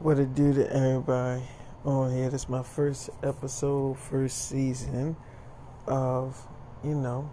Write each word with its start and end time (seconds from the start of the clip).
What 0.00 0.20
it 0.20 0.32
do 0.32 0.54
to 0.54 0.72
everybody 0.72 1.42
on 1.84 2.12
here? 2.12 2.30
This 2.30 2.42
is 2.42 2.48
my 2.48 2.62
first 2.62 3.10
episode, 3.24 3.98
first 3.98 4.48
season 4.48 5.16
of, 5.88 6.40
you 6.84 6.94
know, 6.94 7.28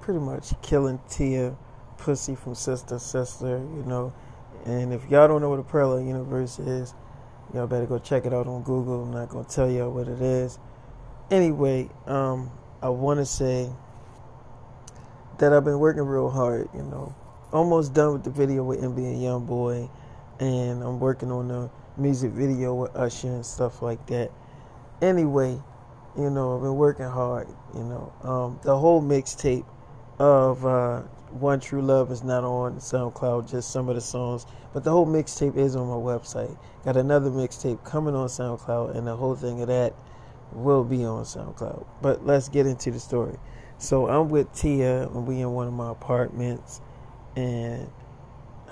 pretty 0.00 0.18
much 0.18 0.54
killing 0.62 1.00
Tia 1.10 1.54
pussy 1.98 2.34
from 2.34 2.54
sister 2.54 2.98
sister, 2.98 3.58
you 3.58 3.84
know. 3.86 4.14
And 4.64 4.94
if 4.94 5.02
y'all 5.10 5.28
don't 5.28 5.42
know 5.42 5.50
what 5.50 5.58
a 5.58 5.64
parallel 5.64 6.00
universe 6.00 6.58
is, 6.58 6.94
y'all 7.52 7.66
better 7.66 7.84
go 7.84 7.98
check 7.98 8.24
it 8.24 8.32
out 8.32 8.46
on 8.46 8.62
Google. 8.62 9.02
I'm 9.02 9.12
not 9.12 9.28
gonna 9.28 9.44
tell 9.44 9.70
y'all 9.70 9.92
what 9.92 10.08
it 10.08 10.22
is. 10.22 10.58
Anyway, 11.30 11.90
um, 12.06 12.50
I 12.80 12.88
wanna 12.88 13.26
say 13.26 13.70
that 15.36 15.52
I've 15.52 15.64
been 15.64 15.78
working 15.78 16.04
real 16.04 16.30
hard, 16.30 16.70
you 16.72 16.84
know. 16.84 17.14
Almost 17.52 17.92
done 17.92 18.14
with 18.14 18.24
the 18.24 18.30
video 18.30 18.64
with 18.64 18.80
NBA 18.80 19.20
Youngboy 19.20 19.90
and 20.40 20.82
I'm 20.82 20.98
working 20.98 21.30
on 21.30 21.48
the 21.48 21.70
music 21.96 22.32
video 22.32 22.74
with 22.74 22.94
Usher 22.96 23.28
and 23.28 23.46
stuff 23.46 23.82
like 23.82 24.06
that. 24.06 24.30
Anyway, 25.00 25.58
you 26.16 26.30
know, 26.30 26.56
I've 26.56 26.62
been 26.62 26.76
working 26.76 27.06
hard, 27.06 27.48
you 27.74 27.82
know. 27.84 28.12
Um, 28.22 28.60
the 28.62 28.76
whole 28.76 29.02
mixtape 29.02 29.64
of 30.18 30.64
uh, 30.64 31.00
One 31.30 31.60
True 31.60 31.82
Love 31.82 32.12
is 32.12 32.22
not 32.22 32.44
on 32.44 32.76
SoundCloud, 32.76 33.50
just 33.50 33.70
some 33.70 33.88
of 33.88 33.94
the 33.94 34.00
songs. 34.00 34.46
But 34.72 34.84
the 34.84 34.90
whole 34.90 35.06
mixtape 35.06 35.56
is 35.56 35.76
on 35.76 35.88
my 35.88 35.94
website. 35.94 36.56
Got 36.84 36.96
another 36.96 37.30
mixtape 37.30 37.84
coming 37.84 38.14
on 38.14 38.28
SoundCloud, 38.28 38.96
and 38.96 39.06
the 39.06 39.16
whole 39.16 39.34
thing 39.34 39.60
of 39.60 39.68
that 39.68 39.94
will 40.52 40.84
be 40.84 41.04
on 41.04 41.24
SoundCloud. 41.24 41.86
But 42.00 42.26
let's 42.26 42.48
get 42.48 42.66
into 42.66 42.90
the 42.90 43.00
story. 43.00 43.36
So 43.78 44.08
I'm 44.08 44.28
with 44.28 44.52
Tia, 44.52 45.08
and 45.08 45.26
we 45.26 45.40
in 45.40 45.52
one 45.52 45.66
of 45.66 45.74
my 45.74 45.90
apartments, 45.90 46.80
and 47.36 47.90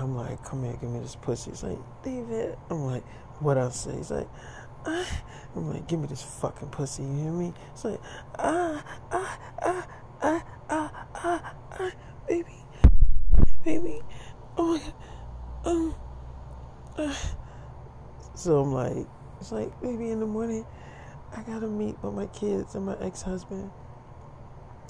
I'm 0.01 0.17
like, 0.17 0.43
come 0.43 0.65
here, 0.65 0.73
give 0.81 0.91
me 0.91 1.01
this 1.01 1.17
pussy. 1.17 1.51
He's 1.51 1.63
like, 1.63 1.79
David. 2.03 2.57
I'm 2.71 2.85
like, 2.87 3.07
what 3.41 3.59
I 3.59 3.69
say? 3.69 3.97
He's 3.97 4.11
like, 4.11 4.29
ah. 4.87 5.23
I'm 5.55 5.69
like, 5.69 5.87
give 5.89 6.01
me 6.01 6.07
this 6.07 6.23
fucking 6.23 6.69
pussy. 6.69 7.03
You 7.03 7.15
hear 7.15 7.33
me? 7.33 7.53
It's 7.73 7.85
like, 7.85 8.01
ah, 8.39 8.83
ah, 9.11 9.39
ah, 9.63 9.89
ah, 10.23 10.45
ah, 10.71 11.07
ah, 11.15 11.55
ah, 11.79 11.93
baby, 12.27 12.65
baby. 13.65 14.01
Oh 14.57 14.73
my 14.73 14.79
god. 14.79 14.95
Um. 15.65 15.95
Uh. 16.97 17.15
So 18.35 18.61
I'm 18.61 18.73
like, 18.73 19.07
it's 19.39 19.53
like, 19.53 19.79
baby, 19.83 20.11
in 20.11 20.21
the 20.21 20.27
morning, 20.27 20.65
I 21.37 21.43
gotta 21.43 21.67
meet 21.67 22.03
with 22.03 22.15
my 22.15 22.27
kids 22.29 22.75
and 22.75 22.87
my 22.87 22.97
ex-husband. 23.01 23.71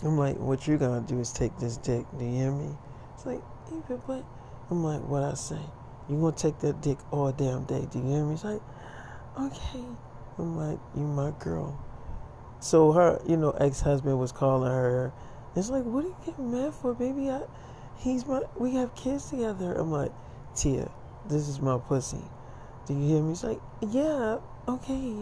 I'm 0.04 0.16
like, 0.16 0.36
what 0.36 0.68
you're 0.68 0.78
gonna 0.78 1.00
do 1.00 1.18
is 1.18 1.32
take 1.32 1.56
this 1.58 1.78
dick. 1.78 2.06
Do 2.16 2.24
you 2.24 2.30
hear 2.30 2.52
me? 2.52 2.76
It's 3.14 3.26
like, 3.26 3.42
David, 3.68 4.02
but. 4.06 4.24
I'm 4.70 4.84
like, 4.84 5.00
what 5.02 5.22
I 5.22 5.34
say? 5.34 5.58
You 6.08 6.20
gonna 6.20 6.36
take 6.36 6.58
that 6.60 6.80
dick 6.80 6.98
all 7.10 7.32
damn 7.32 7.64
day? 7.64 7.86
Do 7.90 7.98
you 7.98 8.04
hear 8.04 8.24
me? 8.24 8.36
She's 8.36 8.44
like, 8.44 8.62
okay. 9.38 9.84
I'm 10.38 10.56
like, 10.56 10.78
you 10.96 11.02
my 11.02 11.32
girl. 11.38 11.78
So 12.60 12.92
her, 12.92 13.20
you 13.26 13.36
know, 13.36 13.50
ex 13.50 13.80
husband 13.80 14.18
was 14.18 14.32
calling 14.32 14.70
her. 14.70 15.12
It's 15.56 15.70
like, 15.70 15.84
what 15.84 16.04
are 16.04 16.08
you 16.08 16.16
getting 16.24 16.52
mad 16.52 16.74
for, 16.74 16.94
baby? 16.94 17.30
I, 17.30 17.42
he's 17.96 18.26
my. 18.26 18.42
We 18.56 18.74
have 18.74 18.94
kids 18.94 19.30
together. 19.30 19.74
I'm 19.74 19.90
like, 19.90 20.12
Tia, 20.54 20.90
this 21.28 21.48
is 21.48 21.60
my 21.60 21.78
pussy. 21.78 22.22
Do 22.86 22.94
you 22.94 23.08
hear 23.08 23.22
me? 23.22 23.30
He's 23.30 23.44
like, 23.44 23.60
yeah, 23.88 24.38
okay. 24.68 25.14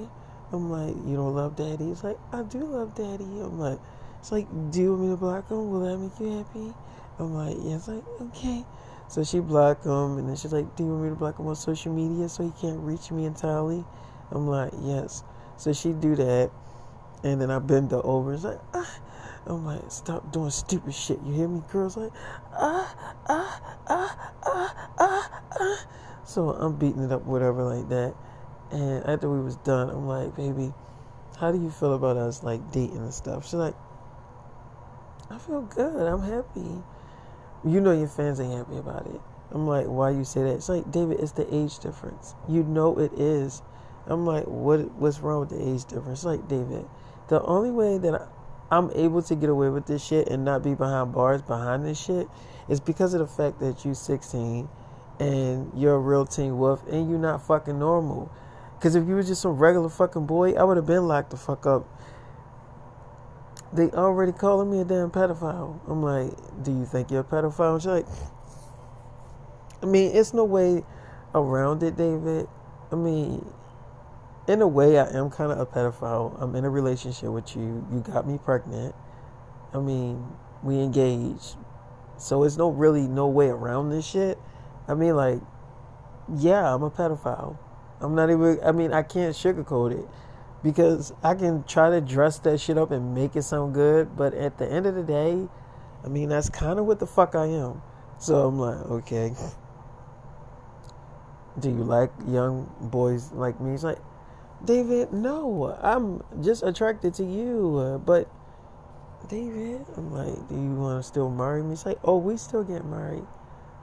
I'm 0.53 0.71
like, 0.71 0.95
you 1.07 1.17
don't 1.17 1.35
love 1.35 1.57
daddy? 1.57 1.87
He's 1.87 2.05
like, 2.05 2.19
I 2.33 2.43
do 2.43 2.59
love 2.59 2.95
daddy. 2.95 3.25
I'm 3.25 3.59
like, 3.59 3.79
it's 4.21 4.33
like, 4.33 4.47
do 4.71 4.81
you 4.81 4.91
want 4.93 5.03
me 5.03 5.09
to 5.11 5.17
block 5.17 5.51
him? 5.51 5.71
Will 5.71 5.81
that 5.81 5.99
make 5.99 6.19
you 6.21 6.39
happy? 6.39 6.75
I'm 7.19 7.35
like, 7.35 7.57
yeah. 7.61 7.77
It's 7.77 7.89
like, 7.89 8.05
okay. 8.21 8.65
So 9.09 9.25
she 9.25 9.41
blocked 9.41 9.85
him, 9.87 10.19
and 10.19 10.29
then 10.29 10.37
she's 10.37 10.53
like, 10.53 10.77
"Do 10.77 10.85
you 10.85 10.91
want 10.91 11.03
me 11.03 11.09
to 11.09 11.15
block 11.15 11.39
him 11.39 11.47
on 11.47 11.57
social 11.57 11.93
media 11.93 12.29
so 12.29 12.45
he 12.45 12.53
can't 12.61 12.79
reach 12.81 13.11
me 13.11 13.25
entirely?" 13.25 13.85
I'm 14.31 14.47
like, 14.47 14.73
"Yes." 14.83 15.25
So 15.57 15.73
she 15.73 15.93
do 15.93 16.15
that, 16.17 16.51
and 17.25 17.41
then 17.41 17.51
I 17.51 17.59
bend 17.59 17.91
her 17.91 18.05
over. 18.05 18.35
It's 18.35 18.45
like, 18.45 18.61
ah. 18.75 19.01
I'm 19.47 19.65
like, 19.65 19.91
"Stop 19.91 20.31
doing 20.31 20.51
stupid 20.51 20.93
shit." 20.93 21.19
You 21.25 21.33
hear 21.33 21.49
me, 21.49 21.63
girls? 21.73 21.97
Like, 21.97 22.13
ah, 22.53 22.95
ah, 23.27 23.61
ah, 23.89 24.33
ah, 24.45 24.89
ah, 24.99 25.43
ah. 25.59 25.87
So 26.25 26.51
I'm 26.51 26.77
beating 26.77 27.03
it 27.03 27.11
up, 27.11 27.25
whatever, 27.25 27.65
like 27.65 27.89
that. 27.89 28.15
And 28.71 29.07
after 29.07 29.31
we 29.31 29.41
was 29.41 29.57
done, 29.57 29.89
I'm 29.89 30.07
like, 30.07 30.37
"Baby, 30.37 30.75
how 31.41 31.51
do 31.51 31.59
you 31.59 31.71
feel 31.71 31.95
about 31.95 32.19
us 32.19 32.43
like 32.43 32.61
dating 32.73 32.99
and 32.99 33.15
stuff?" 33.15 33.45
She's 33.45 33.55
like, 33.55 33.75
"I 35.31 35.39
feel 35.39 35.63
good. 35.63 36.07
I'm 36.07 36.21
happy." 36.21 36.83
You 37.65 37.81
know 37.81 37.93
your 37.93 38.09
fans 38.09 38.41
ain't 38.41 38.57
happy 38.57 38.77
about 38.77 39.07
it. 39.07 39.21
I'm 39.51 39.67
like, 39.67 39.87
why 39.87 40.11
you 40.11 40.25
say 40.25 40.43
that? 40.43 40.55
It's 40.55 40.69
like, 40.69 40.91
David, 40.91 41.21
it's 41.21 41.33
the 41.33 41.53
age 41.55 41.79
difference. 41.79 42.35
You 42.49 42.63
know 42.65 42.99
it 42.99 43.13
is. 43.15 43.63
I'm 44.07 44.27
like, 44.27 44.45
what? 44.45 44.91
What's 44.93 45.21
wrong 45.21 45.41
with 45.41 45.51
the 45.51 45.61
age 45.61 45.85
difference? 45.85 46.21
It's 46.21 46.25
like, 46.25 46.49
David, 46.49 46.87
the 47.29 47.43
only 47.43 47.71
way 47.71 47.99
that 47.99 48.29
I'm 48.71 48.91
able 48.95 49.23
to 49.23 49.35
get 49.35 49.49
away 49.49 49.71
with 49.71 49.87
this 49.87 50.05
shit 50.05 50.29
and 50.29 50.45
not 50.45 50.63
be 50.63 50.75
behind 50.75 51.13
bars 51.13 51.43
behind 51.43 51.85
this 51.85 51.99
shit 51.99 52.29
is 52.69 52.81
because 52.81 53.15
of 53.15 53.21
the 53.21 53.27
fact 53.27 53.61
that 53.61 53.85
you're 53.85 53.95
16 53.95 54.69
and 55.21 55.71
you're 55.75 55.95
a 55.95 55.99
real 55.99 56.27
teen 56.27 56.59
wolf 56.59 56.87
and 56.87 57.09
you're 57.09 57.19
not 57.19 57.47
fucking 57.47 57.79
normal. 57.79 58.31
Because 58.79 58.95
if 58.95 59.09
you 59.09 59.15
were 59.15 59.23
just 59.23 59.43
some 59.43 59.57
regular 59.57 59.89
fucking 59.89 60.27
boy, 60.27 60.53
I 60.53 60.65
would 60.65 60.77
have 60.77 60.87
been 60.87 61.09
locked 61.09 61.31
the 61.31 61.37
fuck 61.37 61.67
up 61.67 61.87
they 63.73 63.91
already 63.91 64.33
calling 64.33 64.71
me 64.71 64.81
a 64.81 64.85
damn 64.85 65.11
pedophile. 65.11 65.79
I'm 65.89 66.03
like, 66.03 66.33
do 66.63 66.73
you 66.73 66.85
think 66.85 67.11
you're 67.11 67.21
a 67.21 67.25
pedophile? 67.25 67.79
She's 67.81 67.87
like, 67.87 68.07
I 69.83 69.87
mean, 69.87 70.17
it's 70.17 70.33
no 70.33 70.45
way 70.45 70.85
around 71.35 71.83
it, 71.83 71.97
David. 71.97 72.49
I 72.91 72.97
mean, 72.97 73.45
in 74.47 74.63
a 74.63 74.69
way, 74.69 74.99
I 74.99 75.09
am 75.11 75.31
kind 75.31 75.53
of 75.53 75.59
a 75.59 75.67
pedophile. 75.67 76.41
I'm 76.41 76.55
in 76.57 76.65
a 76.65 76.71
relationship 76.71 77.29
with 77.29 77.55
you. 77.55 77.87
You 77.93 78.01
got 78.01 78.27
me 78.27 78.39
pregnant. 78.43 78.95
I 79.75 79.79
mean, 79.79 80.27
we 80.63 80.81
engaged. 80.81 81.57
So 82.17 82.45
it's 82.45 82.57
no 82.57 82.71
really 82.71 83.07
no 83.07 83.29
way 83.29 83.49
around 83.49 83.91
this 83.91 84.07
shit. 84.07 84.39
I 84.89 84.95
mean, 84.95 85.15
like, 85.15 85.41
yeah, 86.35 86.75
I'm 86.75 86.83
a 86.83 86.91
pedophile. 86.91 87.59
I'm 88.01 88.15
not 88.15 88.31
even, 88.31 88.59
I 88.65 88.73
mean, 88.73 88.93
I 88.93 89.03
can't 89.03 89.35
sugarcoat 89.35 89.93
it 89.93 90.09
because 90.63 91.13
I 91.23 91.35
can 91.35 91.65
try 91.65 91.91
to 91.91 92.01
dress 92.01 92.39
that 92.41 92.61
shit 92.61 92.79
up 92.79 92.91
and 92.91 93.15
make 93.15 93.37
it 93.37 93.43
sound 93.43 93.75
good, 93.75 94.17
but 94.17 94.35
at 94.35 94.59
the 94.59 94.71
end 94.71 94.87
of 94.87 94.95
the 94.95 95.03
day, 95.03 95.49
I 96.05 96.09
mean 96.09 96.29
that's 96.29 96.49
kind 96.49 96.79
of 96.79 96.87
what 96.87 96.99
the 96.99 97.07
fuck 97.07 97.35
I 97.35 97.47
am. 97.47 97.83
So 98.19 98.47
I'm 98.47 98.59
like, 98.59 98.85
okay. 98.87 99.35
Do 101.59 101.69
you 101.69 101.85
like 101.85 102.11
young 102.27 102.73
boys 102.81 103.33
like 103.33 103.61
me? 103.61 103.73
He's 103.73 103.85
like, 103.85 103.99
David, 104.65 105.13
no, 105.13 105.77
I'm 105.81 106.23
just 106.43 106.63
attracted 106.63 107.15
to 107.15 107.25
you. 107.25 108.03
But 108.05 108.29
David, 109.29 109.85
I'm 109.97 110.13
like, 110.13 110.49
do 110.49 110.55
you 110.55 110.75
want 110.75 111.03
to 111.03 111.09
still 111.09 111.31
marry 111.31 111.63
me? 111.63 111.71
He's 111.71 111.87
like, 111.87 111.99
oh, 112.05 112.19
we 112.19 112.37
still 112.37 112.65
get 112.65 112.85
married. 112.85 113.27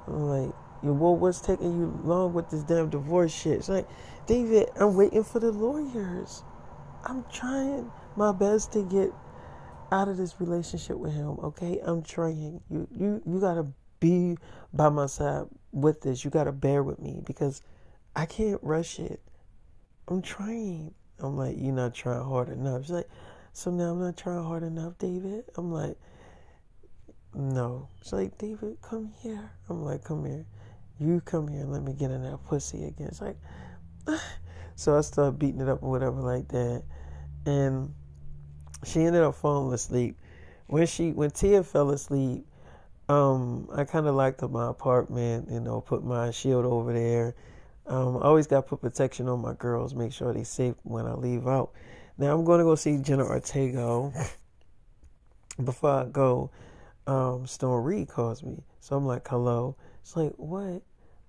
I'm 0.07 0.28
like, 0.28 0.53
well, 0.84 1.16
what's 1.16 1.40
taking 1.42 1.78
you 1.78 2.00
long 2.03 2.34
with 2.34 2.50
this 2.50 2.63
damn 2.63 2.90
divorce 2.90 3.34
shit? 3.34 3.53
It's 3.53 3.69
like, 3.69 3.88
David, 4.28 4.69
I'm 4.80 4.96
waiting 4.96 5.24
for 5.24 5.40
the 5.40 5.52
lawyers. 5.52 6.44
I'm 7.06 7.24
trying 7.32 7.92
my 8.16 8.32
best 8.32 8.74
to 8.74 8.84
get 8.84 9.12
out 9.92 10.08
of 10.08 10.18
this 10.18 10.40
relationship 10.40 10.98
with 10.98 11.14
him. 11.14 11.38
Okay, 11.44 11.80
I'm 11.84 12.02
trying. 12.02 12.62
You 12.70 12.88
you 12.92 13.22
you 13.26 13.40
gotta 13.40 13.68
be 14.00 14.38
by 14.74 14.90
my 14.90 15.06
side 15.06 15.46
with 15.72 16.02
this. 16.02 16.26
You 16.26 16.32
gotta 16.32 16.52
bear 16.52 16.82
with 16.82 17.00
me 17.00 17.22
because 17.26 17.62
I 18.16 18.26
can't 18.26 18.60
rush 18.64 19.00
it. 19.00 19.22
I'm 20.08 20.22
trying. 20.22 20.94
I'm 21.20 21.38
like, 21.38 21.56
you're 21.60 21.74
not 21.74 21.94
trying 21.94 22.24
hard 22.24 22.50
enough. 22.50 22.84
She's 22.84 22.92
like, 22.92 23.10
so 23.54 23.72
now 23.72 23.92
I'm 23.92 24.00
not 24.00 24.18
trying 24.18 24.44
hard 24.44 24.64
enough, 24.64 24.98
David. 24.98 25.46
I'm 25.56 25.72
like, 25.72 25.98
no. 27.34 27.88
She's 28.02 28.14
like, 28.14 28.38
David, 28.38 28.78
come 28.82 29.12
here. 29.22 29.52
I'm 29.70 29.84
like, 29.84 30.04
come 30.04 30.26
here. 30.26 30.46
You 31.00 31.22
come 31.22 31.48
here 31.48 31.62
and 31.62 31.72
let 31.72 31.84
me 31.84 31.94
get 31.94 32.12
in 32.12 32.24
that 32.24 32.44
pussy 32.46 32.86
again. 32.86 33.08
It's 33.08 33.22
like, 33.22 33.38
so 34.75 34.98
I 34.98 35.01
start 35.01 35.40
beating 35.40 35.62
it 35.62 35.69
up 35.69 35.84
or 35.84 35.92
whatever 35.92 36.22
like 36.22 36.48
that 36.50 36.84
and 37.45 37.94
she 38.83 39.03
ended 39.03 39.24
up 39.24 39.36
falling 39.36 39.74
asleep. 39.74 40.18
When 40.68 40.86
she 40.88 41.12
when 41.12 41.31
Tia 41.31 41.63
fell 41.63 41.92
asleep, 41.92 42.45
um, 43.07 43.69
I 43.74 43.83
kind 43.83 44.07
of 44.07 44.15
locked 44.15 44.44
up 44.44 44.51
my 44.51 44.69
apartment. 44.69 45.50
You 45.51 45.59
know, 45.59 45.81
put 45.81 46.03
my 46.03 46.31
shield 46.31 46.65
over 46.65 46.94
there. 46.94 47.36
Um, 47.88 48.18
I 48.18 48.21
always 48.21 48.47
got 48.47 48.62
to 48.62 48.62
put 48.63 48.81
protection 48.81 49.30
on 49.30 49.42
my 49.42 49.53
girls, 49.53 49.94
make 49.94 50.12
sure 50.12 50.33
they 50.33 50.44
safe 50.44 50.75
when 50.83 51.06
I 51.06 51.13
leave 51.13 51.47
out. 51.47 51.71
Now 52.18 52.33
I'm 52.33 52.44
going 52.44 52.59
to 52.59 52.63
go 52.63 52.75
see 52.75 52.97
Jenna 52.97 53.25
Ortega. 53.25 54.12
Before 55.63 55.91
I 55.91 56.06
go, 56.06 56.50
um, 57.07 57.45
Storm 57.45 57.83
Reid 57.83 58.09
calls 58.09 58.44
me, 58.44 58.63
so 58.80 58.98
I'm 58.98 59.06
like, 59.06 59.27
"Hello." 59.27 59.75
It's 60.01 60.18
like, 60.18 60.33
"What? 60.38 60.81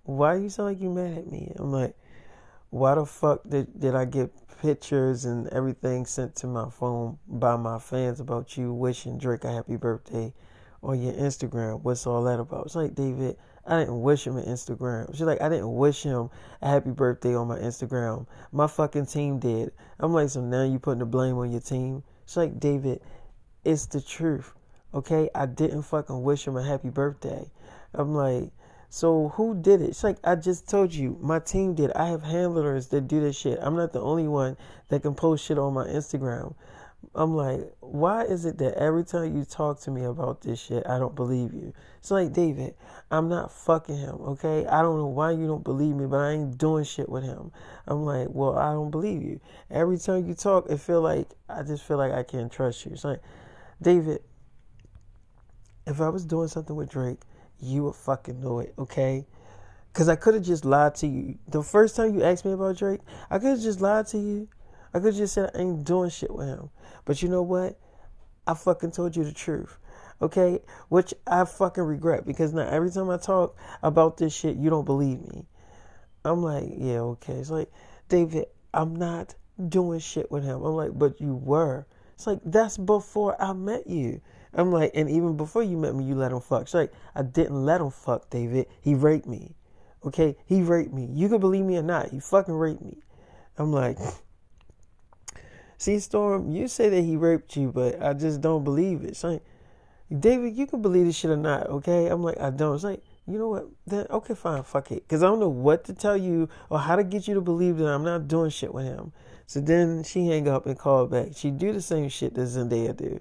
Why 0.05 0.37
you 0.37 0.49
sound 0.49 0.69
like 0.71 0.81
you 0.81 0.91
mad 0.91 1.19
at 1.19 1.31
me?" 1.31 1.53
I'm 1.57 1.71
like, 1.71 1.95
"Why 2.71 2.95
the 2.95 3.07
fuck 3.07 3.43
did 3.49 3.79
did 3.79 3.95
I 3.95 4.05
get 4.05 4.33
pictures 4.61 5.25
and 5.25 5.49
everything 5.49 6.07
sent 6.07 6.35
to 6.37 6.47
my 6.47 6.69
phone 6.71 7.19
by 7.29 7.57
my 7.57 7.79
fans 7.79 8.21
about 8.21 8.57
you 8.57 8.73
wishing 8.73 9.19
Drake 9.19 9.45
a 9.45 9.53
happy 9.53 9.77
birthday 9.77 10.33
on 10.83 11.01
your 11.01 11.13
Instagram. 11.15 11.83
What's 11.83 12.07
all 12.07 12.25
that 12.25 12.41
about? 12.41 12.67
It's 12.67 12.75
like, 12.75 12.95
David, 12.95 13.37
I 13.67 13.81
didn't 13.81 14.01
wish 14.03 14.27
him 14.27 14.37
an 14.37 14.45
Instagram. 14.45 15.13
She's 15.13 15.23
like, 15.23 15.41
I 15.41 15.49
didn't 15.49 15.75
wish 15.75 16.03
him 16.03 16.31
a 16.63 16.69
happy 16.69 16.91
birthday 16.91 17.35
on 17.35 17.49
my 17.49 17.59
Instagram. 17.59 18.27
My 18.53 18.67
fucking 18.67 19.07
team 19.07 19.39
did. 19.39 19.73
I'm 19.99 20.13
like, 20.13 20.31
so 20.31 20.41
now 20.41 20.65
you 20.65 20.79
putting 20.79 21.01
the 21.01 21.07
blame 21.07 21.37
on 21.39 21.51
your 21.51 21.61
team? 21.61 22.03
She's 22.27 22.37
like, 22.37 22.61
David, 22.61 23.01
it's 23.65 23.87
the 23.87 24.01
truth. 24.01 24.53
Okay, 24.95 25.29
I 25.35 25.47
didn't 25.47 25.83
fucking 25.83 26.23
wish 26.23 26.47
him 26.47 26.57
a 26.57 26.63
happy 26.63 26.91
birthday. 26.91 27.51
I'm 27.93 28.15
like, 28.15 28.53
so 28.89 29.29
who 29.31 29.55
did 29.55 29.83
it? 29.83 29.91
It's 29.91 30.05
like 30.05 30.19
I 30.25 30.37
just 30.37 30.69
told 30.69 30.95
you, 30.95 31.19
my 31.21 31.39
team 31.39 31.75
did. 31.75 31.93
I 31.93 32.09
have 32.09 32.23
handlers 32.23 32.89
that 32.89 33.09
do 33.09 33.21
this 33.21 33.37
shit. 33.37 33.59
I'm 33.61 33.77
not 33.77 33.93
the 33.93 34.01
only 34.01 34.29
one 34.29 34.57
that 34.89 35.03
can 35.03 35.15
post 35.15 35.45
shit 35.45 35.59
on 35.59 35.75
my 35.75 35.87
Instagram. 35.87 36.55
I'm 37.15 37.35
like, 37.35 37.73
why 37.81 38.25
is 38.25 38.45
it 38.45 38.59
that 38.59 38.75
every 38.75 39.05
time 39.05 39.37
you 39.37 39.45
talk 39.45 39.81
to 39.81 39.91
me 39.91 40.05
about 40.05 40.43
this 40.43 40.61
shit, 40.61 40.87
I 40.87 40.99
don't 40.99 41.15
believe 41.15 41.55
you? 41.55 41.73
It's 41.99 42.11
like, 42.11 42.33
David, 42.33 42.75
I'm 43.11 43.29
not 43.29 43.53
fucking 43.53 43.97
him, 43.97 44.17
okay? 44.21 44.67
I 44.67 44.83
don't 44.83 44.99
know 44.99 45.07
why 45.07 45.31
you 45.31 45.47
don't 45.47 45.65
believe 45.65 45.95
me, 45.95 46.07
but 46.07 46.19
I 46.19 46.33
ain't 46.33 46.59
doing 46.59 46.85
shit 46.85 47.09
with 47.09 47.25
him. 47.25 47.53
I'm 47.87 48.05
like, 48.05 48.29
well, 48.31 48.59
I 48.59 48.73
don't 48.73 48.91
believe 48.91 49.23
you. 49.23 49.41
Every 49.71 49.99
time 49.99 50.27
you 50.27 50.35
talk, 50.35 50.69
it 50.69 50.79
feel 50.79 51.01
like 51.01 51.29
I 51.49 51.63
just 51.63 51.85
feel 51.85 51.97
like 51.97 52.13
I 52.13 52.23
can't 52.23 52.53
trust 52.53 52.85
you. 52.85 52.93
It's 52.93 53.05
like, 53.05 53.23
David, 53.81 54.21
if 55.87 56.01
I 56.01 56.09
was 56.09 56.25
doing 56.25 56.49
something 56.49 56.77
with 56.77 56.91
Drake, 56.91 57.21
you 57.61 57.85
would 57.85 57.95
fucking 57.95 58.41
know 58.41 58.61
it, 58.61 58.75
okay? 58.79 59.27
Because 59.93 60.09
I 60.09 60.17
could 60.17 60.35
have 60.35 60.43
just 60.43 60.65
lied 60.65 60.95
to 60.97 61.07
you. 61.07 61.39
The 61.49 61.63
first 61.63 61.97
time 61.97 62.15
you 62.15 62.23
asked 62.23 62.45
me 62.45 62.53
about 62.53 62.77
Drake, 62.77 63.01
I 63.31 63.39
could 63.39 63.51
have 63.51 63.61
just 63.61 63.81
lied 63.81 64.07
to 64.09 64.19
you. 64.19 64.49
I 64.93 64.99
could 64.99 65.07
have 65.07 65.17
just 65.17 65.35
said 65.35 65.51
I 65.55 65.61
ain't 65.61 65.85
doing 65.85 66.11
shit 66.11 66.33
with 66.33 66.47
him. 66.47 66.71
But 67.05 67.23
you 67.23 67.29
know 67.29 67.43
what? 67.43 67.79
I 68.47 68.55
fucking 68.55 68.93
told 68.93 69.17
you 69.17 69.25
the 69.25 69.33
truth. 69.33 69.79
Okay? 70.21 70.61
Which 70.89 71.15
I 71.27 71.45
fucking 71.45 71.83
regret 71.83 72.27
because 72.27 72.53
now 72.53 72.67
every 72.69 72.91
time 72.91 73.11
I 73.11 73.17
talk 73.17 73.57
about 73.83 74.17
this 74.17 74.35
shit, 74.35 74.57
you 74.57 74.71
don't 74.71 74.85
believe 74.85 75.21
me. 75.21 75.47
I'm 76.25 76.43
like, 76.43 76.65
yeah, 76.77 77.01
okay. 77.01 77.35
It's 77.35 77.51
like, 77.51 77.71
David, 78.09 78.47
I'm 78.75 78.97
not 78.97 79.35
doing 79.69 80.01
shit 80.01 80.31
with 80.31 80.45
him. 80.45 80.63
I'm 80.63 80.75
like, 80.75 80.99
but 80.99 81.21
you 81.21 81.35
were. 81.35 81.87
It's 82.15 82.27
like, 82.27 82.41
that's 82.45 82.77
before 82.77 83.41
I 83.41 83.53
met 83.53 83.87
you. 83.87 84.21
I'm 84.55 84.73
like, 84.73 84.93
and 84.95 85.11
even 85.11 85.37
before 85.37 85.63
you 85.63 85.77
met 85.77 85.95
me, 85.95 86.05
you 86.05 86.15
let 86.15 86.33
him 86.33 86.41
fuck. 86.41 86.63
It's 86.63 86.75
like, 86.75 86.93
I 87.15 87.23
didn't 87.23 87.65
let 87.65 87.81
him 87.81 87.91
fuck, 87.91 88.31
David. 88.31 88.67
He 88.81 88.95
raped 88.95 89.27
me. 89.27 89.55
Okay? 90.05 90.37
He 90.47 90.63
raped 90.63 90.93
me. 90.93 91.09
You 91.13 91.29
can 91.29 91.41
believe 91.41 91.65
me 91.65 91.77
or 91.77 91.83
not. 91.83 92.11
He 92.11 92.21
fucking 92.21 92.55
raped 92.55 92.83
me. 92.83 92.99
I'm 93.59 93.73
like, 93.73 93.99
see, 95.79 95.99
Storm, 95.99 96.51
you 96.51 96.69
say 96.69 96.89
that 96.89 97.03
he 97.03 97.17
raped 97.17 97.57
you, 97.57 97.73
but 97.73 98.03
I 98.03 98.13
just 98.13 98.41
don't 98.41 98.65
believe 98.65 99.03
it. 99.05 99.23
Like, 99.23 99.43
David, 100.17 100.57
you 100.57 100.67
can 100.67 100.83
believe 100.83 101.07
this 101.07 101.17
shit 101.17 101.31
or 101.31 101.37
not, 101.37 101.67
okay? 101.67 102.07
I'm 102.07 102.23
like, 102.23 102.39
I 102.41 102.51
don't. 102.51 102.77
It's 102.77 102.85
like, 102.85 103.03
you 103.27 103.39
know 103.39 103.49
what? 103.49 103.67
Then 103.87 104.07
okay, 104.09 104.35
fine, 104.35 104.63
fuck 104.63 104.93
it. 104.93 105.07
Cause 105.09 105.23
I 105.23 105.27
don't 105.27 105.41
know 105.41 105.49
what 105.49 105.85
to 105.85 105.93
tell 105.93 106.17
you 106.17 106.49
or 106.71 106.79
how 106.79 106.95
to 106.95 107.03
get 107.03 107.27
you 107.27 107.35
to 107.35 107.41
believe 107.41 107.79
that 107.79 107.89
I'm 107.89 108.05
not 108.05 108.29
doing 108.29 108.51
shit 108.51 108.73
with 108.73 108.85
him. 108.85 109.13
So 109.47 109.61
then 109.61 110.05
she 110.05 110.29
hang 110.29 110.49
up 110.49 110.67
and 110.67 110.79
call 110.79 111.07
back. 111.07 111.29
She 111.35 111.51
do 111.51 111.73
the 111.73 111.83
same 111.83 112.09
shit 112.09 112.35
that 112.35 112.43
Zendaya 112.43 112.97
do. 112.97 113.21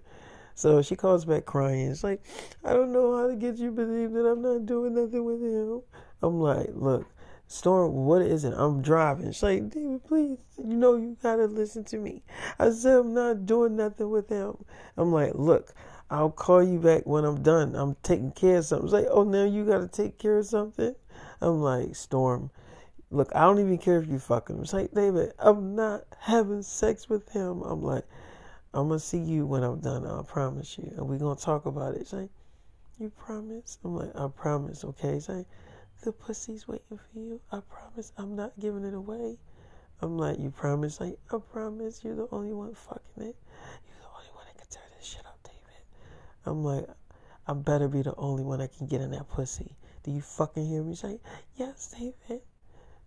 So 0.56 0.82
she 0.82 0.96
calls 0.96 1.26
back 1.26 1.46
crying. 1.46 1.92
It's 1.92 2.04
like, 2.04 2.24
I 2.64 2.74
don't 2.74 2.94
know 2.94 3.18
how 3.18 3.28
to 3.28 3.36
get 3.36 3.58
you 3.58 3.72
believe 3.72 4.14
that 4.14 4.26
I'm 4.26 4.42
not 4.42 4.66
doing 4.66 4.96
nothing 4.96 5.26
with 5.26 5.42
him. 5.42 5.82
I'm 6.22 6.40
like, 6.40 6.70
look, 6.74 7.06
Storm, 7.48 7.94
what 8.06 8.22
is 8.22 8.44
it? 8.46 8.54
I'm 8.56 8.82
driving. 8.82 9.32
She's 9.32 9.44
like, 9.44 9.70
David, 9.70 10.04
please, 10.06 10.40
you 10.58 10.76
know 10.76 10.96
you 10.96 11.18
gotta 11.22 11.46
listen 11.46 11.84
to 11.86 11.98
me. 11.98 12.24
I 12.58 12.72
said 12.72 12.96
I'm 12.98 13.14
not 13.14 13.46
doing 13.46 13.76
nothing 13.76 14.10
with 14.10 14.30
him. 14.30 14.64
I'm 14.98 15.12
like, 15.12 15.34
look, 15.36 15.74
I'll 16.10 16.32
call 16.32 16.64
you 16.64 16.80
back 16.80 17.06
when 17.06 17.26
I'm 17.26 17.44
done. 17.44 17.76
I'm 17.76 17.98
taking 18.02 18.32
care 18.32 18.58
of 18.58 18.66
something. 18.66 18.88
She's 18.88 18.94
like, 18.94 19.08
oh, 19.10 19.24
now 19.24 19.44
you 19.44 19.66
gotta 19.66 19.88
take 19.88 20.18
care 20.18 20.38
of 20.38 20.46
something. 20.46 20.96
I'm 21.42 21.62
like, 21.62 21.96
Storm, 21.96 22.50
look, 23.12 23.30
I 23.36 23.42
don't 23.42 23.60
even 23.60 23.78
care 23.78 24.00
if 24.00 24.08
you 24.08 24.20
fuck 24.20 24.50
him. 24.50 24.62
It's 24.62 24.74
like, 24.74 24.92
David, 24.94 25.34
I'm 25.38 25.76
not 25.76 26.06
having 26.20 26.62
sex 26.62 27.10
with 27.10 27.30
him. 27.30 27.62
I'm 27.62 27.84
like, 27.84 28.06
I'm 28.76 28.90
gonna 28.90 29.00
see 29.00 29.20
you 29.20 29.46
when 29.46 29.64
I'm 29.64 29.80
done. 29.80 30.06
I 30.06 30.22
promise 30.24 30.78
you, 30.78 30.92
and 30.98 31.08
we're 31.08 31.18
gonna 31.18 31.40
talk 31.40 31.66
about 31.66 31.96
it. 31.96 32.08
Say, 32.08 32.28
you 33.00 33.10
promise? 33.10 33.78
I'm 33.86 33.96
like, 33.96 34.14
I 34.16 34.28
promise. 34.28 34.84
Okay. 34.84 35.18
Say, 35.22 35.46
the 36.04 36.12
pussy's 36.12 36.68
waiting 36.68 36.98
for 36.98 37.20
you. 37.20 37.40
I 37.54 37.62
promise. 37.70 38.12
I'm 38.18 38.36
not 38.36 38.52
giving 38.60 38.84
it 38.84 38.94
away. 38.94 39.38
I'm 40.02 40.18
like, 40.18 40.40
you 40.40 40.50
promise? 40.52 41.00
Like, 41.00 41.18
I 41.32 41.38
promise. 41.38 42.04
You're 42.04 42.18
the 42.18 42.28
only 42.34 42.52
one 42.52 42.76
fucking 42.76 43.24
it. 43.24 43.38
You're 43.88 44.02
the 44.02 44.14
only 44.14 44.30
one 44.34 44.46
that 44.48 44.58
can 44.58 44.68
turn 44.70 44.84
this 44.98 45.08
shit 45.08 45.26
up, 45.26 45.40
David. 45.44 45.82
I'm 46.46 46.62
like, 46.66 46.86
I 47.48 47.54
better 47.54 47.88
be 47.88 48.02
the 48.02 48.16
only 48.18 48.44
one 48.44 48.60
that 48.60 48.76
can 48.78 48.88
get 48.88 49.00
in 49.00 49.12
that 49.12 49.30
pussy. 49.30 49.74
Do 50.04 50.12
you 50.12 50.22
fucking 50.22 50.66
hear 50.66 50.84
me? 50.84 50.96
Say, 50.96 51.22
yes, 51.56 51.96
David. 51.98 52.42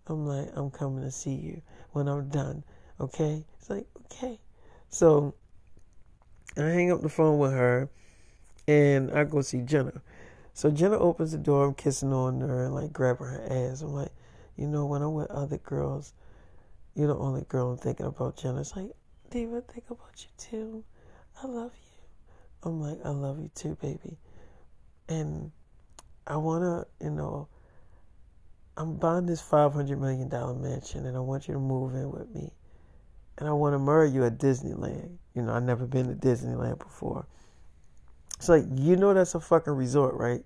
I'm 0.07 0.27
like, 0.27 0.49
I'm 0.55 0.71
coming 0.71 1.05
to 1.05 1.11
see 1.11 1.35
you 1.35 1.61
when 1.93 2.09
I'm 2.09 2.31
done. 2.31 2.65
Okay? 2.99 3.45
It's 3.59 3.69
like, 3.69 3.87
okay. 4.07 4.41
So 4.89 5.35
I 6.57 6.63
hang 6.63 6.91
up 6.91 7.03
the 7.03 7.09
phone 7.09 7.39
with 7.39 7.53
her 7.53 7.89
and 8.67 9.11
I 9.13 9.25
go 9.25 9.41
see 9.41 9.61
Jenna. 9.61 10.03
So 10.55 10.71
Jenna 10.71 10.99
opens 10.99 11.33
the 11.33 11.39
door, 11.39 11.67
I'm 11.67 11.75
kissing 11.75 12.13
on 12.13 12.41
her 12.41 12.65
and 12.65 12.75
like 12.75 12.93
grabbing 12.93 13.27
her 13.27 13.47
ass. 13.49 13.83
I'm 13.83 13.93
like, 13.93 14.13
you 14.57 14.67
know, 14.67 14.87
when 14.87 15.03
I'm 15.03 15.15
with 15.15 15.31
other 15.31 15.59
girls, 15.59 16.13
you're 16.95 17.07
the 17.07 17.17
only 17.17 17.43
girl 17.49 17.71
I'm 17.71 17.79
thinking 17.79 18.07
about, 18.07 18.37
Jenna. 18.37 18.61
It's 18.61 18.75
like, 18.75 18.91
David, 19.31 19.63
I 19.69 19.73
think 19.73 19.91
about 19.91 20.11
you 20.19 20.29
too. 20.37 20.85
I 21.43 21.47
love 21.47 21.73
you. 21.75 21.89
I'm 22.65 22.81
like, 22.81 22.99
I 23.05 23.11
love 23.11 23.39
you 23.39 23.51
too, 23.55 23.77
baby. 23.81 24.19
And 25.09 25.53
I 26.27 26.37
wanna, 26.37 26.87
you 27.01 27.11
know, 27.11 27.49
I'm 28.77 28.97
buying 28.97 29.27
this 29.27 29.41
five 29.41 29.73
hundred 29.73 30.01
million 30.01 30.29
dollar 30.29 30.55
mansion 30.55 31.07
and 31.07 31.17
I 31.17 31.21
want 31.21 31.49
you 31.49 31.55
to 31.55 31.61
move 31.61 31.95
in 31.95 32.11
with 32.11 32.35
me 32.35 32.53
and 33.39 33.49
I 33.49 33.53
want 33.53 33.75
to 33.75 33.79
marry 33.79 34.11
you 34.11 34.25
at 34.25 34.39
Disneyland. 34.39 35.17
You 35.39 35.45
know, 35.45 35.55
I've 35.55 35.63
never 35.63 35.87
been 35.87 36.09
to 36.09 36.15
Disneyland 36.15 36.81
before. 36.81 37.27
It's 38.37 38.49
like, 38.49 38.65
you 38.75 38.97
know, 38.97 39.15
that's 39.15 39.35
a 39.35 39.41
fucking 39.41 39.73
resort, 39.75 40.15
right? 40.17 40.45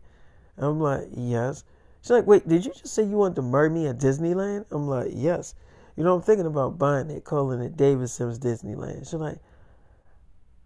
I'm 0.59 0.81
like, 0.81 1.09
yes. 1.17 1.65
She's 2.03 2.11
like, 2.11 2.27
wait, 2.27 2.49
did 2.49 2.65
you 2.65 2.73
just 2.73 2.95
say 2.95 3.05
you 3.05 3.17
want 3.17 3.37
to 3.37 3.43
marry 3.43 3.71
me 3.71 3.87
at 3.87 3.99
Disneyland? 3.99 4.67
I'm 4.71 4.89
like, 4.89 5.13
yes. 5.15 5.55
You 5.97 6.05
know, 6.05 6.15
I'm 6.15 6.23
thinking 6.23 6.47
about 6.47 6.79
buying 6.79 7.11
it, 7.11 7.25
calling 7.25 7.61
it 7.61 7.77
David 7.77 8.11
Simms 8.11 8.39
Disneyland. 8.39 9.01
She's 9.01 9.15
like, 9.15 9.39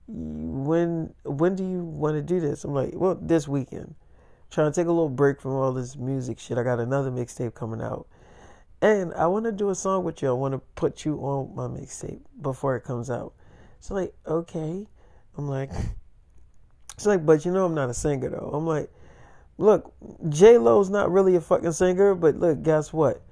when 0.09 1.13
when 1.25 1.57
do 1.57 1.65
you 1.65 1.83
want 1.85 2.17
to 2.17 2.23
do 2.23 2.41
this? 2.41 2.65
I'm 2.65 2.75
like, 2.75 2.93
well, 2.95 3.17
this 3.21 3.49
weekend. 3.49 3.95
trying 4.51 4.71
to 4.71 4.75
take 4.75 4.87
a 4.87 4.93
little 4.93 5.09
break 5.09 5.41
from 5.41 5.53
all 5.53 5.73
this 5.73 5.97
music 5.97 6.39
shit. 6.39 6.59
I 6.59 6.63
got 6.63 6.81
another 6.81 7.11
mixtape 7.11 7.55
coming 7.55 7.83
out. 7.83 8.07
And 8.83 9.13
I 9.15 9.27
want 9.27 9.47
to 9.47 9.53
do 9.53 9.71
a 9.71 9.75
song 9.75 10.05
with 10.05 10.23
you. 10.23 10.29
I 10.29 10.33
want 10.33 10.55
to 10.55 10.59
put 10.77 11.05
you 11.05 11.19
on 11.19 11.55
my 11.55 11.67
mixtape 11.67 12.21
before 12.41 12.77
it 12.77 12.85
comes 12.85 13.11
out. 13.11 13.35
So 13.81 13.95
like, 13.95 14.15
okay. 14.27 14.87
I'm 15.37 15.49
like, 15.49 15.71
it's 16.95 17.07
like, 17.07 17.25
but 17.25 17.45
you 17.45 17.53
know 17.53 17.67
I'm 17.67 17.75
not 17.75 17.91
a 17.91 17.95
singer 17.95 18.31
though. 18.31 18.51
I'm 18.53 18.67
like, 18.67 18.91
look, 19.59 19.95
J 20.29 20.59
Lo's 20.59 20.91
not 20.91 21.11
really 21.11 21.37
a 21.37 21.41
fucking 21.41 21.73
singer, 21.73 22.15
but 22.15 22.37
look, 22.37 22.63
guess 22.63 22.93
what? 22.93 23.23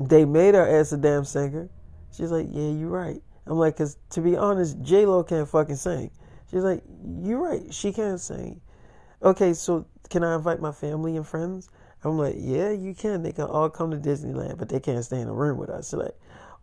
They 0.00 0.24
made 0.24 0.54
her 0.54 0.66
as 0.66 0.92
a 0.92 0.96
damn 0.96 1.24
singer. 1.24 1.68
She's 2.12 2.30
like, 2.30 2.48
yeah, 2.50 2.70
you're 2.70 2.88
right. 2.88 3.22
I'm 3.46 3.58
like, 3.58 3.76
cause 3.76 3.96
to 4.10 4.20
be 4.20 4.36
honest, 4.36 4.80
J 4.82 5.06
Lo 5.06 5.22
can't 5.22 5.48
fucking 5.48 5.76
sing. 5.76 6.10
She's 6.50 6.62
like, 6.62 6.82
you're 7.22 7.38
right, 7.40 7.72
she 7.72 7.92
can't 7.92 8.20
sing. 8.20 8.60
Okay, 9.22 9.54
so 9.54 9.86
can 10.10 10.22
I 10.24 10.34
invite 10.34 10.60
my 10.60 10.72
family 10.72 11.16
and 11.16 11.26
friends? 11.26 11.70
I'm 12.04 12.18
like, 12.18 12.34
yeah, 12.36 12.70
you 12.70 12.94
can. 12.94 13.22
They 13.22 13.32
can 13.32 13.44
all 13.44 13.70
come 13.70 13.92
to 13.92 13.96
Disneyland, 13.96 14.58
but 14.58 14.68
they 14.68 14.80
can't 14.80 15.04
stay 15.04 15.20
in 15.20 15.28
a 15.28 15.32
room 15.32 15.58
with 15.58 15.70
us. 15.70 15.88
So 15.88 15.98
like, 15.98 16.16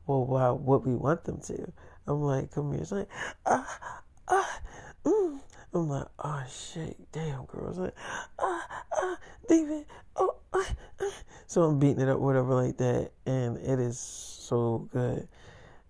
well, 0.06 0.26
why 0.26 0.52
would 0.52 0.86
we 0.86 0.96
want 0.96 1.24
them 1.24 1.40
to? 1.42 1.72
I'm 2.10 2.22
like, 2.24 2.52
come 2.52 2.72
here. 2.72 2.82
It's 2.82 2.92
like, 2.92 3.08
ah, 3.46 3.80
ah, 4.28 4.62
mm. 5.06 5.40
I'm 5.74 5.88
like, 5.88 6.08
oh 6.18 6.44
shit, 6.50 6.98
damn, 7.12 7.46
girl. 7.46 7.70
It's 7.70 7.78
like, 7.78 7.94
ah, 8.40 8.68
ah, 8.94 9.18
David, 9.48 9.86
oh, 10.16 10.36
ah, 10.54 10.76
ah. 11.00 11.14
So 11.46 11.64
I'm 11.64 11.78
beating 11.78 12.02
it 12.02 12.10
up, 12.10 12.20
whatever, 12.20 12.56
like 12.56 12.78
that, 12.78 13.12
and 13.28 13.58
it 13.58 13.80
is 13.80 14.00
so 14.00 14.90
good. 14.92 15.28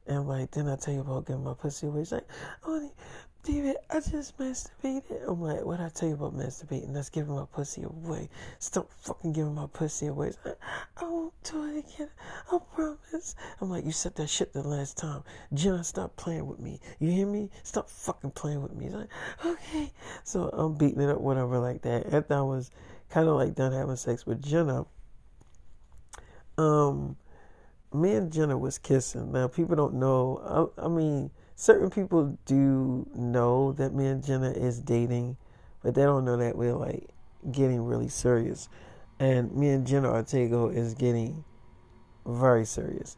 And 0.08 0.28
like, 0.28 0.52
then 0.52 0.68
I 0.68 0.76
tell 0.76 0.94
you 0.94 1.02
about 1.02 1.26
getting 1.26 1.44
my 1.44 1.54
pussy 1.54 1.88
away. 1.88 2.02
It's 2.02 2.12
like, 2.12 2.28
oh, 2.66 2.92
David, 3.43 3.77
I 3.89 4.01
just 4.01 4.38
masturbated. 4.38 5.27
I'm 5.27 5.41
like, 5.41 5.63
what 5.63 5.79
I 5.79 5.88
tell 5.89 6.10
you 6.10 6.15
about 6.15 6.36
masturbating? 6.36 6.93
That's 6.93 7.10
giving 7.10 7.36
my 7.36 7.46
pussy 7.51 7.84
away. 7.84 8.29
Stop 8.60 8.91
fucking 8.91 9.31
giving 9.31 9.55
my 9.55 9.67
pussy 9.72 10.08
away. 10.08 10.34
Like, 10.43 10.60
I 10.98 11.05
won't 11.05 11.34
do 11.43 11.63
it 11.65 11.86
again. 11.86 12.10
I 12.51 12.58
promise. 12.75 13.36
I'm 13.62 13.69
like, 13.69 13.86
you 13.86 13.93
said 13.93 14.15
that 14.15 14.29
shit 14.29 14.51
the 14.51 14.62
last 14.62 14.98
time. 14.98 15.24
John, 15.53 15.86
stop 15.86 16.17
playing 16.17 16.48
with 16.48 16.60
me. 16.60 16.81
You 17.00 17.12
hear 17.12 17.25
me? 17.25 17.50
Stop 17.63 17.89
fucking 17.89 18.31
playing 18.31 18.62
with 18.62 18.74
me. 18.74 18.89
Like, 18.89 19.10
okay. 19.46 19.93
So 20.25 20.50
I'm 20.50 20.75
beating 20.75 21.01
it 21.01 21.10
up, 21.10 21.22
whatever, 21.22 21.60
like 21.60 21.81
that. 21.84 22.13
After 22.13 22.36
I 22.36 22.41
was 22.41 22.72
kind 23.10 23.29
of 23.29 23.36
like 23.36 23.55
done 23.55 23.72
having 23.72 23.96
sex 23.96 24.25
with 24.25 24.43
Jenna, 24.43 24.86
um, 26.58 27.15
me 27.93 28.15
and 28.15 28.34
Jenna 28.34 28.58
was 28.58 28.77
kissing. 28.77 29.31
Now, 29.31 29.48
people 29.48 29.77
don't 29.77 29.96
know. 29.96 30.72
I, 30.77 30.86
I 30.86 30.88
mean, 30.89 31.31
certain 31.60 31.89
people 31.89 32.38
do 32.46 33.06
know 33.13 33.74
that 33.74 33.94
me 33.94 34.08
and 34.08 34.24
Jenna 34.24 34.50
is 34.50 34.80
dating, 34.80 35.36
but 35.84 35.94
they 35.94 36.04
don't 36.04 36.24
know 36.24 36.38
that 36.38 36.56
we're 36.56 36.74
like 36.74 37.10
getting 37.51 37.82
really 37.82 38.08
serious. 38.08 38.70
and 39.20 39.54
me 39.54 39.68
and 39.68 39.86
Jenna 39.86 40.10
Ortega 40.10 40.68
is 40.68 40.94
getting 40.94 41.44
very 42.25 42.66
serious. 42.66 43.18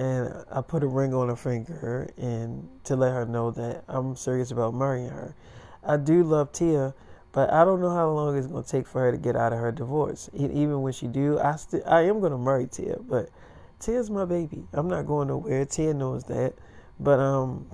And 0.00 0.34
I 0.50 0.62
put 0.62 0.82
a 0.82 0.88
ring 0.88 1.14
on 1.14 1.28
her 1.28 1.36
finger 1.36 2.10
and 2.16 2.68
to 2.82 2.96
let 2.96 3.12
her 3.12 3.24
know 3.24 3.52
that 3.52 3.84
I'm 3.86 4.16
serious 4.16 4.50
about 4.50 4.74
marrying 4.74 5.10
her. 5.10 5.36
I 5.84 5.96
do 5.96 6.24
love 6.24 6.50
Tia, 6.50 6.92
but 7.30 7.52
I 7.52 7.64
don't 7.64 7.80
know 7.80 7.90
how 7.90 8.10
long 8.10 8.36
it's 8.36 8.48
gonna 8.48 8.64
take 8.64 8.88
for 8.88 9.00
her 9.02 9.12
to 9.12 9.16
get 9.16 9.36
out 9.36 9.52
of 9.52 9.60
her 9.60 9.70
divorce. 9.70 10.28
Even 10.34 10.82
when 10.82 10.92
she 10.92 11.06
do, 11.06 11.38
I 11.38 11.54
still 11.54 11.82
I 11.86 12.02
am 12.02 12.18
gonna 12.18 12.36
marry 12.36 12.66
Tia, 12.66 12.96
but 12.98 13.28
Tia's 13.78 14.10
my 14.10 14.24
baby. 14.24 14.66
I'm 14.72 14.88
not 14.88 15.06
going 15.06 15.28
nowhere. 15.28 15.64
Tia 15.64 15.94
knows 15.94 16.24
that. 16.24 16.54
But 16.98 17.20
um 17.20 17.66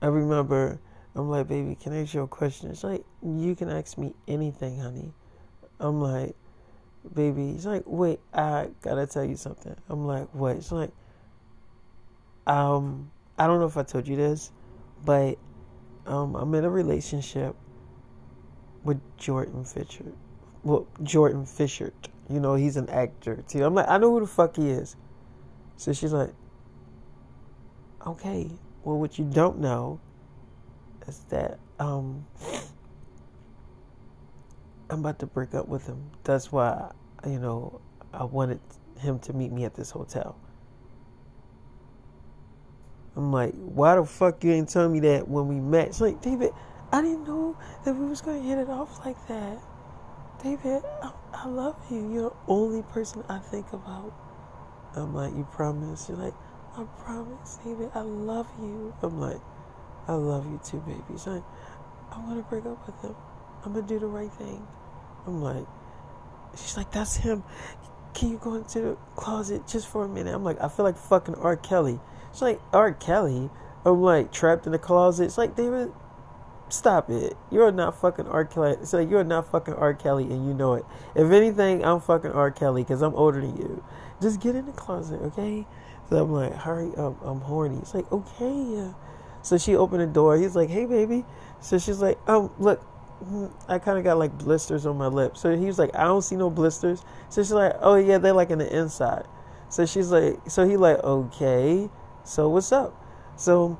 I 0.00 0.06
remember 0.06 0.80
I'm 1.18 1.28
like, 1.28 1.48
baby, 1.48 1.74
can 1.74 1.92
I 1.92 2.02
ask 2.02 2.14
you 2.14 2.22
a 2.22 2.28
question? 2.28 2.70
It's 2.70 2.84
like, 2.84 3.04
you 3.22 3.56
can 3.56 3.68
ask 3.68 3.98
me 3.98 4.14
anything, 4.28 4.78
honey. 4.78 5.12
I'm 5.80 6.00
like, 6.00 6.36
baby. 7.12 7.50
It's 7.50 7.66
like, 7.66 7.82
wait, 7.86 8.20
I 8.32 8.68
gotta 8.82 9.06
tell 9.06 9.24
you 9.24 9.36
something. 9.36 9.74
I'm 9.88 10.06
like, 10.06 10.28
what? 10.32 10.56
It's 10.56 10.70
like, 10.70 10.92
um, 12.46 13.10
I 13.36 13.48
don't 13.48 13.58
know 13.58 13.66
if 13.66 13.76
I 13.76 13.82
told 13.82 14.06
you 14.06 14.16
this, 14.16 14.52
but 15.04 15.38
um, 16.06 16.36
I'm 16.36 16.54
in 16.54 16.64
a 16.64 16.70
relationship 16.70 17.56
with 18.84 19.00
Jordan 19.16 19.64
Fisher. 19.64 20.12
Well, 20.62 20.86
Jordan 21.02 21.46
Fisher. 21.46 21.92
You 22.30 22.40
know, 22.40 22.54
he's 22.54 22.76
an 22.76 22.88
actor 22.90 23.42
too. 23.48 23.64
I'm 23.64 23.74
like, 23.74 23.88
I 23.88 23.98
know 23.98 24.12
who 24.12 24.20
the 24.20 24.26
fuck 24.26 24.56
he 24.56 24.70
is. 24.70 24.94
So 25.76 25.92
she's 25.92 26.12
like, 26.12 26.30
okay. 28.06 28.50
Well, 28.84 28.98
what 28.98 29.18
you 29.18 29.24
don't 29.24 29.58
know 29.58 30.00
is 31.06 31.20
that 31.30 31.58
um, 31.78 32.26
I'm 34.90 35.00
about 35.00 35.18
to 35.20 35.26
break 35.26 35.54
up 35.54 35.68
with 35.68 35.86
him. 35.86 36.10
That's 36.24 36.50
why, 36.52 36.92
you 37.26 37.38
know, 37.38 37.80
I 38.12 38.24
wanted 38.24 38.60
him 38.98 39.18
to 39.20 39.32
meet 39.32 39.52
me 39.52 39.64
at 39.64 39.74
this 39.74 39.90
hotel. 39.90 40.36
I'm 43.16 43.32
like, 43.32 43.54
why 43.54 43.96
the 43.96 44.04
fuck 44.04 44.44
you 44.44 44.52
ain't 44.52 44.68
tell 44.68 44.88
me 44.88 45.00
that 45.00 45.26
when 45.26 45.48
we 45.48 45.56
met? 45.56 45.88
It's 45.88 46.00
like, 46.00 46.22
David, 46.22 46.52
I 46.92 47.02
didn't 47.02 47.26
know 47.26 47.56
that 47.84 47.94
we 47.94 48.06
was 48.06 48.20
gonna 48.20 48.40
hit 48.40 48.58
it 48.58 48.68
off 48.70 49.04
like 49.04 49.16
that. 49.26 49.58
David, 50.42 50.82
I, 51.02 51.10
I 51.32 51.48
love 51.48 51.76
you. 51.90 52.12
You're 52.12 52.30
the 52.30 52.36
only 52.46 52.82
person 52.82 53.24
I 53.28 53.38
think 53.38 53.72
about. 53.72 54.14
I'm 54.94 55.14
like, 55.14 55.34
you 55.34 55.46
promise? 55.50 56.08
You're 56.08 56.18
like, 56.18 56.34
I 56.76 56.84
promise, 57.02 57.58
David. 57.64 57.90
I 57.94 58.00
love 58.00 58.48
you. 58.60 58.94
I'm 59.02 59.20
like, 59.20 59.40
I 60.06 60.14
love 60.14 60.46
you 60.46 60.60
too, 60.64 60.78
baby. 60.86 61.02
She's 61.10 61.26
like, 61.26 61.42
I 62.12 62.18
want 62.20 62.38
to 62.38 62.48
break 62.48 62.64
up 62.66 62.86
with 62.86 63.00
him. 63.02 63.14
I'm 63.64 63.72
gonna 63.72 63.86
do 63.86 63.98
the 63.98 64.06
right 64.06 64.32
thing. 64.32 64.66
I'm 65.26 65.42
like, 65.42 65.66
she's 66.52 66.76
like, 66.76 66.90
that's 66.90 67.16
him. 67.16 67.42
Can 68.14 68.30
you 68.30 68.38
go 68.38 68.54
into 68.54 68.80
the 68.80 68.96
closet 69.16 69.66
just 69.68 69.88
for 69.88 70.04
a 70.04 70.08
minute? 70.08 70.34
I'm 70.34 70.44
like, 70.44 70.60
I 70.60 70.68
feel 70.68 70.84
like 70.84 70.96
fucking 70.96 71.34
R. 71.36 71.56
Kelly. 71.56 72.00
She's 72.32 72.42
like, 72.42 72.60
R. 72.72 72.92
Kelly? 72.92 73.50
I'm 73.84 74.00
like, 74.02 74.32
trapped 74.32 74.66
in 74.66 74.72
the 74.72 74.78
closet. 74.78 75.24
It's 75.24 75.38
like, 75.38 75.54
David, 75.56 75.92
stop 76.68 77.10
it. 77.10 77.36
You're 77.50 77.70
not 77.70 78.00
fucking 78.00 78.26
R. 78.26 78.44
Kelly. 78.44 78.72
It's 78.80 78.92
like, 78.92 79.10
you're 79.10 79.24
not 79.24 79.50
fucking 79.50 79.74
R. 79.74 79.94
Kelly 79.94 80.24
and 80.24 80.46
you 80.46 80.54
know 80.54 80.74
it. 80.74 80.84
If 81.14 81.30
anything, 81.30 81.84
I'm 81.84 82.00
fucking 82.00 82.32
R. 82.32 82.50
Kelly 82.50 82.82
because 82.82 83.02
I'm 83.02 83.14
older 83.14 83.40
than 83.40 83.56
you. 83.56 83.84
Just 84.20 84.40
get 84.40 84.56
in 84.56 84.66
the 84.66 84.72
closet, 84.72 85.20
okay? 85.22 85.66
So 86.08 86.22
I'm 86.22 86.32
like, 86.32 86.54
hurry 86.54 86.94
up. 86.96 87.16
I'm 87.22 87.40
horny. 87.40 87.78
It's 87.78 87.94
like, 87.94 88.10
okay. 88.10 88.92
So 89.42 89.58
she 89.58 89.76
opened 89.76 90.02
the 90.02 90.06
door. 90.06 90.36
He's 90.36 90.56
like, 90.56 90.70
hey, 90.70 90.86
baby. 90.86 91.24
So 91.60 91.78
she's 91.78 92.00
like, 92.00 92.18
um, 92.28 92.50
look, 92.58 92.82
I 93.68 93.78
kind 93.78 93.98
of 93.98 94.04
got 94.04 94.18
like 94.18 94.36
blisters 94.38 94.86
on 94.86 94.96
my 94.96 95.08
lips. 95.08 95.40
So 95.40 95.56
he 95.56 95.66
was 95.66 95.78
like, 95.78 95.94
I 95.94 96.04
don't 96.04 96.22
see 96.22 96.36
no 96.36 96.50
blisters. 96.50 97.04
So 97.28 97.42
she's 97.42 97.52
like, 97.52 97.74
oh 97.80 97.96
yeah, 97.96 98.18
they're 98.18 98.32
like 98.32 98.50
in 98.50 98.58
the 98.58 98.76
inside. 98.76 99.26
So 99.68 99.84
she's 99.86 100.10
like, 100.10 100.38
so 100.48 100.66
he 100.66 100.76
like, 100.76 100.98
okay, 100.98 101.90
so 102.24 102.48
what's 102.48 102.72
up? 102.72 102.94
So 103.36 103.78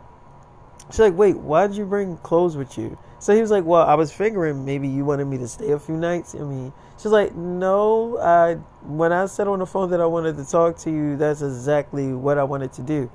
she's 0.91 0.99
like, 0.99 1.17
wait, 1.17 1.37
why'd 1.37 1.75
you 1.75 1.87
bring 1.87 2.17
clothes 2.19 2.57
with 2.57 2.77
you? 2.77 2.99
So 3.21 3.35
he 3.35 3.41
was 3.41 3.51
like, 3.51 3.65
well, 3.65 3.83
I 3.83 3.95
was 3.95 4.13
figuring 4.13 4.65
maybe 4.65 4.87
you 4.87 5.05
wanted 5.05 5.25
me 5.27 5.39
to 5.39 5.49
stay 5.49 5.73
a 5.73 5.79
few 5.79 5.97
nights. 5.97 6.35
I 6.35 6.39
mean, 6.39 6.73
she's 6.97 7.07
like, 7.07 7.35
no, 7.35 8.19
I 8.19 8.55
when 8.87 9.13
I 9.13 9.27
said 9.27 9.49
on 9.49 9.59
the 9.59 9.67
phone 9.67 9.91
that 9.91 10.01
I 10.01 10.07
wanted 10.07 10.37
to 10.37 10.45
talk 10.45 10.79
to 10.79 10.91
you, 10.91 11.17
that's 11.17 11.43
exactly 11.43 12.13
what 12.13 12.39
I 12.39 12.45
wanted 12.45 12.73
to 12.75 12.83
do. 12.83 13.11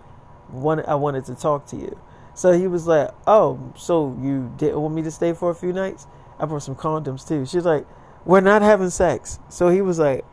One, 0.50 0.83
I 0.86 0.95
wanted 0.95 1.25
to 1.25 1.36
talk 1.36 1.65
to 1.67 1.77
you. 1.77 1.98
So 2.36 2.51
he 2.51 2.67
was 2.67 2.88
like, 2.88 3.12
"Oh, 3.27 3.60
so 3.75 4.17
you 4.19 4.51
didn't 4.57 4.81
want 4.81 4.95
me 4.95 5.03
to 5.03 5.12
stay 5.12 5.33
for 5.33 5.50
a 5.51 5.55
few 5.55 5.72
nights?" 5.72 6.07
I 6.39 6.45
brought 6.45 6.63
some 6.63 6.75
condoms 6.75 7.27
too. 7.27 7.45
She's 7.45 7.65
like, 7.65 7.86
"We're 8.25 8.41
not 8.41 8.62
having 8.62 8.89
sex." 8.89 9.39
So 9.50 9.69
he 9.69 9.81
was 9.81 10.00
like, 10.00 10.25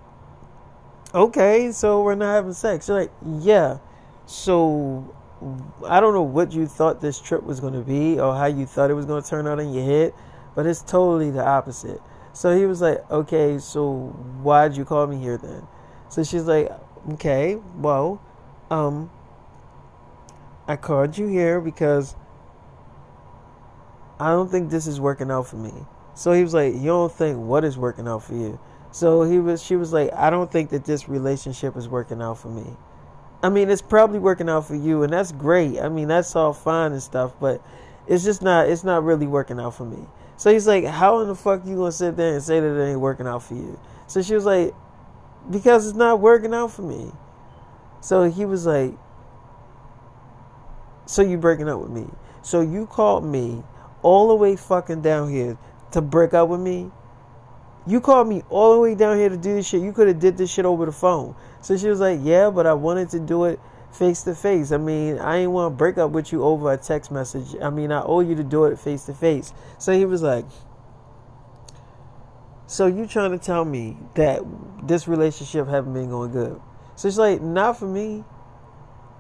"Okay, 1.15 1.73
so 1.73 2.03
we're 2.03 2.15
not 2.15 2.35
having 2.35 2.55
sex." 2.55 2.87
She's 2.87 2.91
like, 2.91 3.13
"Yeah." 3.23 3.79
So 4.27 5.15
I 5.87 6.01
don't 6.01 6.15
know 6.15 6.23
what 6.23 6.53
you 6.53 6.67
thought 6.67 7.01
this 7.01 7.21
trip 7.21 7.43
was 7.43 7.61
going 7.61 7.73
to 7.73 7.81
be 7.81 8.21
or 8.21 8.35
how 8.35 8.47
you 8.47 8.67
thought 8.67 8.91
it 8.91 8.95
was 8.95 9.07
going 9.07 9.23
to 9.23 9.29
turn 9.29 9.47
out 9.47 9.59
in 9.59 9.73
your 9.73 9.85
head, 9.85 10.15
but 10.55 10.67
it's 10.67 10.83
totally 10.83 11.31
the 11.31 11.45
opposite. 11.45 12.01
So 12.33 12.57
he 12.57 12.67
was 12.67 12.81
like, 12.81 13.11
"Okay, 13.11 13.59
so 13.59 14.09
why'd 14.43 14.77
you 14.77 14.85
call 14.85 15.07
me 15.07 15.19
here 15.19 15.39
then?" 15.39 15.67
So 16.09 16.23
she's 16.23 16.45
like, 16.45 16.71
"Okay, 17.13 17.57
well, 17.77 18.23
um." 18.71 19.11
I 20.71 20.77
called 20.77 21.19
you 21.19 21.27
here 21.27 21.61
because 21.61 22.15
I 24.21 24.31
don't 24.31 24.49
think 24.49 24.71
this 24.71 24.87
is 24.87 25.01
working 25.01 25.29
out 25.29 25.49
for 25.49 25.57
me. 25.57 25.73
So 26.15 26.33
he 26.33 26.45
was 26.45 26.55
like, 26.55 26.75
You 26.75 26.87
don't 26.87 27.13
think 27.13 27.39
what 27.39 27.65
is 27.65 27.77
working 27.77 28.07
out 28.07 28.23
for 28.23 28.35
you? 28.35 28.61
So 28.93 29.23
he 29.23 29.41
was 29.41 29.61
she 29.61 29.75
was 29.75 29.93
like, 29.93 30.13
I 30.13 30.31
don't 30.31 30.49
think 30.49 30.71
that 30.71 30.85
this 30.85 31.09
relationship 31.09 31.77
is 31.77 31.89
working 31.89 32.23
out 32.23 32.39
for 32.39 32.51
me. 32.51 32.77
I 33.43 33.49
mean, 33.49 33.71
it's 33.71 33.83
probably 33.83 34.19
working 34.19 34.49
out 34.49 34.67
for 34.67 34.75
you 34.75 35.03
and 35.03 35.13
that's 35.13 35.33
great. 35.33 35.81
I 35.81 35.89
mean, 35.89 36.09
that's 36.09 36.35
all 36.37 36.53
fine 36.53 36.93
and 36.93 37.03
stuff, 37.03 37.33
but 37.41 37.63
it's 38.07 38.25
just 38.25 38.43
not 38.43 38.69
it's 38.69 38.85
not 38.85 39.05
really 39.05 39.27
working 39.27 39.59
out 39.59 39.75
for 39.75 39.85
me. 39.85 40.07
So 40.37 40.53
he's 40.53 40.67
like, 40.67 40.85
How 40.85 41.21
in 41.21 41.29
the 41.29 41.35
fuck 41.35 41.65
you 41.67 41.77
gonna 41.77 41.93
sit 41.93 42.17
there 42.17 42.35
and 42.35 42.43
say 42.43 42.61
that 42.61 42.67
it 42.67 42.91
ain't 42.91 43.01
working 43.01 43.27
out 43.27 43.43
for 43.43 43.55
you? 43.55 43.79
So 44.07 44.23
she 44.23 44.35
was 44.35 44.45
like, 44.45 44.75
Because 45.51 45.87
it's 45.87 45.97
not 45.97 46.21
working 46.21 46.53
out 46.53 46.73
for 46.73 46.83
me. 46.83 47.13
So 48.01 48.31
he 48.31 48.45
was 48.45 48.67
like, 48.67 48.95
so 51.07 51.23
you 51.23 51.37
breaking 51.37 51.69
up 51.69 51.81
with 51.81 51.91
me. 51.91 52.07
So 52.43 52.61
you 52.61 52.87
called 52.87 53.25
me 53.25 53.63
all 54.03 54.29
the 54.29 54.35
way 54.35 54.57
fucking 54.57 55.03
down 55.03 55.31
here 55.31 55.59
to 55.93 56.01
break 56.01 56.33
up 56.33 56.49
with 56.49 56.61
me. 56.61 56.91
You 57.87 58.01
called 58.01 58.29
me 58.29 58.43
all 58.51 58.75
the 58.75 58.81
way 58.81 58.95
down 58.95 59.17
here 59.17 59.29
to 59.29 59.37
do 59.37 59.55
this 59.55 59.67
shit. 59.67 59.83
You 59.83 59.93
could 59.93 60.09
have 60.09 60.19
did 60.19 60.37
this 60.37 60.51
shit 60.51 60.65
over 60.65 60.87
the 60.87 60.93
phone. 60.93 61.35
So 61.63 61.77
she 61.77 61.89
was 61.89 62.01
like, 62.01 62.21
"Yeah, 62.23 62.51
but 62.51 62.67
I 62.67 62.75
wanted 62.75 63.11
to 63.11 63.21
do 63.21 63.45
it 63.45 63.59
face 63.91 64.23
to 64.23 64.35
face. 64.35 64.71
I 64.71 64.77
mean, 64.77 65.19
I 65.19 65.39
ain't 65.39 65.51
want 65.51 65.73
to 65.73 65.77
break 65.77 65.99
up 65.99 66.11
with 66.11 66.33
you 66.33 66.45
over 66.45 66.73
a 66.73 66.77
text 66.77 67.11
message. 67.11 67.57
I 67.61 67.71
mean, 67.71 67.91
I 67.91 68.03
owe 68.03 68.21
you 68.21 68.35
to 68.37 68.45
do 68.45 68.65
it 68.67 68.79
face 68.79 69.07
to 69.07 69.15
face." 69.15 69.53
So 69.79 69.93
he 69.93 70.05
was 70.05 70.23
like, 70.23 70.45
"So 72.67 72.87
you 72.87 73.07
trying 73.07 73.33
to 73.33 73.39
tell 73.39 73.65
me 73.65 73.97
that 74.15 74.43
this 74.83 75.09
relationship 75.09 75.67
haven't 75.67 75.95
been 75.95 76.11
going 76.11 76.33
good?" 76.33 76.61
So 76.97 77.09
she's 77.09 77.19
like, 77.19 77.41
"Not 77.41 77.79
for 77.79 77.87
me." 77.87 78.25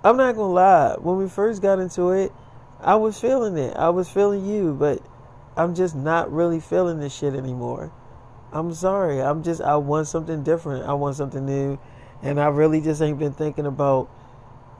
I'm 0.02 0.16
not 0.16 0.34
gonna 0.34 0.52
lie. 0.52 0.96
When 1.00 1.18
we 1.18 1.28
first 1.28 1.60
got 1.60 1.78
into 1.78 2.10
it, 2.10 2.32
I 2.80 2.94
was 2.94 3.18
feeling 3.18 3.58
it. 3.58 3.76
I 3.76 3.90
was 3.90 4.08
feeling 4.08 4.46
you, 4.46 4.74
but 4.74 5.00
I'm 5.56 5.74
just 5.74 5.94
not 5.94 6.32
really 6.32 6.60
feeling 6.60 7.00
this 7.00 7.12
shit 7.12 7.34
anymore. 7.34 7.92
I'm 8.52 8.72
sorry. 8.74 9.20
I'm 9.20 9.42
just 9.42 9.60
I 9.60 9.76
want 9.76 10.08
something 10.08 10.42
different. 10.42 10.84
I 10.84 10.94
want 10.94 11.16
something 11.16 11.44
new. 11.44 11.78
And 12.22 12.40
I 12.40 12.48
really 12.48 12.80
just 12.80 13.00
ain't 13.00 13.18
been 13.18 13.32
thinking 13.32 13.66
about 13.66 14.10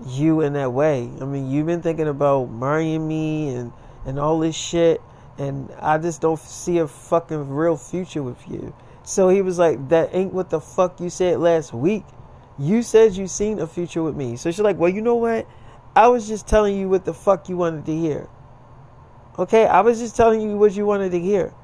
you 0.06 0.40
in 0.40 0.54
that 0.54 0.72
way. 0.72 1.10
I 1.20 1.24
mean, 1.24 1.50
you've 1.50 1.66
been 1.66 1.82
thinking 1.82 2.08
about 2.08 2.50
marrying 2.50 3.06
me 3.06 3.54
and 3.54 3.72
and 4.04 4.18
all 4.18 4.38
this 4.38 4.56
shit 4.56 5.00
and 5.40 5.70
I 5.80 5.96
just 5.96 6.20
don't 6.20 6.38
see 6.38 6.78
a 6.78 6.86
fucking 6.86 7.48
real 7.48 7.76
future 7.78 8.22
with 8.22 8.46
you. 8.46 8.74
So 9.02 9.30
he 9.30 9.40
was 9.40 9.58
like, 9.58 9.88
That 9.88 10.10
ain't 10.12 10.34
what 10.34 10.50
the 10.50 10.60
fuck 10.60 11.00
you 11.00 11.08
said 11.08 11.40
last 11.40 11.72
week. 11.72 12.04
You 12.58 12.82
said 12.82 13.14
you 13.14 13.26
seen 13.26 13.58
a 13.58 13.66
future 13.66 14.02
with 14.02 14.14
me. 14.14 14.36
So 14.36 14.50
she's 14.50 14.60
like, 14.60 14.76
Well, 14.76 14.90
you 14.90 15.00
know 15.00 15.14
what? 15.14 15.48
I 15.96 16.08
was 16.08 16.28
just 16.28 16.46
telling 16.46 16.78
you 16.78 16.90
what 16.90 17.06
the 17.06 17.14
fuck 17.14 17.48
you 17.48 17.56
wanted 17.56 17.86
to 17.86 17.96
hear. 17.96 18.28
Okay? 19.38 19.66
I 19.66 19.80
was 19.80 19.98
just 19.98 20.14
telling 20.14 20.42
you 20.42 20.58
what 20.58 20.74
you 20.74 20.84
wanted 20.84 21.12
to 21.12 21.20
hear. 21.20 21.54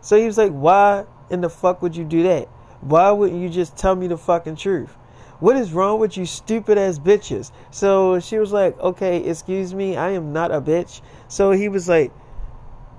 So 0.00 0.18
he 0.18 0.26
was 0.26 0.36
like, 0.36 0.50
Why 0.50 1.04
in 1.30 1.40
the 1.40 1.50
fuck 1.50 1.82
would 1.82 1.96
you 1.96 2.04
do 2.04 2.22
that? 2.24 2.48
Why 2.80 3.10
wouldn't 3.10 3.40
you 3.40 3.48
just 3.48 3.76
tell 3.76 3.94
me 3.96 4.06
the 4.06 4.16
fucking 4.16 4.56
truth? 4.56 4.96
What 5.40 5.56
is 5.56 5.72
wrong 5.72 6.00
with 6.00 6.16
you 6.16 6.26
stupid 6.26 6.78
ass 6.78 6.98
bitches? 6.98 7.52
So 7.70 8.18
she 8.20 8.38
was 8.38 8.52
like, 8.52 8.78
Okay, 8.80 9.18
excuse 9.24 9.74
me, 9.74 9.96
I 9.96 10.10
am 10.10 10.32
not 10.32 10.50
a 10.50 10.60
bitch. 10.60 11.00
So 11.28 11.52
he 11.52 11.68
was 11.68 11.88
like, 11.88 12.12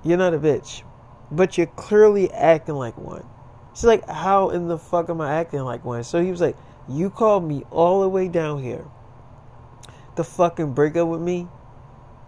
You're 0.04 0.18
not 0.18 0.34
a 0.34 0.38
bitch. 0.38 0.82
But 1.30 1.56
you're 1.56 1.66
clearly 1.66 2.30
acting 2.32 2.74
like 2.74 2.96
one. 2.96 3.24
She's 3.74 3.84
like, 3.84 4.08
How 4.08 4.50
in 4.50 4.68
the 4.68 4.78
fuck 4.78 5.10
am 5.10 5.20
I 5.20 5.34
acting 5.34 5.60
like 5.60 5.84
one? 5.84 6.02
So 6.04 6.22
he 6.22 6.30
was 6.30 6.40
like, 6.40 6.56
you 6.90 7.08
called 7.08 7.44
me 7.44 7.64
all 7.70 8.00
the 8.00 8.08
way 8.08 8.26
down 8.26 8.62
here 8.62 8.84
to 10.16 10.24
fucking 10.24 10.72
break 10.72 10.96
up 10.96 11.08
with 11.08 11.20
me. 11.20 11.46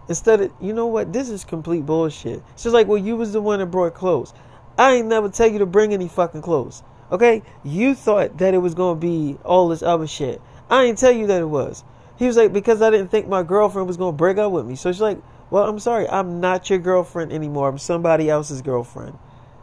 Instead 0.07 0.41
of, 0.41 0.51
you 0.61 0.73
know 0.73 0.87
what? 0.87 1.11
This 1.11 1.29
is 1.29 1.43
complete 1.43 1.85
bullshit. 1.85 2.41
She's 2.55 2.73
like, 2.73 2.87
well, 2.87 2.97
you 2.97 3.15
was 3.15 3.33
the 3.33 3.41
one 3.41 3.59
that 3.59 3.67
brought 3.67 3.93
clothes. 3.93 4.33
I 4.77 4.93
ain't 4.95 5.07
never 5.07 5.29
tell 5.29 5.47
you 5.47 5.59
to 5.59 5.65
bring 5.65 5.93
any 5.93 6.07
fucking 6.07 6.41
clothes. 6.41 6.83
Okay? 7.11 7.43
You 7.63 7.93
thought 7.93 8.37
that 8.39 8.53
it 8.53 8.57
was 8.57 8.73
gonna 8.73 8.99
be 8.99 9.37
all 9.43 9.67
this 9.67 9.83
other 9.83 10.07
shit. 10.07 10.41
I 10.69 10.83
ain't 10.83 10.97
tell 10.97 11.11
you 11.11 11.27
that 11.27 11.41
it 11.41 11.49
was. 11.49 11.83
He 12.17 12.25
was 12.25 12.37
like, 12.37 12.53
because 12.53 12.81
I 12.81 12.89
didn't 12.89 13.09
think 13.09 13.27
my 13.27 13.43
girlfriend 13.43 13.87
was 13.87 13.97
gonna 13.97 14.17
break 14.17 14.37
up 14.37 14.51
with 14.51 14.65
me. 14.65 14.75
So 14.75 14.91
she's 14.91 15.01
like, 15.01 15.21
well, 15.49 15.65
I'm 15.67 15.79
sorry, 15.79 16.07
I'm 16.09 16.39
not 16.39 16.69
your 16.69 16.79
girlfriend 16.79 17.31
anymore. 17.31 17.69
I'm 17.69 17.77
somebody 17.77 18.29
else's 18.29 18.61
girlfriend. 18.61 19.17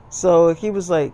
So 0.09 0.55
he 0.55 0.71
was 0.71 0.89
like, 0.89 1.13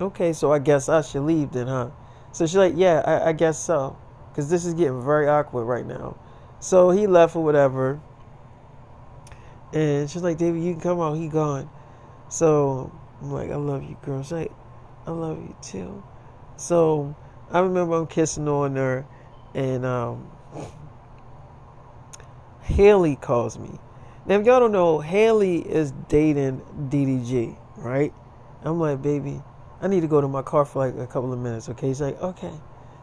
okay, 0.00 0.32
so 0.32 0.52
I 0.52 0.58
guess 0.60 0.88
I 0.88 1.02
should 1.02 1.22
leave 1.22 1.52
then, 1.52 1.66
huh? 1.66 1.90
So 2.32 2.46
she's 2.46 2.56
like, 2.56 2.74
yeah, 2.76 3.02
I, 3.04 3.30
I 3.30 3.32
guess 3.32 3.58
so. 3.58 3.96
Because 4.30 4.48
this 4.48 4.64
is 4.64 4.74
getting 4.74 5.02
very 5.04 5.28
awkward 5.28 5.64
right 5.64 5.86
now. 5.86 6.16
So 6.60 6.90
he 6.90 7.06
left 7.06 7.34
or 7.34 7.42
whatever. 7.42 8.00
And 9.72 10.08
she's 10.08 10.22
like, 10.22 10.38
David, 10.38 10.62
you 10.62 10.72
can 10.72 10.80
come 10.80 11.00
out. 11.00 11.14
He 11.14 11.28
gone. 11.28 11.68
So 12.30 12.92
I'm 13.20 13.32
like, 13.32 13.50
I 13.50 13.56
love 13.56 13.82
you, 13.82 13.96
girl. 14.02 14.22
She's 14.22 14.32
like, 14.32 14.52
I 15.06 15.10
love 15.10 15.36
you 15.38 15.54
too. 15.60 16.02
So 16.56 17.14
I 17.50 17.58
remember 17.58 17.96
I'm 17.96 18.06
kissing 18.06 18.48
on 18.48 18.76
her. 18.76 19.04
And 19.52 19.84
um, 19.84 20.30
Haley 22.62 23.16
calls 23.16 23.58
me. 23.58 23.80
Now, 24.26 24.38
if 24.38 24.46
y'all 24.46 24.60
don't 24.60 24.70
know, 24.70 25.00
Haley 25.00 25.58
is 25.58 25.92
dating 26.08 26.62
DDG, 26.88 27.56
right? 27.78 28.14
I'm 28.62 28.78
like, 28.78 29.02
baby, 29.02 29.42
I 29.80 29.88
need 29.88 30.02
to 30.02 30.06
go 30.06 30.20
to 30.20 30.28
my 30.28 30.42
car 30.42 30.64
for 30.64 30.86
like 30.86 30.96
a 30.96 31.06
couple 31.06 31.32
of 31.32 31.38
minutes, 31.40 31.68
okay? 31.70 31.88
He's 31.88 32.00
like, 32.00 32.20
okay. 32.22 32.52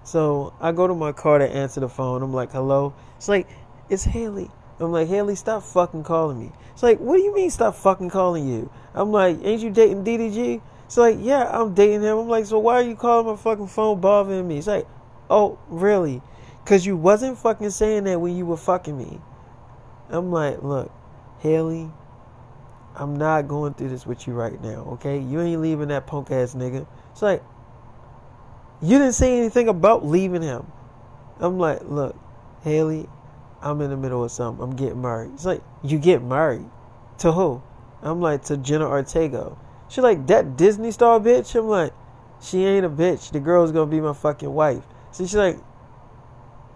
So 0.03 0.53
I 0.61 0.71
go 0.71 0.87
to 0.87 0.95
my 0.95 1.11
car 1.11 1.39
to 1.39 1.45
answer 1.45 1.81
the 1.81 1.89
phone. 1.89 2.23
I'm 2.23 2.33
like, 2.33 2.51
hello? 2.53 2.93
It's 3.17 3.27
like, 3.27 3.49
it's 3.89 4.05
Haley. 4.05 4.49
I'm 4.79 4.91
like, 4.91 5.07
Haley, 5.07 5.35
stop 5.35 5.63
fucking 5.63 6.03
calling 6.03 6.39
me. 6.39 6.51
It's 6.73 6.83
like, 6.83 6.99
what 6.99 7.17
do 7.17 7.23
you 7.23 7.33
mean 7.33 7.49
stop 7.49 7.75
fucking 7.75 8.09
calling 8.09 8.47
you? 8.47 8.69
I'm 8.93 9.11
like, 9.11 9.39
ain't 9.43 9.61
you 9.61 9.71
dating 9.71 10.03
DDG? 10.03 10.61
It's 10.85 10.97
like, 10.97 11.17
yeah, 11.19 11.49
I'm 11.51 11.73
dating 11.73 12.03
him. 12.03 12.17
I'm 12.17 12.27
like, 12.27 12.45
so 12.45 12.59
why 12.59 12.75
are 12.75 12.83
you 12.83 12.95
calling 12.95 13.27
my 13.27 13.35
fucking 13.35 13.67
phone 13.67 13.99
bothering 13.99 14.47
me? 14.47 14.59
It's 14.59 14.67
like, 14.67 14.87
oh, 15.29 15.57
really? 15.67 16.21
Because 16.63 16.85
you 16.85 16.95
wasn't 16.95 17.37
fucking 17.37 17.71
saying 17.71 18.03
that 18.05 18.21
when 18.21 18.37
you 18.37 18.45
were 18.45 18.57
fucking 18.57 18.97
me. 18.97 19.19
I'm 20.09 20.31
like, 20.31 20.61
look, 20.63 20.91
Haley, 21.39 21.91
I'm 22.95 23.15
not 23.15 23.47
going 23.47 23.73
through 23.73 23.89
this 23.89 24.05
with 24.05 24.27
you 24.27 24.33
right 24.33 24.61
now, 24.61 24.83
okay? 24.93 25.19
You 25.19 25.41
ain't 25.41 25.61
leaving 25.61 25.89
that 25.89 26.07
punk 26.07 26.31
ass 26.31 26.53
nigga. 26.53 26.87
It's 27.11 27.21
like, 27.21 27.43
you 28.81 28.97
didn't 28.97 29.13
say 29.13 29.37
anything 29.37 29.67
about 29.67 30.05
leaving 30.05 30.41
him. 30.41 30.65
I'm 31.39 31.57
like, 31.57 31.81
look, 31.83 32.15
Haley, 32.63 33.07
I'm 33.61 33.81
in 33.81 33.89
the 33.89 33.97
middle 33.97 34.23
of 34.23 34.31
something. 34.31 34.63
I'm 34.63 34.75
getting 34.75 35.01
married. 35.01 35.31
It's 35.33 35.45
like, 35.45 35.61
you 35.83 35.97
get 35.97 36.23
married? 36.23 36.65
To 37.19 37.31
who? 37.31 37.61
I'm 38.01 38.21
like, 38.21 38.43
to 38.45 38.57
Jenna 38.57 38.87
Ortega. 38.87 39.57
She 39.89 40.01
like, 40.01 40.27
that 40.27 40.57
Disney 40.57 40.91
star 40.91 41.19
bitch? 41.19 41.55
I'm 41.55 41.67
like, 41.67 41.93
she 42.41 42.63
ain't 42.65 42.85
a 42.85 42.89
bitch. 42.89 43.31
The 43.31 43.39
girl's 43.39 43.71
gonna 43.71 43.89
be 43.89 43.99
my 43.99 44.13
fucking 44.13 44.51
wife. 44.51 44.83
So 45.11 45.25
she's 45.25 45.35
like, 45.35 45.57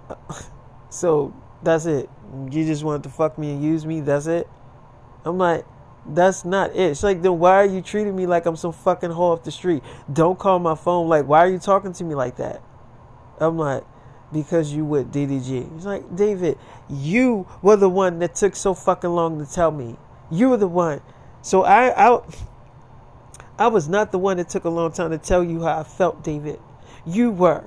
so 0.89 1.33
that's 1.61 1.85
it. 1.85 2.09
You 2.49 2.65
just 2.65 2.83
wanted 2.83 3.03
to 3.03 3.09
fuck 3.09 3.37
me 3.37 3.51
and 3.51 3.63
use 3.63 3.85
me. 3.85 4.01
That's 4.01 4.27
it. 4.27 4.47
I'm 5.23 5.37
like, 5.37 5.65
that's 6.05 6.43
not 6.45 6.71
it. 6.71 6.91
It's 6.91 7.03
like, 7.03 7.21
then 7.21 7.37
why 7.37 7.55
are 7.57 7.65
you 7.65 7.81
treating 7.81 8.15
me 8.15 8.25
like 8.25 8.45
I'm 8.45 8.55
some 8.55 8.73
fucking 8.73 9.11
hoe 9.11 9.33
off 9.33 9.43
the 9.43 9.51
street? 9.51 9.83
Don't 10.11 10.39
call 10.39 10.57
my 10.59 10.75
phone. 10.75 11.07
Like, 11.07 11.27
why 11.27 11.39
are 11.39 11.49
you 11.49 11.59
talking 11.59 11.93
to 11.93 12.03
me 12.03 12.15
like 12.15 12.37
that? 12.37 12.61
I'm 13.39 13.57
like, 13.57 13.83
because 14.31 14.73
you 14.73 14.85
with 14.85 15.13
DDG. 15.13 15.73
He's 15.73 15.85
like, 15.85 16.15
David, 16.15 16.57
you 16.89 17.47
were 17.61 17.75
the 17.75 17.89
one 17.89 18.19
that 18.19 18.35
took 18.35 18.55
so 18.55 18.73
fucking 18.73 19.09
long 19.09 19.43
to 19.43 19.51
tell 19.51 19.71
me. 19.71 19.97
You 20.29 20.49
were 20.49 20.57
the 20.57 20.67
one. 20.67 21.01
So 21.41 21.63
I, 21.63 22.09
I, 22.09 22.21
I 23.57 23.67
was 23.67 23.89
not 23.89 24.11
the 24.11 24.19
one 24.19 24.37
that 24.37 24.49
took 24.49 24.63
a 24.63 24.69
long 24.69 24.91
time 24.91 25.11
to 25.11 25.17
tell 25.17 25.43
you 25.43 25.61
how 25.63 25.79
I 25.79 25.83
felt, 25.83 26.23
David. 26.23 26.59
You 27.05 27.31
were. 27.31 27.65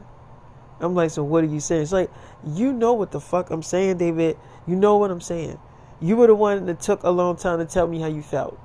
I'm 0.81 0.95
like, 0.95 1.11
so 1.11 1.23
what 1.23 1.45
are 1.45 1.49
you 1.49 1.61
saying? 1.61 1.83
It's 1.83 1.93
like, 1.93 2.11
you 2.47 2.73
know 2.73 2.93
what 2.93 3.11
the 3.11 3.21
fuck 3.21 3.51
I'm 3.51 3.63
saying, 3.63 3.99
David. 3.99 4.37
You 4.67 4.77
know 4.77 4.97
what 4.97 5.11
I'm 5.11 5.21
saying. 5.21 5.59
You 6.01 6.17
were 6.17 6.27
the 6.27 6.35
one 6.35 6.67
that 6.67 6.81
took 6.81 7.03
a 7.03 7.11
long 7.11 7.37
time 7.37 7.59
to 7.59 7.65
tell 7.65 7.87
me 7.87 8.01
how 8.01 8.09
you 8.09 8.23
felt. 8.23 8.59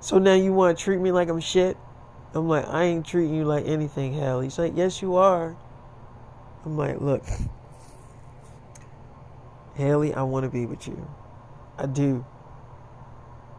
So 0.00 0.18
now 0.18 0.34
you 0.34 0.52
want 0.52 0.76
to 0.76 0.84
treat 0.84 0.98
me 1.00 1.12
like 1.12 1.28
I'm 1.28 1.40
shit? 1.40 1.76
I'm 2.34 2.48
like, 2.48 2.66
I 2.66 2.84
ain't 2.84 3.06
treating 3.06 3.34
you 3.34 3.44
like 3.44 3.66
anything, 3.66 4.14
hell. 4.14 4.40
He's 4.40 4.58
like, 4.58 4.72
yes, 4.74 5.02
you 5.02 5.16
are. 5.16 5.56
I'm 6.64 6.76
like, 6.76 7.00
look, 7.00 7.24
Haley, 9.74 10.14
I 10.14 10.22
want 10.22 10.44
to 10.44 10.50
be 10.50 10.66
with 10.66 10.86
you. 10.86 11.08
I 11.78 11.86
do. 11.86 12.24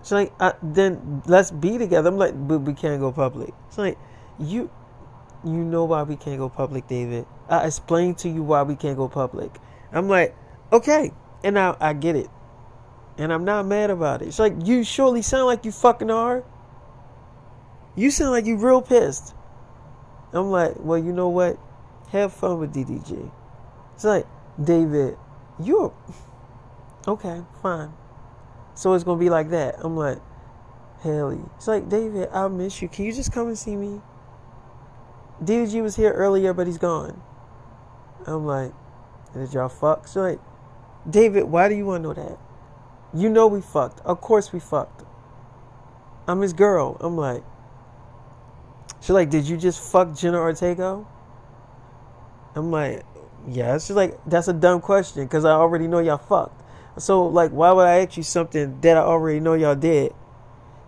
She's 0.04 0.12
like, 0.12 0.34
I, 0.40 0.54
then 0.62 1.24
let's 1.26 1.52
be 1.52 1.78
together. 1.78 2.10
I'm 2.10 2.18
like, 2.18 2.34
but 2.48 2.60
we 2.60 2.74
can't 2.74 3.00
go 3.00 3.12
public. 3.12 3.54
It's 3.68 3.78
like, 3.78 3.98
you, 4.40 4.70
you 5.44 5.52
know 5.52 5.86
why 5.86 6.04
we 6.04 6.16
can't 6.16 6.38
go 6.38 6.50
public, 6.50 6.88
David. 6.88 7.26
I 7.50 7.66
explained 7.66 8.18
to 8.20 8.30
you 8.30 8.44
why 8.44 8.64
we 8.64 8.76
can't 8.76 8.98
go 8.98 9.08
public. 9.08 9.52
I'm 9.92 10.08
like, 10.08 10.36
okay, 10.72 11.12
and 11.44 11.56
now 11.56 11.78
I 11.80 11.94
get 11.94 12.16
it. 12.16 12.30
And 13.18 13.32
I'm 13.32 13.46
not 13.46 13.66
mad 13.66 13.90
about 13.90 14.22
it. 14.22 14.30
It's 14.30 14.40
like, 14.40 14.54
you 14.66 14.84
surely 14.84 15.22
sound 15.22 15.46
like 15.46 15.66
you 15.66 15.72
fucking 15.72 16.10
are. 16.10 16.44
You 17.96 18.10
sound 18.10 18.32
like 18.32 18.46
you 18.46 18.58
real 18.58 18.82
pissed. 18.82 19.36
I'm 20.34 20.50
like, 20.50 20.74
well, 20.80 20.98
you 20.98 21.14
know 21.14 21.30
what? 21.30 21.60
Have 22.14 22.32
fun 22.32 22.60
with 22.60 22.76
DDG. 22.76 23.32
It's 23.96 24.04
like, 24.04 24.28
David, 24.64 25.18
you're 25.60 25.92
okay, 27.08 27.42
fine. 27.60 27.92
So 28.76 28.94
it's 28.94 29.04
gonna 29.04 29.20
be 29.20 29.32
like 29.32 29.50
that. 29.50 29.78
I'm 29.80 29.98
like, 29.98 30.20
Haley. 31.02 31.40
It's 31.56 31.68
like, 31.68 31.90
David, 31.90 32.30
I 32.32 32.48
miss 32.50 32.84
you. 32.84 32.88
Can 32.88 33.06
you 33.06 33.14
just 33.14 33.32
come 33.32 33.48
and 33.48 33.58
see 33.58 33.76
me? 33.76 34.00
DDG 35.44 35.82
was 35.82 35.96
here 35.96 36.12
earlier, 36.12 36.54
but 36.54 36.68
he's 36.68 36.78
gone. 36.78 37.20
I'm 38.28 38.46
like, 38.46 38.74
did 39.34 39.52
y'all 39.52 39.68
fuck? 39.68 40.08
So 40.08 40.22
like, 40.22 40.40
David, 41.10 41.46
why 41.46 41.68
do 41.68 41.74
you 41.74 41.88
want 41.88 42.04
to 42.04 42.10
know 42.10 42.14
that? 42.14 42.38
You 43.12 43.28
know 43.28 43.48
we 43.48 43.60
fucked. 43.60 44.02
Of 44.02 44.22
course 44.22 44.54
we 44.54 44.60
fucked. 44.60 45.02
I'm 46.28 46.42
his 46.42 46.54
girl. 46.54 46.96
I'm 47.00 47.18
like, 47.18 47.44
she's 49.02 49.10
like, 49.10 49.32
did 49.32 49.50
you 49.50 49.58
just 49.58 49.80
fuck 49.82 50.16
Jenna 50.16 50.38
Ortega? 50.38 51.08
I'm 52.56 52.72
like, 52.72 53.04
yeah. 53.48 53.78
She's 53.78 53.92
like, 53.92 54.18
that's 54.26 54.48
a 54.48 54.54
dumb 54.54 54.82
question 54.82 55.24
because 55.24 55.46
I 55.46 55.52
already 55.52 55.88
know 55.88 56.00
y'all 56.00 56.18
fucked. 56.18 56.62
So 56.98 57.26
like, 57.26 57.52
why 57.52 57.72
would 57.72 57.88
I 57.88 58.02
ask 58.02 58.18
you 58.18 58.24
something 58.24 58.80
that 58.82 58.98
I 58.98 59.02
already 59.02 59.40
know 59.40 59.54
y'all 59.54 59.76
did? 59.76 60.14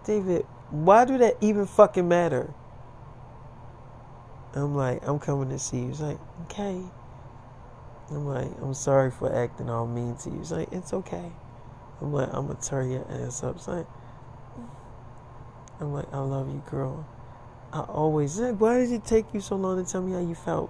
David, 0.06 0.46
why 0.70 1.06
do 1.06 1.18
that 1.18 1.38
even 1.42 1.66
fucking 1.66 2.08
matter? 2.08 2.54
I'm 4.54 4.76
like, 4.76 5.06
I'm 5.08 5.20
coming 5.20 5.50
to 5.50 5.60
see 5.60 5.80
you. 5.80 5.88
He's 5.88 6.02
like, 6.02 6.20
okay. 6.44 6.82
I'm 8.10 8.26
like, 8.26 8.50
I'm 8.62 8.74
sorry 8.74 9.12
for 9.12 9.34
acting 9.36 9.70
all 9.70 9.88
mean 9.88 10.16
to 10.18 10.30
you. 10.30 10.38
He's 10.38 10.52
like, 10.52 10.72
it's 10.72 10.94
okay. 10.94 11.32
I'm 12.02 12.14
like, 12.14 12.30
I'm 12.32 12.48
gonna 12.48 12.60
turn 12.62 12.92
your 12.92 13.06
ass 13.10 13.44
up. 13.44 13.56
It's 13.56 13.68
like, 13.68 13.88
I'm 15.80 15.94
like, 15.94 16.12
I 16.14 16.20
love 16.20 16.48
you, 16.48 16.64
girl. 16.70 17.06
I 17.74 17.82
always 17.82 18.38
like, 18.38 18.62
why 18.62 18.80
did 18.80 18.92
it 18.92 19.06
take 19.06 19.34
you 19.34 19.42
so 19.42 19.56
long 19.56 19.84
to 19.84 19.92
tell 19.92 20.02
me 20.02 20.14
how 20.14 20.20
you 20.20 20.36
felt? 20.36 20.70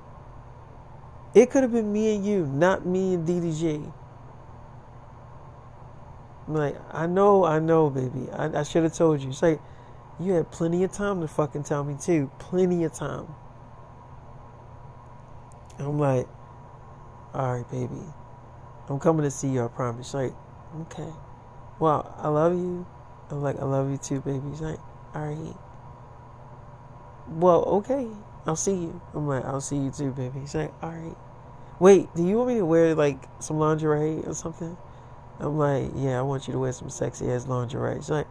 It 1.36 1.52
could 1.52 1.64
have 1.64 1.74
been 1.74 1.92
me 1.92 2.16
and 2.16 2.26
you, 2.26 2.48
not 2.48 2.86
me 2.86 3.14
and 3.14 3.28
DDG. 3.28 3.92
I'm 6.48 6.54
like, 6.54 6.78
I 6.94 7.08
know, 7.08 7.44
I 7.44 7.60
know, 7.60 7.90
baby. 7.90 8.30
I, 8.32 8.60
I 8.60 8.64
should 8.64 8.84
have 8.84 8.94
told 8.94 9.22
you. 9.22 9.30
It's 9.30 9.42
like, 9.42 9.60
you 10.18 10.32
had 10.32 10.50
plenty 10.50 10.86
of 10.86 10.94
time 10.94 11.20
to 11.20 11.28
fucking 11.28 11.64
tell 11.64 11.84
me 11.84 11.98
too. 12.02 12.32
Plenty 12.40 12.86
of 12.86 12.94
time. 12.94 13.28
I'm 15.78 16.00
like, 16.00 16.26
all 17.34 17.58
right, 17.58 17.70
baby. 17.70 18.02
I'm 18.88 19.00
coming 19.00 19.24
to 19.24 19.32
see 19.32 19.50
you, 19.50 19.66
I 19.66 19.68
promise. 19.68 20.14
Like, 20.14 20.34
okay. 20.82 21.12
Well, 21.80 22.16
I 22.18 22.30
love 22.30 22.54
you. 22.54 22.86
I'm 23.30 23.42
like, 23.42 23.60
I 23.60 23.66
love 23.66 23.92
you 23.92 23.98
too, 23.98 24.22
baby. 24.22 24.42
He's 24.52 24.62
like, 24.62 24.80
all 25.14 25.28
right. 25.28 25.56
Well, 27.28 27.64
okay. 27.66 28.08
I'll 28.46 28.56
see 28.56 28.72
you. 28.74 29.02
I'm 29.14 29.28
like, 29.28 29.44
I'll 29.44 29.60
see 29.60 29.76
you 29.76 29.92
too, 29.92 30.12
baby. 30.12 30.40
He's 30.40 30.56
like, 30.56 30.72
all 30.82 30.92
right. 30.92 31.16
Wait, 31.80 32.14
do 32.16 32.26
you 32.26 32.38
want 32.38 32.50
me 32.50 32.56
to 32.56 32.66
wear 32.66 32.96
like 32.96 33.28
some 33.40 33.60
lingerie 33.60 34.24
or 34.26 34.34
something? 34.34 34.78
I'm 35.40 35.58
like, 35.58 35.92
yeah, 35.96 36.18
I 36.18 36.22
want 36.22 36.48
you 36.48 36.54
to 36.54 36.60
wear 36.60 36.72
some 36.72 36.90
sexy 36.90 37.30
ass 37.30 37.48
lingerie. 37.48 37.96
He's 37.96 38.10
like, 38.10 38.28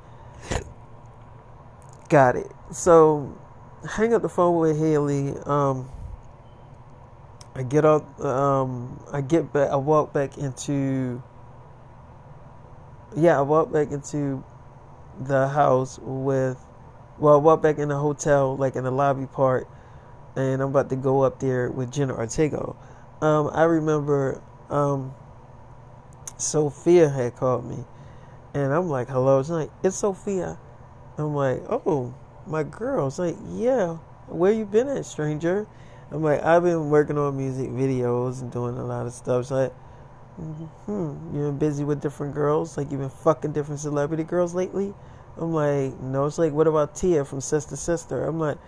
got 2.09 2.37
it. 2.37 2.51
So, 2.73 3.37
hang 3.89 4.15
up 4.15 4.23
the 4.23 4.29
phone 4.29 4.59
with 4.59 4.79
Haley. 4.79 5.35
Um, 5.45 5.91
I 7.55 7.63
get 7.63 7.85
up. 7.85 8.19
Um, 8.21 9.01
I 9.13 9.21
get 9.21 9.53
back. 9.53 9.71
I 9.71 9.77
walk 9.77 10.13
back 10.13 10.39
into. 10.39 11.23
Yeah, 13.17 13.39
I 13.39 13.43
walk 13.43 13.71
back 13.71 13.91
into 13.93 14.43
the 15.21 15.49
house 15.49 15.99
with. 16.03 16.59
Well, 17.19 17.35
I 17.35 17.37
walk 17.37 17.63
back 17.63 17.79
in 17.79 17.91
the 17.91 17.97
hotel, 17.97 18.57
like 18.57 18.75
in 18.75 18.85
the 18.85 18.91
lobby 18.91 19.27
part, 19.27 19.69
and 20.35 20.61
I'm 20.61 20.71
about 20.71 20.91
to 20.91 20.97
go 20.97 21.23
up 21.23 21.39
there 21.39 21.71
with 21.71 21.93
Jenna 21.93 22.15
Ortega. 22.15 22.75
Um, 23.21 23.51
I 23.53 23.65
remember 23.65 24.43
um, 24.71 25.15
Sophia 26.37 27.09
had 27.09 27.37
called 27.37 27.65
me, 27.65 27.85
And 28.55 28.73
I'm 28.73 28.89
like, 28.89 29.09
hello. 29.09 29.43
She's 29.43 29.51
like, 29.51 29.71
it's 29.83 29.97
Sophia. 29.97 30.59
I'm 31.19 31.35
like, 31.35 31.63
oh, 31.71 32.15
my 32.47 32.63
girl. 32.63 33.07
It's 33.09 33.19
like, 33.19 33.37
yeah. 33.53 33.99
Where 34.29 34.53
you 34.53 34.65
been 34.65 34.89
at, 34.89 35.07
stranger? 35.07 35.67
I'm 36.11 36.23
like, 36.23 36.43
I've 36.43 36.63
been 36.63 36.91
working 36.91 37.19
on 37.19 37.37
music 37.37 37.71
videos 37.71 38.43
and 38.43 38.51
doing 38.53 38.77
a 38.77 38.85
lot 38.85 39.07
of 39.07 39.13
stuff. 39.13 39.47
She's 39.47 39.51
like, 39.51 39.73
hmm, 40.37 41.15
you 41.35 41.41
been 41.43 41.59
busy 41.59 41.85
with 41.85 42.01
different 42.01 42.35
girls? 42.35 42.77
Like, 42.77 42.91
you 42.91 42.99
been 42.99 43.11
fucking 43.11 43.53
different 43.53 43.81
celebrity 43.81 44.25
girls 44.25 44.55
lately? 44.55 44.95
I'm 45.37 45.53
like, 45.53 45.99
no. 46.01 46.27
It's 46.27 46.39
like, 46.39 46.53
what 46.53 46.67
about 46.67 46.95
Tia 46.95 47.25
from 47.25 47.41
Sister 47.41 47.77
Sister? 47.77 48.25
I'm 48.25 48.39
like, 48.39 48.59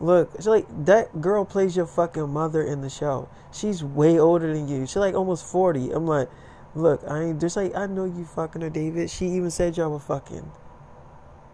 look, 0.00 0.32
she's 0.36 0.46
like, 0.46 0.66
that 0.86 1.20
girl 1.20 1.44
plays 1.44 1.76
your 1.76 1.86
fucking 1.86 2.28
mother 2.28 2.62
in 2.62 2.80
the 2.80 2.90
show. 2.90 3.28
She's 3.52 3.84
way 3.84 4.18
older 4.18 4.52
than 4.52 4.68
you. 4.68 4.86
She's 4.86 4.96
like 4.96 5.14
almost 5.14 5.44
40. 5.46 5.92
I'm 5.92 6.06
like, 6.06 6.28
look, 6.74 7.02
I 7.06 7.22
ain't 7.22 7.40
just 7.40 7.56
like, 7.56 7.74
I 7.76 7.86
know 7.86 8.04
you 8.04 8.24
fucking 8.24 8.62
her, 8.62 8.70
David. 8.70 9.10
She 9.10 9.26
even 9.26 9.50
said 9.50 9.76
y'all 9.76 9.90
were 9.90 9.98
fucking. 9.98 10.50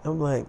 I'm 0.05 0.21
like, 0.21 0.47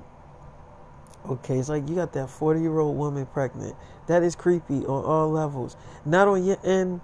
okay. 1.27 1.57
It's 1.57 1.69
like, 1.69 1.89
you 1.89 1.95
got 1.95 2.13
that 2.13 2.29
40 2.29 2.61
year 2.61 2.77
old 2.79 2.97
woman 2.97 3.25
pregnant. 3.25 3.75
That 4.07 4.23
is 4.23 4.35
creepy 4.35 4.85
on 4.85 5.03
all 5.03 5.29
levels. 5.29 5.75
Not 6.05 6.27
on 6.27 6.45
your 6.45 6.57
end, 6.63 7.01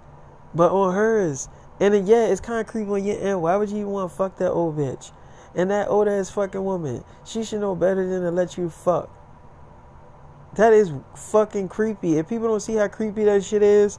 but 0.54 0.70
on 0.70 0.94
hers. 0.94 1.48
And 1.80 2.06
yeah, 2.06 2.26
it's 2.26 2.40
kind 2.40 2.60
of 2.60 2.66
creepy 2.66 2.90
on 2.90 3.04
your 3.04 3.18
end. 3.18 3.42
Why 3.42 3.56
would 3.56 3.70
you 3.70 3.78
even 3.78 3.90
want 3.90 4.10
to 4.10 4.16
fuck 4.16 4.38
that 4.38 4.52
old 4.52 4.76
bitch? 4.76 5.10
And 5.56 5.70
that 5.70 5.88
old 5.88 6.08
ass 6.08 6.30
fucking 6.30 6.64
woman, 6.64 7.04
she 7.24 7.44
should 7.44 7.60
know 7.60 7.74
better 7.74 8.08
than 8.08 8.22
to 8.22 8.30
let 8.30 8.56
you 8.56 8.70
fuck. 8.70 9.10
That 10.56 10.72
is 10.72 10.92
fucking 11.16 11.68
creepy. 11.68 12.18
If 12.18 12.28
people 12.28 12.48
don't 12.48 12.60
see 12.60 12.74
how 12.74 12.88
creepy 12.88 13.24
that 13.24 13.44
shit 13.44 13.62
is, 13.62 13.98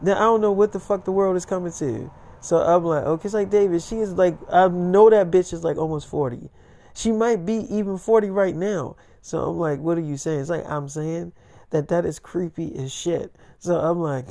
then 0.00 0.16
I 0.16 0.20
don't 0.20 0.40
know 0.40 0.52
what 0.52 0.72
the 0.72 0.80
fuck 0.80 1.04
the 1.04 1.12
world 1.12 1.36
is 1.36 1.46
coming 1.46 1.72
to. 1.72 2.10
So 2.40 2.56
I'm 2.56 2.84
like, 2.84 3.04
okay, 3.04 3.24
it's 3.24 3.34
like 3.34 3.50
David, 3.50 3.82
she 3.82 3.96
is 3.96 4.14
like, 4.14 4.36
I 4.50 4.66
know 4.66 5.08
that 5.10 5.30
bitch 5.30 5.52
is 5.52 5.62
like 5.62 5.76
almost 5.76 6.08
40. 6.08 6.50
She 6.94 7.12
might 7.12 7.46
be 7.46 7.66
even 7.74 7.98
40 7.98 8.30
right 8.30 8.54
now. 8.54 8.96
So 9.20 9.38
I'm 9.44 9.58
like, 9.58 9.78
what 9.78 9.96
are 9.96 10.02
you 10.02 10.16
saying? 10.16 10.40
It's 10.40 10.50
like, 10.50 10.68
I'm 10.68 10.88
saying 10.88 11.32
that 11.70 11.88
that 11.88 12.04
is 12.04 12.18
creepy 12.18 12.76
as 12.76 12.92
shit. 12.92 13.34
So 13.60 13.78
I'm 13.78 14.00
like, 14.00 14.26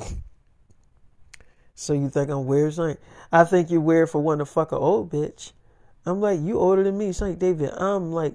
so 1.74 1.94
you 1.94 2.10
think 2.10 2.30
I'm 2.30 2.44
weird? 2.44 2.76
Like, 2.76 3.00
I 3.32 3.44
think 3.44 3.70
you're 3.70 3.80
weird 3.80 4.10
for 4.10 4.20
wanting 4.20 4.44
to 4.44 4.52
fuck 4.52 4.72
an 4.72 4.78
old 4.78 5.10
bitch. 5.10 5.52
I'm 6.04 6.20
like, 6.20 6.40
you 6.40 6.58
older 6.58 6.82
than 6.82 6.98
me. 6.98 7.06
She's 7.08 7.22
like, 7.22 7.38
David, 7.38 7.70
I'm 7.70 8.12
like, 8.12 8.34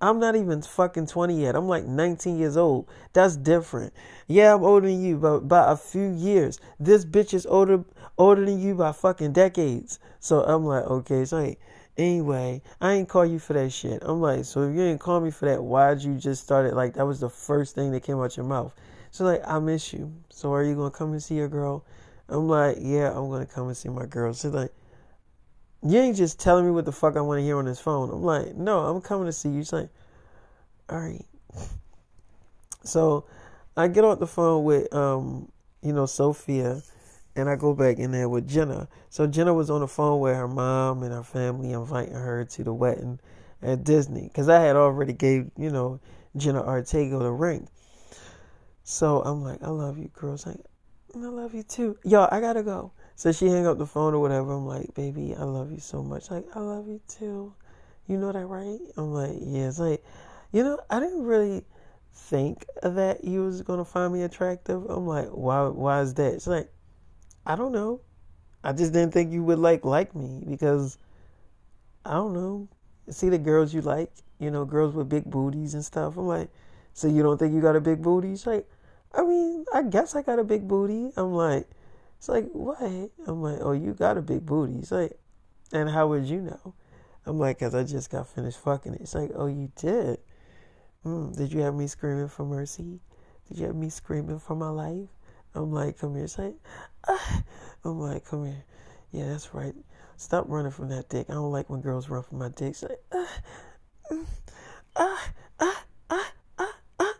I'm 0.00 0.18
not 0.18 0.34
even 0.34 0.62
fucking 0.62 1.08
20 1.08 1.40
yet. 1.40 1.54
I'm 1.54 1.68
like 1.68 1.84
19 1.84 2.38
years 2.38 2.56
old. 2.56 2.88
That's 3.12 3.36
different. 3.36 3.92
Yeah, 4.26 4.54
I'm 4.54 4.64
older 4.64 4.88
than 4.88 5.02
you 5.02 5.18
by, 5.18 5.38
by 5.38 5.72
a 5.72 5.76
few 5.76 6.10
years. 6.10 6.58
This 6.78 7.04
bitch 7.04 7.34
is 7.34 7.44
older 7.46 7.84
older 8.16 8.44
than 8.44 8.60
you 8.60 8.74
by 8.74 8.92
fucking 8.92 9.32
decades. 9.32 9.98
So 10.18 10.42
I'm 10.42 10.64
like, 10.64 10.84
okay, 10.84 11.24
so 11.24 11.54
anyway, 11.96 12.62
I 12.80 12.92
ain't 12.94 13.08
call 13.08 13.26
you 13.26 13.38
for 13.38 13.52
that 13.54 13.72
shit. 13.72 14.02
I'm 14.02 14.20
like, 14.20 14.44
so 14.44 14.62
if 14.62 14.74
you 14.74 14.82
ain't 14.82 15.00
call 15.00 15.20
me 15.20 15.30
for 15.30 15.46
that, 15.46 15.62
why'd 15.62 16.02
you 16.02 16.14
just 16.14 16.44
start 16.44 16.66
it? 16.66 16.74
Like 16.74 16.94
that 16.94 17.06
was 17.06 17.20
the 17.20 17.30
first 17.30 17.74
thing 17.74 17.92
that 17.92 18.02
came 18.02 18.20
out 18.20 18.36
your 18.36 18.46
mouth. 18.46 18.74
So 19.10 19.24
like, 19.24 19.42
I 19.46 19.58
miss 19.58 19.92
you. 19.92 20.12
So 20.30 20.52
are 20.52 20.64
you 20.64 20.74
gonna 20.74 20.90
come 20.90 21.12
and 21.12 21.22
see 21.22 21.34
your 21.34 21.48
girl? 21.48 21.84
I'm 22.28 22.48
like, 22.48 22.78
yeah, 22.80 23.10
I'm 23.10 23.28
gonna 23.28 23.46
come 23.46 23.68
and 23.68 23.76
see 23.76 23.88
my 23.88 24.06
girl. 24.06 24.32
So 24.32 24.48
like, 24.48 24.72
you 25.82 25.98
ain't 25.98 26.16
just 26.16 26.38
telling 26.38 26.64
me 26.66 26.70
what 26.70 26.84
the 26.84 26.92
fuck 26.92 27.16
I 27.16 27.20
want 27.20 27.38
to 27.38 27.44
hear 27.44 27.58
on 27.58 27.64
this 27.64 27.80
phone. 27.80 28.10
I'm 28.10 28.22
like, 28.22 28.54
no, 28.54 28.80
I'm 28.80 29.00
coming 29.00 29.26
to 29.26 29.32
see 29.32 29.48
you. 29.48 29.60
She's 29.60 29.72
like, 29.72 29.88
all 30.88 30.98
right. 30.98 31.24
So 32.82 33.26
I 33.76 33.88
get 33.88 34.04
off 34.04 34.20
the 34.20 34.26
phone 34.26 34.64
with, 34.64 34.92
um, 34.94 35.52
you 35.82 35.92
know, 35.92 36.06
Sophia, 36.06 36.80
and 37.36 37.48
I 37.48 37.54
go 37.54 37.74
back 37.74 37.98
in 37.98 38.10
there 38.10 38.26
with 38.26 38.48
Jenna. 38.48 38.88
So 39.10 39.26
Jenna 39.26 39.52
was 39.52 39.68
on 39.68 39.80
the 39.80 39.86
phone 39.86 40.20
with 40.20 40.34
her 40.34 40.48
mom 40.48 41.02
and 41.02 41.12
her 41.12 41.22
family, 41.22 41.72
inviting 41.72 42.14
her 42.14 42.44
to 42.44 42.64
the 42.64 42.72
wedding 42.72 43.20
at 43.62 43.84
Disney, 43.84 44.22
because 44.22 44.48
I 44.48 44.60
had 44.60 44.76
already 44.76 45.12
gave, 45.12 45.50
you 45.58 45.70
know, 45.70 46.00
Jenna 46.36 46.62
Ortega 46.62 47.18
the 47.18 47.30
ring. 47.30 47.68
So 48.82 49.22
I'm 49.22 49.42
like, 49.42 49.62
I 49.62 49.68
love 49.68 49.98
you, 49.98 50.08
girls. 50.14 50.46
Like, 50.46 50.60
I 51.14 51.18
love 51.18 51.54
you 51.54 51.62
too. 51.62 51.98
Yo, 52.04 52.28
I 52.30 52.40
gotta 52.40 52.62
go. 52.62 52.92
So 53.20 53.32
she 53.32 53.48
hang 53.48 53.66
up 53.66 53.76
the 53.76 53.84
phone 53.84 54.14
or 54.14 54.18
whatever. 54.18 54.52
I'm 54.52 54.66
like, 54.66 54.94
baby, 54.94 55.34
I 55.38 55.42
love 55.42 55.70
you 55.70 55.78
so 55.78 56.02
much. 56.02 56.30
Like, 56.30 56.46
I 56.54 56.60
love 56.60 56.88
you 56.88 57.02
too. 57.06 57.52
You 58.06 58.16
know 58.16 58.32
that, 58.32 58.46
right? 58.46 58.78
I'm 58.96 59.12
like, 59.12 59.36
yeah. 59.42 59.68
It's 59.68 59.78
like, 59.78 60.02
you 60.52 60.64
know, 60.64 60.80
I 60.88 61.00
didn't 61.00 61.24
really 61.24 61.62
think 62.14 62.64
that 62.82 63.22
you 63.22 63.44
was 63.44 63.60
gonna 63.60 63.84
find 63.84 64.10
me 64.14 64.22
attractive. 64.22 64.86
I'm 64.88 65.06
like, 65.06 65.28
why? 65.32 65.66
Why 65.66 66.00
is 66.00 66.14
that? 66.14 66.32
It's 66.32 66.46
like, 66.46 66.72
I 67.44 67.56
don't 67.56 67.72
know. 67.72 68.00
I 68.64 68.72
just 68.72 68.94
didn't 68.94 69.12
think 69.12 69.32
you 69.32 69.44
would 69.44 69.58
like 69.58 69.84
like 69.84 70.14
me 70.14 70.42
because 70.48 70.96
I 72.06 72.12
don't 72.12 72.32
know. 72.32 72.68
See 73.10 73.28
the 73.28 73.36
girls 73.36 73.74
you 73.74 73.82
like, 73.82 74.10
you 74.38 74.50
know, 74.50 74.64
girls 74.64 74.94
with 74.94 75.10
big 75.10 75.26
booties 75.26 75.74
and 75.74 75.84
stuff. 75.84 76.16
I'm 76.16 76.26
like, 76.26 76.48
so 76.94 77.06
you 77.06 77.22
don't 77.22 77.36
think 77.36 77.52
you 77.52 77.60
got 77.60 77.76
a 77.76 77.82
big 77.82 78.00
booty? 78.00 78.30
She's 78.30 78.46
like, 78.46 78.66
I 79.12 79.24
mean, 79.24 79.66
I 79.74 79.82
guess 79.82 80.16
I 80.16 80.22
got 80.22 80.38
a 80.38 80.44
big 80.44 80.66
booty. 80.66 81.12
I'm 81.18 81.34
like, 81.34 81.68
it's 82.20 82.28
like, 82.28 82.50
what? 82.52 82.82
I'm 82.82 83.40
like, 83.40 83.60
oh, 83.62 83.72
you 83.72 83.94
got 83.94 84.18
a 84.18 84.20
big 84.20 84.44
booty. 84.44 84.74
It's 84.74 84.92
like, 84.92 85.18
and 85.72 85.88
how 85.88 86.08
would 86.08 86.26
you 86.26 86.42
know? 86.42 86.74
I'm 87.24 87.38
like, 87.38 87.60
because 87.60 87.74
I 87.74 87.82
just 87.82 88.10
got 88.10 88.28
finished 88.28 88.58
fucking 88.58 88.92
it. 88.92 89.00
It's 89.00 89.14
like, 89.14 89.30
oh, 89.34 89.46
you 89.46 89.72
did? 89.74 90.18
Mm, 91.02 91.34
did 91.34 91.50
you 91.50 91.60
have 91.60 91.74
me 91.74 91.86
screaming 91.86 92.28
for 92.28 92.44
mercy? 92.44 93.00
Did 93.48 93.56
you 93.56 93.66
have 93.68 93.74
me 93.74 93.88
screaming 93.88 94.38
for 94.38 94.54
my 94.54 94.68
life? 94.68 95.08
I'm 95.54 95.72
like, 95.72 95.98
come 95.98 96.14
here. 96.14 96.24
It's 96.24 96.38
like, 96.38 96.56
ah. 97.08 97.42
I'm 97.86 97.98
like, 97.98 98.26
come 98.26 98.44
here. 98.44 98.64
Yeah, 99.12 99.28
that's 99.28 99.54
right. 99.54 99.74
Stop 100.18 100.44
running 100.46 100.72
from 100.72 100.90
that 100.90 101.08
dick. 101.08 101.24
I 101.30 101.32
don't 101.32 101.50
like 101.50 101.70
when 101.70 101.80
girls 101.80 102.10
run 102.10 102.22
from 102.22 102.40
my 102.40 102.50
dick. 102.50 102.72
It's 102.72 102.82
like, 102.82 103.02
ah. 103.14 103.40
Mm. 104.12 104.26
Ah, 104.94 105.32
ah, 105.58 105.84
ah, 106.10 106.32
ah, 106.98 107.14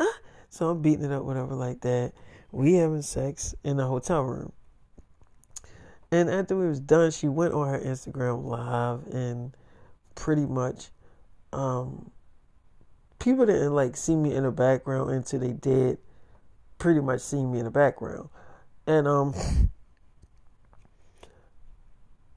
ah. 0.00 0.18
So 0.48 0.70
I'm 0.70 0.80
beating 0.80 1.04
it 1.04 1.12
up, 1.12 1.24
whatever, 1.24 1.54
like 1.54 1.82
that 1.82 2.14
we 2.52 2.74
having 2.74 3.02
sex 3.02 3.54
in 3.64 3.78
the 3.78 3.86
hotel 3.86 4.22
room. 4.22 4.52
And 6.10 6.28
after 6.28 6.56
we 6.56 6.66
was 6.66 6.80
done, 6.80 7.10
she 7.10 7.26
went 7.26 7.54
on 7.54 7.68
her 7.68 7.80
Instagram 7.80 8.44
live 8.44 9.06
and 9.12 9.56
pretty 10.14 10.44
much 10.44 10.90
um, 11.52 12.10
people 13.18 13.46
didn't 13.46 13.72
like 13.72 13.96
see 13.96 14.16
me 14.16 14.34
in 14.34 14.42
the 14.42 14.50
background 14.50 15.10
until 15.10 15.38
they 15.38 15.52
did 15.52 15.98
pretty 16.78 17.00
much 17.00 17.20
see 17.20 17.44
me 17.44 17.60
in 17.60 17.64
the 17.64 17.70
background. 17.70 18.28
And 18.86 19.06
um 19.06 19.32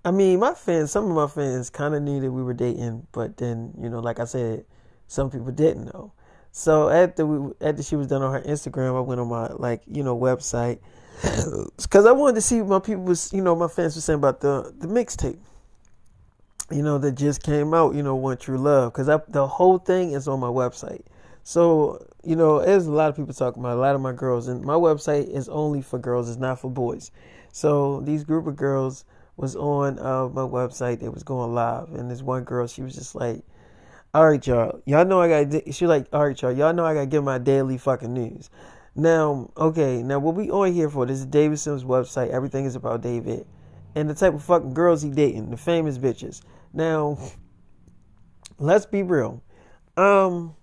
I 0.06 0.12
mean 0.12 0.40
my 0.40 0.54
fans 0.54 0.92
some 0.92 1.10
of 1.10 1.16
my 1.16 1.28
fans 1.28 1.72
kinda 1.72 2.00
knew 2.00 2.22
that 2.22 2.32
we 2.32 2.44
were 2.44 2.54
dating, 2.54 3.08
but 3.12 3.38
then, 3.38 3.74
you 3.82 3.90
know, 3.90 4.00
like 4.00 4.20
I 4.20 4.26
said, 4.26 4.66
some 5.08 5.32
people 5.32 5.52
didn't 5.52 5.86
know. 5.86 6.14
So 6.58 6.88
after 6.88 7.26
we 7.26 7.54
after 7.60 7.84
she 7.84 7.98
was 7.98 8.08
done 8.08 8.22
on 8.22 8.32
her 8.32 8.40
Instagram, 8.40 8.96
I 8.96 9.02
went 9.02 9.20
on 9.20 9.28
my 9.28 9.48
like 9.48 9.82
you 9.88 10.04
know 10.04 10.18
website 10.18 10.80
because 11.82 12.06
I 12.06 12.14
wanted 12.14 12.36
to 12.36 12.42
see 12.42 12.62
what 12.62 12.70
my 12.70 12.80
people 12.80 13.04
was 13.04 13.34
you 13.34 13.42
know 13.42 13.58
my 13.58 13.68
fans 13.68 13.96
were 13.96 14.02
saying 14.02 14.20
about 14.20 14.40
the 14.40 14.74
the 14.80 14.88
mixtape. 14.88 15.38
You 16.72 16.82
know 16.82 16.98
that 17.00 17.16
just 17.16 17.44
came 17.44 17.74
out. 17.74 17.94
You 17.94 18.04
know, 18.04 18.16
"One 18.16 18.38
True 18.38 18.58
Love" 18.58 18.94
because 18.94 19.08
the 19.28 19.46
whole 19.46 19.80
thing 19.80 20.14
is 20.14 20.30
on 20.30 20.40
my 20.40 20.48
website. 20.48 21.02
So 21.44 22.08
you 22.24 22.38
know, 22.38 22.64
there's 22.64 22.86
a 22.86 22.92
lot 22.92 23.10
of 23.10 23.18
people 23.18 23.34
talking 23.34 23.62
about 23.62 23.76
a 23.76 23.82
lot 23.82 23.94
of 23.94 24.00
my 24.00 24.14
girls, 24.14 24.48
and 24.48 24.64
my 24.64 24.76
website 24.76 25.28
is 25.28 25.50
only 25.50 25.82
for 25.82 26.00
girls. 26.00 26.30
It's 26.30 26.40
not 26.40 26.62
for 26.62 26.72
boys. 26.72 27.12
So 27.52 28.00
these 28.00 28.24
group 28.24 28.48
of 28.48 28.56
girls 28.56 29.04
was 29.36 29.58
on 29.58 30.00
uh, 30.00 30.30
my 30.30 30.44
website. 30.44 31.02
They 31.02 31.10
was 31.10 31.24
going 31.24 31.54
live, 31.54 31.94
and 31.96 32.10
this 32.10 32.22
one 32.22 32.46
girl, 32.46 32.66
she 32.66 32.82
was 32.82 32.96
just 32.96 33.14
like 33.14 33.44
all 34.16 34.30
right, 34.30 34.48
y'all. 34.48 34.82
Y'all 34.86 35.04
know 35.04 35.20
I 35.20 35.44
got. 35.44 35.74
She 35.74 35.86
like, 35.88 36.08
all 36.14 36.26
right, 36.26 36.42
y'all. 36.42 36.54
Y'all 36.54 36.74
know 36.74 36.86
I 36.86 36.94
got 36.94 37.02
to 37.02 37.06
get 37.06 37.22
my 37.22 37.38
daily 37.38 37.78
fucking 37.78 38.14
news. 38.14 38.50
Now, 38.96 39.52
okay. 39.58 40.02
Now, 40.02 40.20
what 40.20 40.36
we 40.36 40.50
on 40.50 40.72
here 40.72 40.90
for? 40.90 41.06
This 41.06 41.20
is 41.20 41.26
David 41.26 41.60
Simms' 41.60 41.84
website. 41.84 42.30
Everything 42.30 42.64
is 42.64 42.78
about 42.78 43.02
David 43.02 43.46
and 43.94 44.10
the 44.10 44.14
type 44.14 44.34
of 44.34 44.42
fucking 44.42 44.74
girls 44.74 45.02
he 45.02 45.10
dating, 45.10 45.50
the 45.50 45.58
famous 45.58 45.98
bitches. 45.98 46.42
Now, 46.72 47.18
let's 48.58 48.86
be 48.86 49.04
real. 49.04 49.44
Um, 49.98 50.56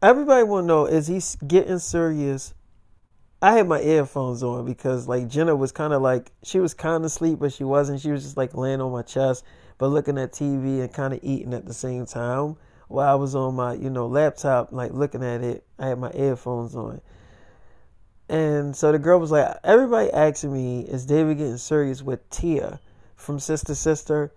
everybody 0.00 0.44
want 0.44 0.62
to 0.62 0.68
know 0.68 0.86
is 0.86 1.08
he 1.08 1.20
getting 1.48 1.80
serious? 1.80 2.54
I 3.42 3.56
had 3.56 3.66
my 3.66 3.80
earphones 3.80 4.44
on 4.44 4.66
because 4.66 5.08
like 5.08 5.26
Jenna 5.26 5.56
was 5.56 5.72
kind 5.72 5.92
of 5.92 6.00
like 6.00 6.30
she 6.44 6.60
was 6.60 6.74
kind 6.74 6.96
of 6.96 7.06
asleep, 7.06 7.40
but 7.40 7.52
she 7.52 7.64
wasn't. 7.64 8.00
She 8.00 8.12
was 8.12 8.22
just 8.22 8.36
like 8.36 8.54
laying 8.54 8.80
on 8.80 8.92
my 8.92 9.02
chest 9.02 9.44
but 9.78 9.88
looking 9.88 10.18
at 10.18 10.32
TV 10.32 10.80
and 10.80 10.92
kind 10.92 11.14
of 11.14 11.20
eating 11.22 11.54
at 11.54 11.64
the 11.64 11.74
same 11.74 12.04
time. 12.04 12.56
While 12.88 13.08
I 13.08 13.14
was 13.14 13.34
on 13.34 13.54
my, 13.54 13.74
you 13.74 13.90
know, 13.90 14.06
laptop, 14.06 14.72
like 14.72 14.92
looking 14.92 15.22
at 15.22 15.42
it, 15.42 15.64
I 15.78 15.88
had 15.88 15.98
my 15.98 16.10
earphones 16.12 16.74
on. 16.74 17.00
And 18.28 18.76
so 18.76 18.92
the 18.92 18.98
girl 18.98 19.18
was 19.20 19.30
like, 19.30 19.56
everybody 19.64 20.10
asking 20.10 20.52
me, 20.52 20.80
is 20.80 21.06
David 21.06 21.38
getting 21.38 21.56
serious 21.56 22.02
with 22.02 22.28
Tia 22.30 22.80
from 23.16 23.38
Sister 23.38 23.74
Sister? 23.74 24.32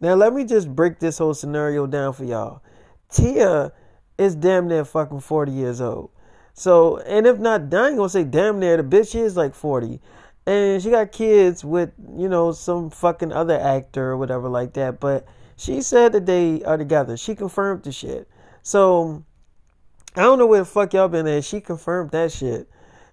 Now 0.00 0.14
let 0.14 0.32
me 0.32 0.44
just 0.44 0.74
break 0.74 0.98
this 0.98 1.18
whole 1.18 1.34
scenario 1.34 1.86
down 1.86 2.12
for 2.12 2.24
y'all. 2.24 2.62
Tia 3.10 3.72
is 4.18 4.34
damn 4.34 4.68
near 4.68 4.84
fucking 4.84 5.20
40 5.20 5.52
years 5.52 5.80
old. 5.80 6.10
So, 6.54 6.98
and 6.98 7.26
if 7.26 7.38
not, 7.38 7.60
ain't 7.60 7.70
gonna 7.70 8.08
say 8.08 8.24
damn 8.24 8.58
near, 8.58 8.78
the 8.78 8.82
bitch 8.82 9.14
is 9.14 9.36
like 9.36 9.54
40. 9.54 10.00
And 10.46 10.80
she 10.82 10.90
got 10.90 11.10
kids 11.12 11.64
with 11.64 11.90
you 12.16 12.28
know 12.28 12.52
some 12.52 12.90
fucking 12.90 13.32
other 13.32 13.58
actor 13.58 14.12
or 14.12 14.16
whatever 14.16 14.48
like 14.48 14.74
that. 14.74 15.00
But 15.00 15.26
she 15.56 15.82
said 15.82 16.12
that 16.12 16.26
they 16.26 16.62
are 16.64 16.76
together. 16.76 17.16
She 17.16 17.34
confirmed 17.34 17.82
the 17.82 17.92
shit. 17.92 18.28
So 18.62 19.24
I 20.14 20.22
don't 20.22 20.38
know 20.38 20.46
where 20.46 20.60
the 20.60 20.64
fuck 20.64 20.92
y'all 20.92 21.08
been 21.08 21.26
at. 21.26 21.44
She 21.44 21.60
confirmed 21.60 22.12
that 22.12 22.32
shit, 22.32 22.68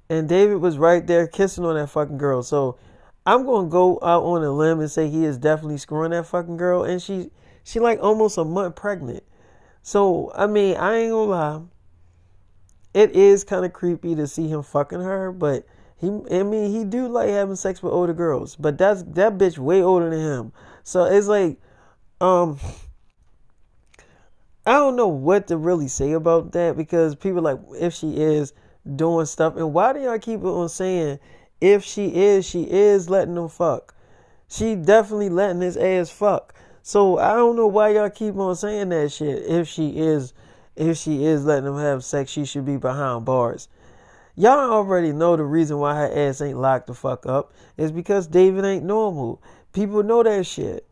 and 0.10 0.30
David 0.30 0.58
was 0.58 0.78
right 0.78 1.06
there 1.06 1.28
kissing 1.28 1.66
on 1.66 1.76
that 1.76 1.90
fucking 1.90 2.18
girl. 2.18 2.44
So 2.44 2.78
I'm 3.26 3.46
gonna 3.46 3.70
go 3.70 4.00
out 4.04 4.24
on 4.24 4.44
a 4.44 4.52
limb 4.52 4.80
and 4.80 4.92
say 4.92 5.10
he 5.10 5.26
is 5.26 5.38
definitely 5.38 5.78
screwing 5.78 6.12
that 6.12 6.28
fucking 6.28 6.58
girl, 6.58 6.84
and 6.84 7.02
she 7.02 7.32
she 7.64 7.80
like 7.80 8.00
almost 8.02 8.38
a 8.38 8.46
month 8.46 8.76
pregnant. 8.76 9.24
So 9.82 10.32
I 10.36 10.48
mean, 10.48 10.78
I 10.78 10.98
ain't 10.98 11.12
gonna 11.12 11.32
lie. 11.32 11.62
It 12.94 13.16
is 13.16 13.44
kind 13.44 13.66
of 13.66 13.74
creepy 13.74 14.14
to 14.16 14.28
see 14.28 14.48
him 14.48 14.62
fucking 14.62 15.02
her, 15.02 15.32
but 15.32 15.66
he, 16.04 16.38
I 16.38 16.44
mean, 16.44 16.70
he 16.72 16.84
do 16.84 17.08
like 17.08 17.30
having 17.30 17.56
sex 17.56 17.82
with 17.82 17.94
older 17.94 18.14
girls, 18.14 18.58
but 18.58 18.78
that's 18.78 19.04
that 19.04 19.38
bitch 19.38 19.58
way 19.58 19.82
older 19.82 20.10
than 20.10 20.20
him. 20.20 20.52
So 20.84 21.06
it's 21.06 21.28
like, 21.28 21.58
um, 22.20 22.60
I 24.66 24.74
don't 24.74 24.98
know 24.98 25.08
what 25.08 25.48
to 25.48 25.56
really 25.56 25.88
say 25.88 26.12
about 26.12 26.52
that 26.52 26.76
because 26.76 27.16
people 27.16 27.42
like 27.42 27.60
if 27.80 27.94
she 27.94 28.18
is 28.18 28.52
doing 28.96 29.26
stuff, 29.26 29.56
and 29.56 29.74
why 29.74 29.94
do 29.94 30.02
y'all 30.02 30.20
keep 30.20 30.44
on 30.44 30.68
saying 30.68 31.20
if 31.62 31.86
she 31.86 32.08
is, 32.08 32.46
she 32.46 32.64
is 32.64 33.10
letting 33.10 33.36
them 33.36 33.48
fuck. 33.48 33.96
She 34.50 34.76
definitely 34.76 35.30
letting 35.30 35.62
his 35.62 35.78
ass 35.78 36.10
fuck. 36.10 36.54
So 36.82 37.18
I 37.18 37.36
don't 37.36 37.56
know 37.56 37.68
why 37.68 37.94
y'all 37.94 38.10
keep 38.10 38.36
on 38.36 38.58
saying 38.58 38.90
that 38.90 39.14
shit. 39.14 39.46
If 39.46 39.70
she 39.70 39.98
is, 39.98 40.34
if 40.76 40.98
she 40.98 41.24
is 41.24 41.46
letting 41.46 41.68
him 41.68 41.78
have 41.78 42.04
sex, 42.04 42.30
she 42.30 42.44
should 42.44 42.66
be 42.66 42.76
behind 42.76 43.24
bars. 43.24 43.70
Y'all 44.36 44.72
already 44.72 45.12
know 45.12 45.36
the 45.36 45.44
reason 45.44 45.78
why 45.78 45.96
her 45.96 46.12
ass 46.12 46.42
ain't 46.42 46.58
locked 46.58 46.88
the 46.88 46.94
fuck 46.96 47.26
up 47.28 47.54
is 47.78 47.92
because 47.92 48.26
David 48.26 48.66
ain't 48.66 48.84
normal. 48.84 49.42
People 49.74 50.02
know 50.02 50.24
that 50.24 50.46
shit. 50.48 50.88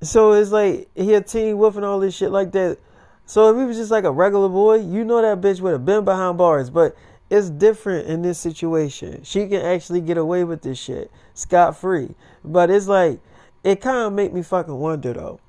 So 0.00 0.32
it's 0.32 0.50
like 0.50 0.88
he 0.96 1.14
a 1.14 1.20
teen 1.20 1.58
wolf 1.58 1.76
and 1.76 1.84
all 1.84 2.00
this 2.00 2.14
shit 2.14 2.32
like 2.32 2.50
that. 2.52 2.78
So 3.24 3.50
if 3.50 3.56
he 3.56 3.64
was 3.64 3.76
just 3.76 3.92
like 3.92 4.02
a 4.02 4.10
regular 4.10 4.48
boy, 4.48 4.80
you 4.80 5.04
know 5.04 5.22
that 5.22 5.40
bitch 5.40 5.60
would 5.60 5.72
have 5.72 5.84
been 5.84 6.04
behind 6.04 6.38
bars. 6.38 6.70
But 6.70 6.96
it's 7.30 7.50
different 7.50 8.08
in 8.08 8.22
this 8.22 8.38
situation. 8.38 9.22
She 9.22 9.46
can 9.46 9.62
actually 9.62 10.00
get 10.00 10.18
away 10.18 10.42
with 10.42 10.62
this 10.62 10.78
shit 10.78 11.10
scot 11.34 11.76
free. 11.76 12.16
But 12.44 12.68
it's 12.68 12.88
like 12.88 13.20
it 13.62 13.80
kind 13.80 14.06
of 14.06 14.12
make 14.12 14.32
me 14.32 14.42
fucking 14.42 14.74
wonder 14.74 15.12
though. 15.12 15.40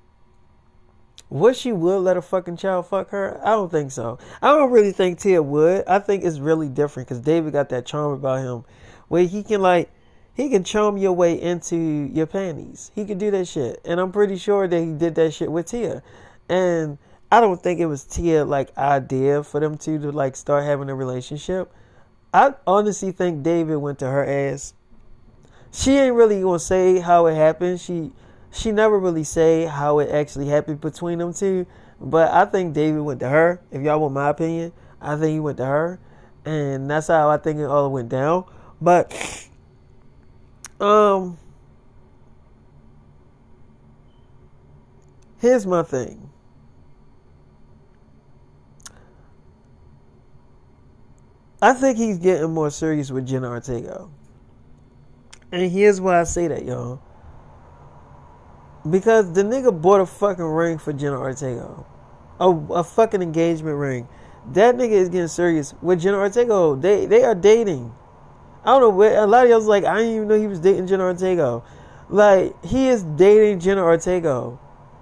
Would 1.34 1.56
she 1.56 1.72
would 1.72 1.98
let 1.98 2.16
a 2.16 2.22
fucking 2.22 2.58
child 2.58 2.86
fuck 2.86 3.10
her? 3.10 3.42
I 3.44 3.54
don't 3.54 3.72
think 3.72 3.92
so. 3.92 4.20
I 4.40 4.50
don't 4.50 4.70
really 4.70 4.92
think 4.92 5.18
Tia 5.18 5.42
would. 5.42 5.84
I 5.88 5.98
think 5.98 6.24
it's 6.24 6.38
really 6.38 6.70
different 6.70 7.10
because 7.10 7.22
David 7.22 7.54
got 7.54 7.70
that 7.70 7.88
charm 7.88 8.12
about 8.12 8.44
him 8.44 8.66
where 9.08 9.24
he 9.24 9.42
can 9.42 9.60
like 9.60 9.90
he 10.36 10.48
can 10.48 10.64
charm 10.64 10.96
your 10.96 11.14
way 11.14 11.42
into 11.42 11.76
your 12.14 12.28
panties. 12.28 12.92
He 12.94 13.04
can 13.04 13.18
do 13.18 13.32
that 13.32 13.48
shit. 13.48 13.82
And 13.84 14.00
I'm 14.00 14.12
pretty 14.12 14.38
sure 14.38 14.68
that 14.68 14.80
he 14.80 14.94
did 14.94 15.16
that 15.16 15.34
shit 15.34 15.52
with 15.52 15.66
Tia. 15.66 16.04
And 16.50 17.00
I 17.32 17.42
don't 17.42 17.60
think 17.60 17.80
it 17.80 17.88
was 17.88 18.04
Tia 18.04 18.46
like 18.46 18.78
idea 18.78 19.42
for 19.42 19.60
them 19.60 19.76
two 19.76 19.98
to 20.02 20.12
like 20.12 20.36
start 20.36 20.66
having 20.66 20.88
a 20.88 20.94
relationship. 20.94 21.74
I 22.32 22.54
honestly 22.68 23.12
think 23.12 23.42
David 23.42 23.78
went 23.78 23.98
to 24.00 24.08
her 24.08 24.24
ass. 24.24 24.76
She 25.72 25.98
ain't 25.98 26.14
really 26.14 26.44
gonna 26.44 26.60
say 26.60 27.00
how 27.00 27.26
it 27.26 27.34
happened. 27.34 27.82
She 27.82 28.12
she 28.54 28.72
never 28.72 29.00
really 29.00 29.24
say 29.24 29.66
how 29.66 30.00
it 30.00 30.10
actually 30.10 30.48
happened 30.48 30.80
between 30.80 31.20
them 31.20 31.34
two. 31.34 31.66
But 32.00 32.32
I 32.32 32.46
think 32.46 32.74
David 32.74 33.02
went 33.02 33.20
to 33.22 33.30
her. 33.30 33.62
If 33.72 33.82
y'all 33.82 34.00
want 34.00 34.14
my 34.14 34.30
opinion, 34.30 34.72
I 35.02 35.16
think 35.16 35.34
he 35.34 35.40
went 35.40 35.58
to 35.58 35.66
her, 35.66 36.00
and 36.46 36.90
that's 36.90 37.08
how 37.08 37.30
I 37.30 37.38
think 37.38 37.60
it 37.60 37.66
all 37.66 37.92
went 37.92 38.10
down. 38.10 38.46
But 38.80 39.48
um, 40.80 41.38
here's 45.40 45.66
my 45.66 45.84
thing. 45.84 46.30
I 51.62 51.74
think 51.74 51.98
he's 51.98 52.20
getting 52.20 52.54
more 52.54 52.70
serious 52.70 53.10
with 53.10 53.26
Jenna 53.26 53.50
Ortega. 53.50 54.10
And 55.52 55.72
here's 55.72 56.02
why 56.02 56.20
I 56.20 56.26
say 56.26 56.50
that, 56.50 56.66
y'all. 56.66 57.02
Because 58.90 59.32
the 59.32 59.44
nigga 59.44 59.82
bought 59.82 60.02
a 60.02 60.06
fucking 60.06 60.44
ring 60.44 60.78
for 60.78 60.92
Jenna 60.92 61.18
Ortega. 61.18 61.86
A, 62.40 62.50
a 62.50 62.84
fucking 62.84 63.22
engagement 63.22 63.78
ring. 63.78 64.08
That 64.52 64.76
nigga 64.76 64.92
is 64.92 65.10
getting 65.10 65.30
serious 65.30 65.74
with 65.82 66.02
Jenna 66.02 66.18
Ortega. 66.18 66.78
They 66.80 67.06
they 67.06 67.24
are 67.24 67.36
dating. 67.36 67.94
I 68.66 68.78
don't 68.78 68.98
know 68.98 69.24
a 69.24 69.28
lot 69.28 69.46
of 69.46 69.50
y'all's 69.50 69.68
like, 69.68 69.84
I 69.84 70.00
didn't 70.00 70.16
even 70.16 70.28
know 70.28 70.40
he 70.40 70.48
was 70.48 70.60
dating 70.60 70.88
Jenna 70.88 71.04
Ortega. 71.04 71.62
Like, 72.10 72.64
he 72.64 72.88
is 72.88 73.04
dating 73.04 73.60
Jenna 73.60 73.84
Ortega. 73.84 74.58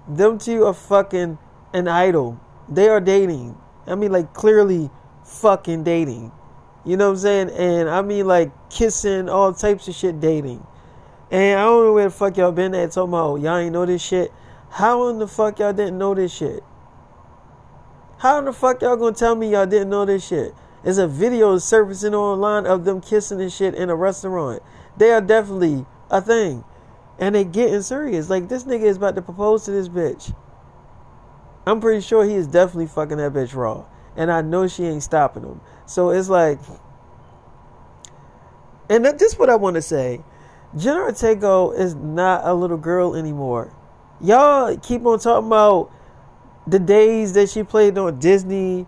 Them 0.08 0.38
two 0.38 0.64
are 0.64 0.74
fucking 0.74 1.38
an 1.72 1.88
idol. 1.88 2.40
They 2.68 2.88
are 2.88 3.00
dating. 3.00 3.56
I 3.86 3.94
mean 3.94 4.12
like 4.12 4.32
clearly 4.32 4.90
fucking 5.24 5.84
dating. 5.84 6.32
You 6.84 6.96
know 6.96 7.06
what 7.06 7.12
I'm 7.12 7.18
saying? 7.18 7.50
And 7.50 7.88
I 7.88 8.02
mean 8.02 8.26
like 8.26 8.50
kissing, 8.70 9.28
all 9.28 9.52
types 9.52 9.88
of 9.88 9.94
shit 9.94 10.20
dating. 10.20 10.64
And 11.32 11.58
I 11.58 11.64
don't 11.64 11.86
know 11.86 11.92
where 11.94 12.04
the 12.04 12.10
fuck 12.10 12.36
y'all 12.36 12.52
been 12.52 12.74
at 12.74 12.92
talking 12.92 13.08
about 13.08 13.36
y'all 13.36 13.56
ain't 13.56 13.72
know 13.72 13.86
this 13.86 14.02
shit. 14.02 14.30
How 14.68 15.08
in 15.08 15.18
the 15.18 15.26
fuck 15.26 15.58
y'all 15.58 15.72
didn't 15.72 15.96
know 15.96 16.14
this 16.14 16.30
shit? 16.30 16.62
How 18.18 18.38
in 18.38 18.44
the 18.44 18.52
fuck 18.52 18.82
y'all 18.82 18.96
gonna 18.96 19.16
tell 19.16 19.34
me 19.34 19.50
y'all 19.50 19.64
didn't 19.64 19.88
know 19.88 20.04
this 20.04 20.26
shit? 20.26 20.54
There's 20.84 20.98
a 20.98 21.08
video 21.08 21.56
surfacing 21.56 22.14
online 22.14 22.66
of 22.66 22.84
them 22.84 23.00
kissing 23.00 23.40
and 23.40 23.50
shit 23.50 23.74
in 23.74 23.88
a 23.88 23.96
restaurant. 23.96 24.62
They 24.98 25.10
are 25.10 25.22
definitely 25.22 25.86
a 26.10 26.20
thing. 26.20 26.64
And 27.18 27.34
they 27.34 27.44
getting 27.44 27.80
serious. 27.80 28.28
Like 28.28 28.50
this 28.50 28.64
nigga 28.64 28.82
is 28.82 28.98
about 28.98 29.14
to 29.14 29.22
propose 29.22 29.64
to 29.64 29.70
this 29.70 29.88
bitch. 29.88 30.36
I'm 31.64 31.80
pretty 31.80 32.02
sure 32.02 32.26
he 32.26 32.34
is 32.34 32.46
definitely 32.46 32.88
fucking 32.88 33.16
that 33.16 33.32
bitch 33.32 33.54
raw. 33.54 33.86
And 34.16 34.30
I 34.30 34.42
know 34.42 34.68
she 34.68 34.84
ain't 34.84 35.02
stopping 35.02 35.44
him. 35.44 35.62
So 35.86 36.10
it's 36.10 36.28
like 36.28 36.58
and 38.90 39.06
this 39.06 39.32
is 39.32 39.38
what 39.38 39.48
I 39.48 39.56
want 39.56 39.76
to 39.76 39.82
say. 39.82 40.22
Jenna 40.76 41.00
Ortega 41.00 41.70
is 41.76 41.94
not 41.94 42.42
a 42.44 42.54
little 42.54 42.78
girl 42.78 43.14
anymore. 43.14 43.74
Y'all 44.20 44.76
keep 44.78 45.04
on 45.04 45.18
talking 45.18 45.48
about 45.48 45.90
the 46.66 46.78
days 46.78 47.32
that 47.34 47.50
she 47.50 47.62
played 47.62 47.98
on 47.98 48.18
Disney, 48.18 48.86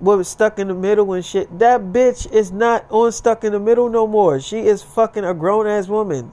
was 0.00 0.28
stuck 0.28 0.58
in 0.58 0.68
the 0.68 0.74
middle 0.74 1.12
and 1.12 1.24
shit. 1.24 1.58
That 1.58 1.80
bitch 1.80 2.30
is 2.32 2.50
not 2.50 2.84
on 2.90 3.12
stuck 3.12 3.44
in 3.44 3.52
the 3.52 3.60
middle 3.60 3.88
no 3.88 4.06
more. 4.06 4.40
She 4.40 4.58
is 4.60 4.82
fucking 4.82 5.24
a 5.24 5.32
grown 5.32 5.66
ass 5.66 5.86
woman. 5.86 6.32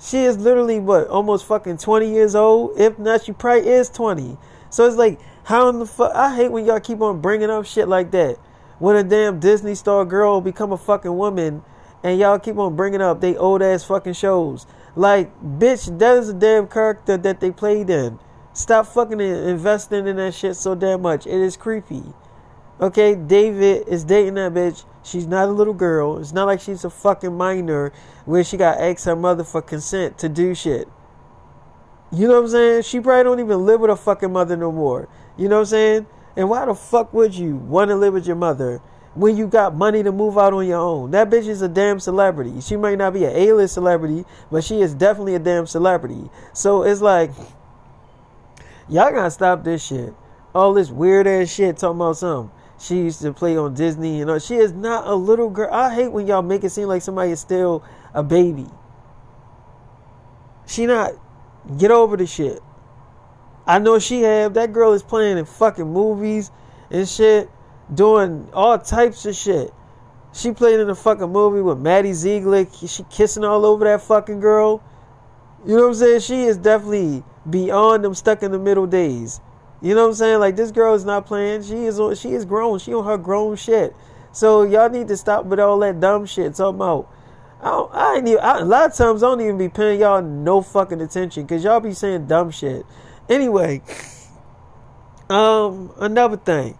She 0.00 0.24
is 0.24 0.36
literally 0.36 0.80
what 0.80 1.06
almost 1.08 1.46
fucking 1.46 1.78
twenty 1.78 2.10
years 2.10 2.34
old. 2.34 2.78
If 2.78 2.98
not, 2.98 3.24
she 3.24 3.32
probably 3.32 3.68
is 3.68 3.88
twenty. 3.88 4.36
So 4.70 4.86
it's 4.86 4.96
like, 4.96 5.20
how 5.44 5.68
in 5.68 5.78
the 5.78 5.86
fuck? 5.86 6.12
I 6.14 6.34
hate 6.34 6.50
when 6.50 6.66
y'all 6.66 6.80
keep 6.80 7.00
on 7.00 7.20
bringing 7.20 7.50
up 7.50 7.64
shit 7.64 7.86
like 7.86 8.10
that. 8.10 8.36
When 8.78 8.96
a 8.96 9.04
damn 9.04 9.38
Disney 9.38 9.74
star 9.74 10.04
girl 10.04 10.40
become 10.40 10.72
a 10.72 10.78
fucking 10.78 11.16
woman 11.16 11.62
and 12.02 12.18
y'all 12.18 12.38
keep 12.38 12.56
on 12.58 12.76
bringing 12.76 13.00
up 13.00 13.20
they 13.20 13.36
old 13.36 13.62
ass 13.62 13.84
fucking 13.84 14.14
shows. 14.14 14.66
Like, 14.96 15.30
bitch, 15.42 15.98
that 15.98 16.18
is 16.18 16.30
a 16.30 16.34
damn 16.34 16.66
character 16.66 17.16
that 17.16 17.40
they 17.40 17.50
played 17.50 17.90
in. 17.90 18.18
Stop 18.52 18.86
fucking 18.86 19.20
investing 19.20 20.06
in 20.06 20.16
that 20.16 20.34
shit 20.34 20.56
so 20.56 20.74
damn 20.74 21.02
much. 21.02 21.26
It 21.26 21.34
is 21.34 21.56
creepy. 21.56 22.02
Okay, 22.80 23.14
David 23.14 23.86
is 23.88 24.04
dating 24.04 24.34
that 24.34 24.52
bitch. 24.52 24.84
She's 25.02 25.26
not 25.26 25.48
a 25.48 25.52
little 25.52 25.74
girl. 25.74 26.18
It's 26.18 26.32
not 26.32 26.46
like 26.46 26.60
she's 26.60 26.84
a 26.84 26.90
fucking 26.90 27.36
minor 27.36 27.92
where 28.24 28.42
she 28.42 28.56
got 28.56 28.80
ask 28.80 29.04
her 29.04 29.14
mother 29.14 29.44
for 29.44 29.62
consent 29.62 30.18
to 30.18 30.28
do 30.28 30.54
shit. 30.54 30.88
You 32.10 32.26
know 32.26 32.34
what 32.34 32.44
I'm 32.44 32.48
saying? 32.48 32.82
She 32.82 33.00
probably 33.00 33.22
don't 33.24 33.40
even 33.40 33.64
live 33.64 33.80
with 33.80 33.90
her 33.90 33.96
fucking 33.96 34.32
mother 34.32 34.56
no 34.56 34.72
more. 34.72 35.08
You 35.36 35.48
know 35.48 35.56
what 35.56 35.60
I'm 35.60 35.66
saying? 35.66 36.06
And 36.36 36.48
why 36.48 36.64
the 36.64 36.74
fuck 36.74 37.12
would 37.12 37.34
you 37.34 37.56
want 37.56 37.90
to 37.90 37.96
live 37.96 38.14
with 38.14 38.26
your 38.26 38.36
mother 38.36 38.80
when 39.14 39.36
you 39.36 39.46
got 39.46 39.74
money 39.74 40.02
to 40.02 40.12
move 40.12 40.38
out 40.38 40.52
on 40.52 40.66
your 40.66 40.78
own. 40.78 41.10
That 41.10 41.30
bitch 41.30 41.46
is 41.46 41.62
a 41.62 41.68
damn 41.68 41.98
celebrity. 41.98 42.60
She 42.60 42.76
might 42.76 42.98
not 42.98 43.12
be 43.12 43.24
an 43.24 43.34
A-list 43.34 43.74
celebrity, 43.74 44.24
but 44.50 44.62
she 44.62 44.80
is 44.80 44.94
definitely 44.94 45.34
a 45.34 45.40
damn 45.40 45.66
celebrity. 45.66 46.30
So 46.52 46.82
it's 46.82 47.00
like, 47.00 47.32
y'all 48.88 49.10
gotta 49.10 49.30
stop 49.30 49.64
this 49.64 49.84
shit. 49.84 50.14
All 50.54 50.74
this 50.74 50.90
weird 50.90 51.26
ass 51.26 51.52
shit 51.52 51.76
talking 51.76 51.96
about 52.00 52.16
something. 52.16 52.52
She 52.78 52.96
used 52.96 53.20
to 53.22 53.32
play 53.32 53.56
on 53.56 53.74
Disney, 53.74 54.18
you 54.18 54.24
know. 54.24 54.38
She 54.38 54.56
is 54.56 54.72
not 54.72 55.06
a 55.06 55.14
little 55.14 55.50
girl. 55.50 55.72
I 55.72 55.94
hate 55.94 56.08
when 56.08 56.26
y'all 56.26 56.40
make 56.40 56.64
it 56.64 56.70
seem 56.70 56.88
like 56.88 57.02
somebody 57.02 57.30
is 57.30 57.40
still 57.40 57.84
a 58.14 58.22
baby. 58.22 58.66
She 60.66 60.86
not. 60.86 61.12
Get 61.76 61.90
over 61.90 62.16
the 62.16 62.26
shit. 62.26 62.60
I 63.66 63.80
know 63.80 63.98
she 63.98 64.22
have. 64.22 64.54
That 64.54 64.72
girl 64.72 64.94
is 64.94 65.02
playing 65.02 65.36
in 65.36 65.44
fucking 65.44 65.92
movies 65.92 66.50
and 66.90 67.06
shit 67.06 67.50
doing 67.94 68.48
all 68.52 68.78
types 68.78 69.26
of 69.26 69.34
shit. 69.34 69.72
She 70.32 70.52
played 70.52 70.78
in 70.78 70.88
a 70.88 70.94
fucking 70.94 71.30
movie 71.30 71.60
with 71.60 71.78
Maddie 71.78 72.12
Ziegler. 72.12 72.66
She 72.86 73.04
kissing 73.10 73.44
all 73.44 73.66
over 73.66 73.84
that 73.84 74.02
fucking 74.02 74.40
girl. 74.40 74.82
You 75.66 75.76
know 75.76 75.82
what 75.82 75.88
I'm 75.88 75.94
saying? 75.94 76.20
She 76.20 76.42
is 76.44 76.56
definitely 76.56 77.24
beyond 77.48 78.04
them 78.04 78.14
stuck 78.14 78.42
in 78.42 78.52
the 78.52 78.58
middle 78.58 78.86
days. 78.86 79.40
You 79.82 79.94
know 79.94 80.02
what 80.02 80.08
I'm 80.08 80.14
saying? 80.14 80.40
Like 80.40 80.56
this 80.56 80.70
girl 80.70 80.94
is 80.94 81.04
not 81.04 81.26
playing. 81.26 81.62
She 81.62 81.84
is 81.84 81.98
on, 81.98 82.14
she 82.14 82.30
is 82.30 82.44
grown. 82.44 82.78
She 82.78 82.94
on 82.94 83.04
her 83.04 83.18
grown 83.18 83.56
shit. 83.56 83.94
So 84.32 84.62
y'all 84.62 84.88
need 84.88 85.08
to 85.08 85.16
stop 85.16 85.46
with 85.46 85.58
all 85.58 85.78
that 85.80 86.00
dumb 86.00 86.26
shit. 86.26 86.54
Talking 86.54 86.76
about 86.76 87.08
I, 87.60 87.64
don't, 87.64 87.94
I 87.94 88.14
ain't 88.16 88.28
even. 88.28 88.40
I, 88.40 88.58
a 88.58 88.64
lot 88.64 88.90
of 88.90 88.96
times 88.96 89.22
I 89.22 89.26
don't 89.26 89.40
even 89.40 89.58
be 89.58 89.68
paying 89.68 90.00
y'all 90.00 90.22
no 90.22 90.62
fucking 90.62 91.00
attention 91.00 91.44
because 91.44 91.62
y'all 91.62 91.80
be 91.80 91.92
saying 91.92 92.26
dumb 92.26 92.50
shit. 92.50 92.86
Anyway, 93.28 93.82
um, 95.30 95.92
another 95.98 96.38
thing, 96.38 96.78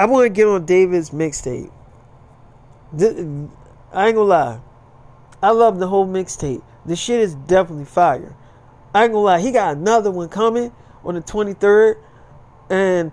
I 0.00 0.06
want 0.06 0.24
to 0.24 0.30
get 0.30 0.46
on 0.46 0.64
David's 0.64 1.10
mixtape. 1.10 1.70
I 2.98 3.04
ain't 3.04 3.50
gonna 3.92 4.22
lie, 4.22 4.60
I 5.42 5.50
love 5.50 5.78
the 5.78 5.88
whole 5.88 6.06
mixtape. 6.06 6.62
The 6.86 6.96
shit 6.96 7.20
is 7.20 7.34
definitely 7.34 7.84
fire. 7.84 8.34
I 8.94 9.04
ain't 9.04 9.12
gonna 9.12 9.26
lie, 9.26 9.40
he 9.40 9.52
got 9.52 9.76
another 9.76 10.10
one 10.10 10.30
coming 10.30 10.72
on 11.04 11.16
the 11.16 11.20
23rd, 11.20 11.96
and 12.70 13.12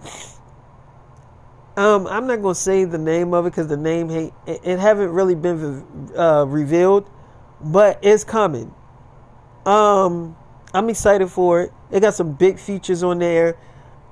um, 1.75 2.07
I'm 2.07 2.25
not 2.25 2.41
gonna 2.41 2.55
say 2.55 2.85
the 2.85 2.97
name 2.97 3.33
of 3.33 3.45
it 3.45 3.49
because 3.49 3.67
the 3.67 3.75
name 3.75 4.09
it, 4.09 4.33
it 4.45 4.79
haven't 4.79 5.09
really 5.09 5.35
been 5.35 6.09
uh, 6.17 6.45
revealed, 6.47 7.09
but 7.59 7.99
it's 8.01 8.23
coming. 8.23 8.73
Um, 9.65 10.37
I'm 10.73 10.89
excited 10.89 11.27
for 11.27 11.63
it. 11.63 11.73
It 11.91 11.99
got 11.99 12.13
some 12.13 12.31
big 12.31 12.59
features 12.59 13.03
on 13.03 13.19
there. 13.19 13.57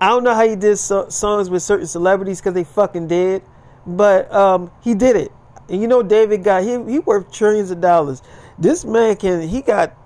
I 0.05 0.09
don't 0.09 0.23
know 0.23 0.35
how 0.35 0.47
he 0.47 0.55
did 0.55 0.77
so- 0.77 1.09
songs 1.09 1.49
with 1.49 1.63
certain 1.63 1.87
celebrities 1.87 2.39
because 2.39 2.53
they 2.53 2.63
fucking 2.63 3.07
did, 3.07 3.41
but 3.87 4.31
um, 4.31 4.69
he 4.81 4.93
did 4.93 5.15
it. 5.15 5.31
And 5.67 5.81
you 5.81 5.87
know, 5.87 6.03
David 6.03 6.43
got 6.43 6.61
he 6.61 6.73
he 6.83 6.99
worth 6.99 7.31
trillions 7.31 7.71
of 7.71 7.81
dollars. 7.81 8.21
This 8.59 8.85
man 8.85 9.15
can 9.15 9.41
he 9.47 9.63
got 9.63 9.97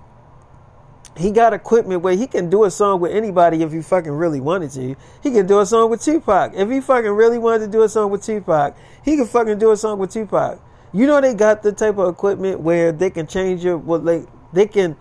he 1.18 1.30
got 1.30 1.52
equipment 1.52 2.00
where 2.00 2.16
he 2.16 2.26
can 2.26 2.48
do 2.48 2.64
a 2.64 2.70
song 2.70 3.00
with 3.00 3.12
anybody 3.12 3.62
if 3.62 3.72
he 3.72 3.82
fucking 3.82 4.10
really 4.10 4.40
wanted 4.40 4.70
to. 4.70 4.96
He 5.22 5.32
can 5.32 5.46
do 5.46 5.60
a 5.60 5.66
song 5.66 5.90
with 5.90 6.02
Tupac. 6.02 6.52
If 6.54 6.70
he 6.70 6.80
fucking 6.80 7.10
really 7.10 7.36
wanted 7.36 7.66
to 7.66 7.70
do 7.70 7.82
a 7.82 7.88
song 7.90 8.10
with 8.10 8.24
Tupac, 8.24 8.74
he 9.04 9.18
can 9.18 9.26
fucking 9.26 9.58
do 9.58 9.70
a 9.70 9.76
song 9.76 9.98
with 9.98 10.10
Tupac. 10.14 10.62
You 10.94 11.06
know 11.08 11.20
they 11.20 11.34
got 11.34 11.62
the 11.62 11.72
type 11.72 11.98
of 11.98 12.08
equipment 12.08 12.60
where 12.60 12.90
they 12.90 13.10
can 13.10 13.26
change 13.26 13.62
your 13.62 13.76
what 13.76 14.02
like 14.02 14.26
they 14.54 14.66
can 14.66 14.96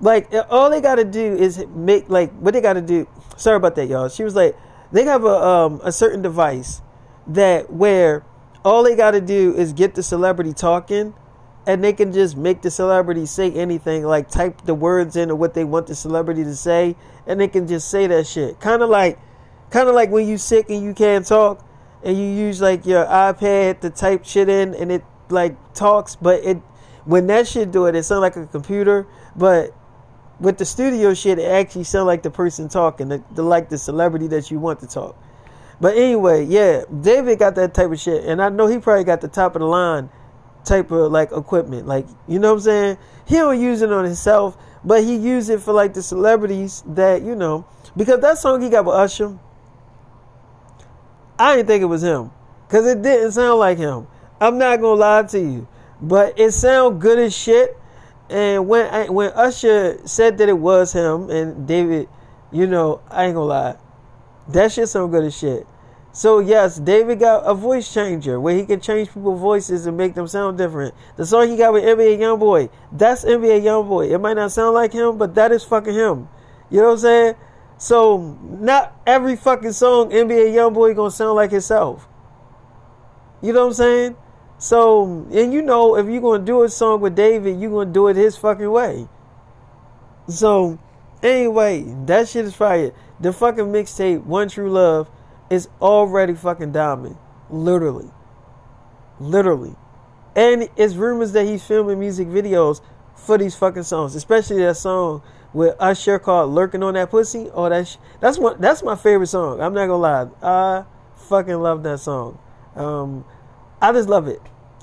like 0.00 0.32
all 0.50 0.70
they 0.70 0.80
gotta 0.80 1.04
do 1.04 1.36
is 1.36 1.64
make 1.74 2.08
like 2.08 2.32
what 2.34 2.54
they 2.54 2.60
gotta 2.60 2.82
do 2.82 3.08
sorry 3.36 3.56
about 3.56 3.74
that 3.76 3.86
y'all. 3.86 4.08
She 4.08 4.24
was 4.24 4.34
like 4.34 4.56
they 4.92 5.04
have 5.04 5.24
a 5.24 5.28
um 5.28 5.80
a 5.84 5.92
certain 5.92 6.22
device 6.22 6.82
that 7.26 7.72
where 7.72 8.24
all 8.64 8.82
they 8.82 8.96
gotta 8.96 9.20
do 9.20 9.54
is 9.56 9.72
get 9.72 9.94
the 9.94 10.02
celebrity 10.02 10.52
talking 10.52 11.14
and 11.66 11.82
they 11.82 11.92
can 11.92 12.12
just 12.12 12.36
make 12.36 12.62
the 12.62 12.70
celebrity 12.70 13.26
say 13.26 13.50
anything, 13.50 14.04
like 14.04 14.30
type 14.30 14.62
the 14.62 14.74
words 14.74 15.16
in 15.16 15.30
or 15.30 15.34
what 15.34 15.54
they 15.54 15.64
want 15.64 15.88
the 15.88 15.94
celebrity 15.94 16.44
to 16.44 16.54
say, 16.54 16.94
and 17.26 17.40
they 17.40 17.48
can 17.48 17.66
just 17.66 17.90
say 17.90 18.06
that 18.06 18.26
shit. 18.26 18.60
Kind 18.60 18.82
of 18.82 18.88
like, 18.88 19.18
kind 19.70 19.88
of 19.88 19.94
like 19.94 20.10
when 20.10 20.28
you 20.28 20.38
sick 20.38 20.70
and 20.70 20.82
you 20.82 20.94
can't 20.94 21.26
talk, 21.26 21.66
and 22.04 22.16
you 22.16 22.24
use 22.24 22.60
like 22.60 22.86
your 22.86 23.04
iPad 23.06 23.80
to 23.80 23.90
type 23.90 24.24
shit 24.24 24.48
in, 24.48 24.74
and 24.74 24.92
it 24.92 25.04
like 25.28 25.56
talks, 25.74 26.14
but 26.14 26.44
it 26.44 26.58
when 27.04 27.26
that 27.26 27.48
shit 27.48 27.72
do 27.72 27.86
it, 27.86 27.96
it 27.96 28.04
sound 28.04 28.20
like 28.20 28.36
a 28.36 28.46
computer, 28.46 29.06
but 29.34 29.74
with 30.38 30.58
the 30.58 30.64
studio 30.64 31.14
shit, 31.14 31.38
it 31.38 31.50
actually 31.50 31.84
sound 31.84 32.06
like 32.06 32.22
the 32.22 32.30
person 32.30 32.68
talking, 32.68 33.08
the, 33.08 33.22
the 33.32 33.42
like 33.42 33.68
the 33.68 33.78
celebrity 33.78 34.26
that 34.28 34.50
you 34.50 34.58
want 34.58 34.80
to 34.80 34.86
talk. 34.86 35.16
But 35.80 35.96
anyway, 35.96 36.44
yeah, 36.44 36.84
David 37.00 37.38
got 37.38 37.54
that 37.56 37.74
type 37.74 37.90
of 37.90 38.00
shit, 38.00 38.24
and 38.24 38.40
I 38.42 38.48
know 38.48 38.66
he 38.66 38.78
probably 38.78 39.04
got 39.04 39.20
the 39.20 39.28
top 39.28 39.56
of 39.56 39.60
the 39.60 39.66
line 39.66 40.10
type 40.64 40.90
of 40.90 41.12
like 41.12 41.32
equipment. 41.32 41.86
Like, 41.86 42.06
you 42.26 42.38
know 42.38 42.48
what 42.48 42.58
I'm 42.58 42.64
saying? 42.64 42.98
He 43.26 43.36
don't 43.36 43.60
use 43.60 43.82
it 43.82 43.92
on 43.92 44.04
himself, 44.04 44.56
but 44.84 45.04
he 45.04 45.16
use 45.16 45.48
it 45.48 45.60
for 45.60 45.72
like 45.72 45.94
the 45.94 46.02
celebrities 46.02 46.82
that, 46.86 47.22
you 47.22 47.34
know, 47.34 47.66
because 47.96 48.20
that 48.20 48.38
song 48.38 48.60
he 48.60 48.68
got 48.68 48.84
with 48.84 48.94
Usher, 48.94 49.38
I 51.38 51.56
didn't 51.56 51.68
think 51.68 51.82
it 51.82 51.86
was 51.86 52.02
him. 52.02 52.30
Cause 52.68 52.84
it 52.84 53.00
didn't 53.00 53.32
sound 53.32 53.60
like 53.60 53.78
him. 53.78 54.08
I'm 54.40 54.58
not 54.58 54.80
gonna 54.80 55.00
lie 55.00 55.22
to 55.22 55.38
you. 55.38 55.68
But 56.00 56.38
it 56.38 56.50
sound 56.52 57.00
good 57.00 57.18
as 57.18 57.34
shit. 57.34 57.76
And 58.28 58.68
when 58.68 58.86
I, 58.86 59.08
when 59.08 59.30
Usher 59.30 59.98
said 60.04 60.38
that 60.38 60.48
it 60.48 60.58
was 60.58 60.92
him 60.92 61.30
and 61.30 61.66
David, 61.66 62.08
you 62.50 62.66
know, 62.66 63.00
I 63.10 63.26
ain't 63.26 63.34
gonna 63.34 63.46
lie. 63.46 63.76
That 64.48 64.72
shit 64.72 64.88
sound 64.88 65.12
good 65.12 65.24
as 65.24 65.36
shit. 65.36 65.66
So 66.12 66.38
yes, 66.38 66.78
David 66.78 67.20
got 67.20 67.44
a 67.44 67.52
voice 67.54 67.92
changer 67.92 68.40
where 68.40 68.54
he 68.54 68.64
can 68.64 68.80
change 68.80 69.08
people's 69.08 69.38
voices 69.38 69.86
and 69.86 69.96
make 69.96 70.14
them 70.14 70.26
sound 70.26 70.56
different. 70.56 70.94
The 71.16 71.26
song 71.26 71.48
he 71.48 71.56
got 71.56 71.74
with 71.74 71.84
NBA 71.84 72.18
YoungBoy, 72.18 72.70
that's 72.90 73.24
NBA 73.24 73.62
YoungBoy. 73.62 74.10
It 74.10 74.18
might 74.18 74.34
not 74.34 74.50
sound 74.50 74.74
like 74.74 74.92
him, 74.92 75.18
but 75.18 75.34
that 75.34 75.52
is 75.52 75.62
fucking 75.62 75.92
him. 75.92 76.28
You 76.70 76.78
know 76.80 76.86
what 76.86 76.92
I'm 76.92 76.98
saying? 76.98 77.34
So 77.78 78.38
not 78.42 78.98
every 79.06 79.36
fucking 79.36 79.72
song 79.72 80.10
NBA 80.10 80.54
YoungBoy 80.54 80.96
gonna 80.96 81.10
sound 81.10 81.36
like 81.36 81.50
himself. 81.50 82.08
You 83.42 83.52
know 83.52 83.60
what 83.60 83.66
I'm 83.66 83.74
saying? 83.74 84.16
So 84.58 85.26
and 85.32 85.52
you 85.52 85.62
know 85.62 85.96
if 85.96 86.06
you're 86.06 86.20
gonna 86.20 86.44
do 86.44 86.62
a 86.62 86.68
song 86.68 87.00
with 87.00 87.14
David, 87.14 87.60
you're 87.60 87.70
gonna 87.70 87.90
do 87.90 88.08
it 88.08 88.16
his 88.16 88.36
fucking 88.36 88.70
way. 88.70 89.08
So 90.28 90.78
anyway, 91.22 91.84
that 92.06 92.28
shit 92.28 92.44
is 92.46 92.54
fire. 92.54 92.92
The 93.20 93.32
fucking 93.32 93.66
mixtape, 93.66 94.24
One 94.24 94.48
True 94.48 94.70
Love 94.70 95.10
is 95.50 95.68
already 95.80 96.34
fucking 96.34 96.72
diamond. 96.72 97.16
Literally. 97.50 98.10
Literally. 99.20 99.74
And 100.34 100.68
it's 100.76 100.94
rumors 100.94 101.32
that 101.32 101.46
he's 101.46 101.64
filming 101.64 101.98
music 101.98 102.28
videos 102.28 102.80
for 103.14 103.38
these 103.38 103.56
fucking 103.56 103.84
songs, 103.84 104.14
especially 104.14 104.58
that 104.62 104.76
song 104.76 105.22
with 105.54 105.74
Usher 105.80 106.18
called 106.18 106.52
"Lurking 106.52 106.82
on 106.82 106.94
That 106.94 107.10
Pussy." 107.10 107.50
Oh, 107.54 107.68
that's 107.68 107.96
that's 108.20 108.38
one 108.38 108.60
that's 108.60 108.82
my 108.82 108.96
favorite 108.96 109.28
song. 109.28 109.60
I'm 109.60 109.72
not 109.72 109.86
gonna 109.86 109.96
lie, 109.96 110.28
I 110.42 110.84
fucking 111.28 111.56
love 111.56 111.82
that 111.84 112.00
song. 112.00 112.38
Um, 112.74 113.24
I 113.80 113.92
just 113.92 114.08
love 114.08 114.28
it. 114.28 114.40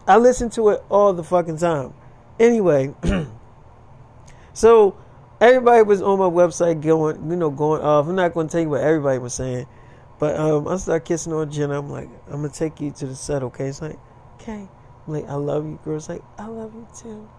I 0.07 0.17
listen 0.17 0.49
to 0.51 0.69
it 0.69 0.83
all 0.89 1.13
the 1.13 1.23
fucking 1.23 1.57
time. 1.57 1.93
Anyway, 2.39 2.93
so 4.53 4.97
everybody 5.39 5.83
was 5.83 6.01
on 6.01 6.19
my 6.19 6.25
website 6.25 6.81
going, 6.81 7.29
you 7.29 7.35
know, 7.35 7.49
going 7.49 7.81
off. 7.81 8.07
I'm 8.07 8.15
not 8.15 8.33
gonna 8.33 8.49
tell 8.49 8.61
you 8.61 8.69
what 8.69 8.81
everybody 8.81 9.19
was 9.19 9.33
saying. 9.33 9.67
But 10.19 10.37
um, 10.37 10.67
I 10.67 10.77
start 10.77 11.05
kissing 11.05 11.33
on 11.33 11.51
Jenna. 11.51 11.79
I'm 11.79 11.89
like, 11.89 12.09
I'm 12.27 12.41
gonna 12.41 12.49
take 12.49 12.79
you 12.79 12.91
to 12.91 13.07
the 13.07 13.15
set, 13.15 13.43
okay? 13.43 13.67
It's 13.67 13.81
like, 13.81 13.97
okay. 14.35 14.67
I'm 15.07 15.13
like, 15.13 15.27
I 15.27 15.35
love 15.35 15.65
you, 15.65 15.79
girl. 15.83 15.97
It's 15.97 16.09
like, 16.09 16.23
I 16.37 16.47
love 16.47 16.73
you 16.73 16.87
too. 16.95 17.29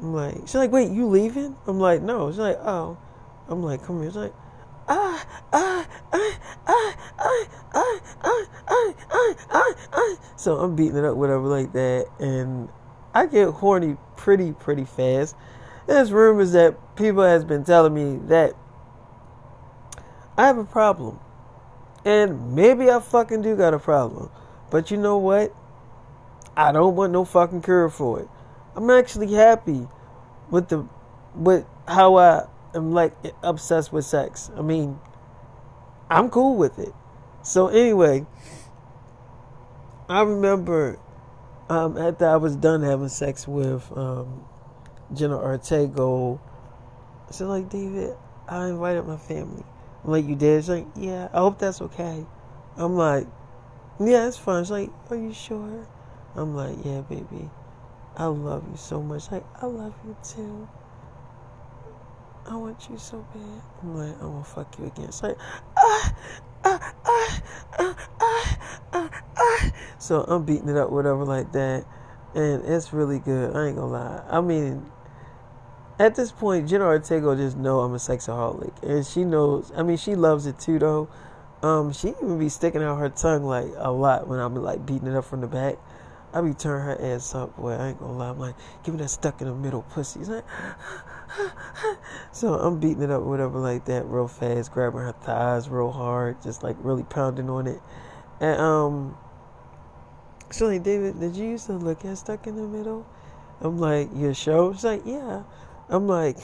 I'm 0.00 0.14
like, 0.14 0.36
she's 0.42 0.54
like, 0.54 0.70
wait, 0.70 0.90
you 0.90 1.06
leaving? 1.06 1.56
I'm 1.66 1.80
like, 1.80 2.02
no. 2.02 2.30
She's 2.30 2.38
like, 2.38 2.58
oh. 2.58 2.96
I'm 3.48 3.62
like, 3.62 3.82
come 3.82 4.00
here. 4.00 4.10
She's 4.10 4.16
like, 4.16 4.34
ah, 4.90 5.26
ah, 5.52 5.86
ah, 6.12 6.38
ah, 6.66 6.94
ah, 7.18 7.46
ah, 7.74 8.00
ah, 8.24 8.46
ah, 8.68 8.94
ah, 9.10 9.34
ah, 9.50 9.74
ah. 9.92 10.16
So 10.36 10.58
I'm 10.58 10.76
beating 10.76 10.96
it 10.96 11.04
up, 11.04 11.16
whatever, 11.16 11.46
like 11.46 11.72
that, 11.72 12.06
and 12.18 12.68
I 13.14 13.26
get 13.26 13.48
horny 13.48 13.96
pretty, 14.16 14.52
pretty 14.52 14.84
fast. 14.84 15.36
There's 15.86 16.12
rumors 16.12 16.52
that 16.52 16.76
people 16.96 17.22
has 17.22 17.44
been 17.44 17.64
telling 17.64 17.94
me 17.94 18.20
that 18.28 18.54
I 20.36 20.46
have 20.46 20.58
a 20.58 20.64
problem 20.64 21.18
and 22.04 22.54
maybe 22.54 22.90
I 22.90 23.00
fucking 23.00 23.42
do 23.42 23.56
got 23.56 23.74
a 23.74 23.78
problem. 23.78 24.30
But 24.70 24.90
you 24.90 24.96
know 24.96 25.18
what? 25.18 25.54
I 26.56 26.72
don't 26.72 26.96
want 26.96 27.12
no 27.12 27.24
fucking 27.24 27.62
cure 27.62 27.88
for 27.88 28.20
it. 28.20 28.28
I'm 28.74 28.90
actually 28.90 29.32
happy 29.32 29.86
with 30.50 30.68
the 30.68 30.86
with 31.34 31.64
how 31.86 32.16
I 32.16 32.46
am 32.74 32.92
like 32.92 33.14
obsessed 33.42 33.92
with 33.92 34.04
sex. 34.04 34.50
I 34.56 34.62
mean, 34.62 34.98
I'm 36.10 36.30
cool 36.30 36.56
with 36.56 36.78
it. 36.78 36.92
So 37.42 37.68
anyway, 37.68 38.26
I 40.08 40.22
remember 40.22 40.98
um, 41.68 41.96
after 41.96 42.26
I 42.26 42.36
was 42.36 42.56
done 42.56 42.82
having 42.82 43.08
sex 43.08 43.46
with 43.46 43.90
um, 43.96 44.44
Jenna 45.14 45.38
Ortega, 45.38 46.38
I 47.28 47.32
said 47.32 47.46
like 47.46 47.68
David, 47.68 48.16
I 48.48 48.68
invited 48.68 49.06
my 49.06 49.16
family. 49.16 49.64
I'm 50.04 50.10
like, 50.10 50.26
you 50.26 50.34
did? 50.34 50.62
She's 50.62 50.68
like, 50.68 50.86
yeah, 50.96 51.28
I 51.32 51.38
hope 51.38 51.58
that's 51.58 51.80
okay. 51.80 52.26
I'm 52.76 52.96
like, 52.96 53.26
yeah, 54.00 54.26
it's 54.26 54.36
fine. 54.36 54.64
She's 54.64 54.70
like, 54.70 54.90
are 55.10 55.16
you 55.16 55.32
sure? 55.32 55.86
I'm 56.34 56.54
like, 56.54 56.76
yeah, 56.84 57.02
baby. 57.02 57.50
I 58.16 58.26
love 58.26 58.64
you 58.70 58.76
so 58.76 59.02
much. 59.02 59.30
Like, 59.30 59.44
I 59.62 59.66
love 59.66 59.94
you 60.04 60.16
too. 60.22 60.68
I 62.48 62.56
want 62.56 62.88
you 62.90 62.98
so 62.98 63.24
bad. 63.34 63.62
I'm 63.82 63.96
like, 63.96 64.14
I'm 64.20 64.32
gonna 64.32 64.44
fuck 64.44 64.78
you 64.78 64.86
again. 64.86 65.06
It's 65.06 65.22
like, 65.22 65.36
ah, 65.76 66.14
ah, 66.64 66.94
ah, 67.04 67.42
ah, 67.78 68.08
ah, 68.92 69.22
ah. 69.36 69.72
So 69.98 70.22
I'm 70.22 70.44
beating 70.44 70.68
it 70.68 70.76
up, 70.76 70.90
whatever, 70.90 71.24
like 71.24 71.52
that. 71.52 71.84
And 72.34 72.64
it's 72.64 72.92
really 72.92 73.18
good. 73.18 73.54
I 73.54 73.68
ain't 73.68 73.76
gonna 73.76 73.92
lie. 73.92 74.24
I 74.28 74.40
mean, 74.40 74.90
at 75.98 76.14
this 76.14 76.32
point, 76.32 76.68
Jenna 76.68 76.84
Ortega 76.84 77.36
just 77.36 77.56
know 77.56 77.80
I'm 77.80 77.92
a 77.92 77.98
sexaholic, 77.98 78.82
and 78.82 79.04
she 79.06 79.24
knows. 79.24 79.70
I 79.76 79.82
mean, 79.82 79.96
she 79.96 80.14
loves 80.14 80.46
it 80.46 80.58
too, 80.58 80.78
though. 80.78 81.08
Um, 81.62 81.92
she 81.92 82.08
even 82.08 82.38
be 82.38 82.48
sticking 82.48 82.82
out 82.82 82.96
her 82.96 83.10
tongue 83.10 83.44
like 83.44 83.66
a 83.76 83.90
lot 83.90 84.26
when 84.26 84.40
I'm 84.40 84.54
like 84.54 84.86
beating 84.86 85.08
it 85.08 85.14
up 85.14 85.26
from 85.26 85.42
the 85.42 85.46
back. 85.46 85.76
I 86.32 86.40
be 86.40 86.54
turning 86.54 86.86
her 86.86 87.14
ass 87.14 87.34
up, 87.34 87.56
boy. 87.56 87.72
I 87.72 87.88
ain't 87.88 87.98
gonna 87.98 88.16
lie. 88.16 88.30
I'm 88.30 88.38
like, 88.38 88.54
give 88.82 88.94
me 88.94 89.00
that 89.02 89.08
stuck 89.08 89.40
in 89.40 89.48
the 89.48 89.54
middle 89.54 89.82
pussy. 89.82 90.20
Like, 90.20 90.44
so 92.32 92.54
I'm 92.54 92.80
beating 92.80 93.02
it 93.02 93.10
up, 93.10 93.22
whatever, 93.22 93.58
like 93.58 93.84
that, 93.86 94.06
real 94.06 94.28
fast, 94.28 94.72
grabbing 94.72 95.00
her 95.00 95.12
thighs 95.12 95.68
real 95.68 95.90
hard, 95.90 96.42
just 96.42 96.62
like 96.62 96.76
really 96.80 97.04
pounding 97.04 97.50
on 97.50 97.66
it. 97.66 97.80
And 98.40 98.60
um, 98.60 99.18
so 100.50 100.66
like, 100.66 100.82
David, 100.82 101.20
did 101.20 101.36
you 101.36 101.48
used 101.50 101.66
to 101.66 101.74
look 101.74 102.04
at 102.04 102.18
stuck 102.18 102.46
in 102.46 102.56
the 102.56 102.66
middle? 102.66 103.06
I'm 103.60 103.78
like, 103.78 104.08
your 104.14 104.34
show? 104.34 104.72
She's 104.72 104.84
like, 104.84 105.02
yeah. 105.04 105.42
I'm 105.88 106.06
like, 106.06 106.38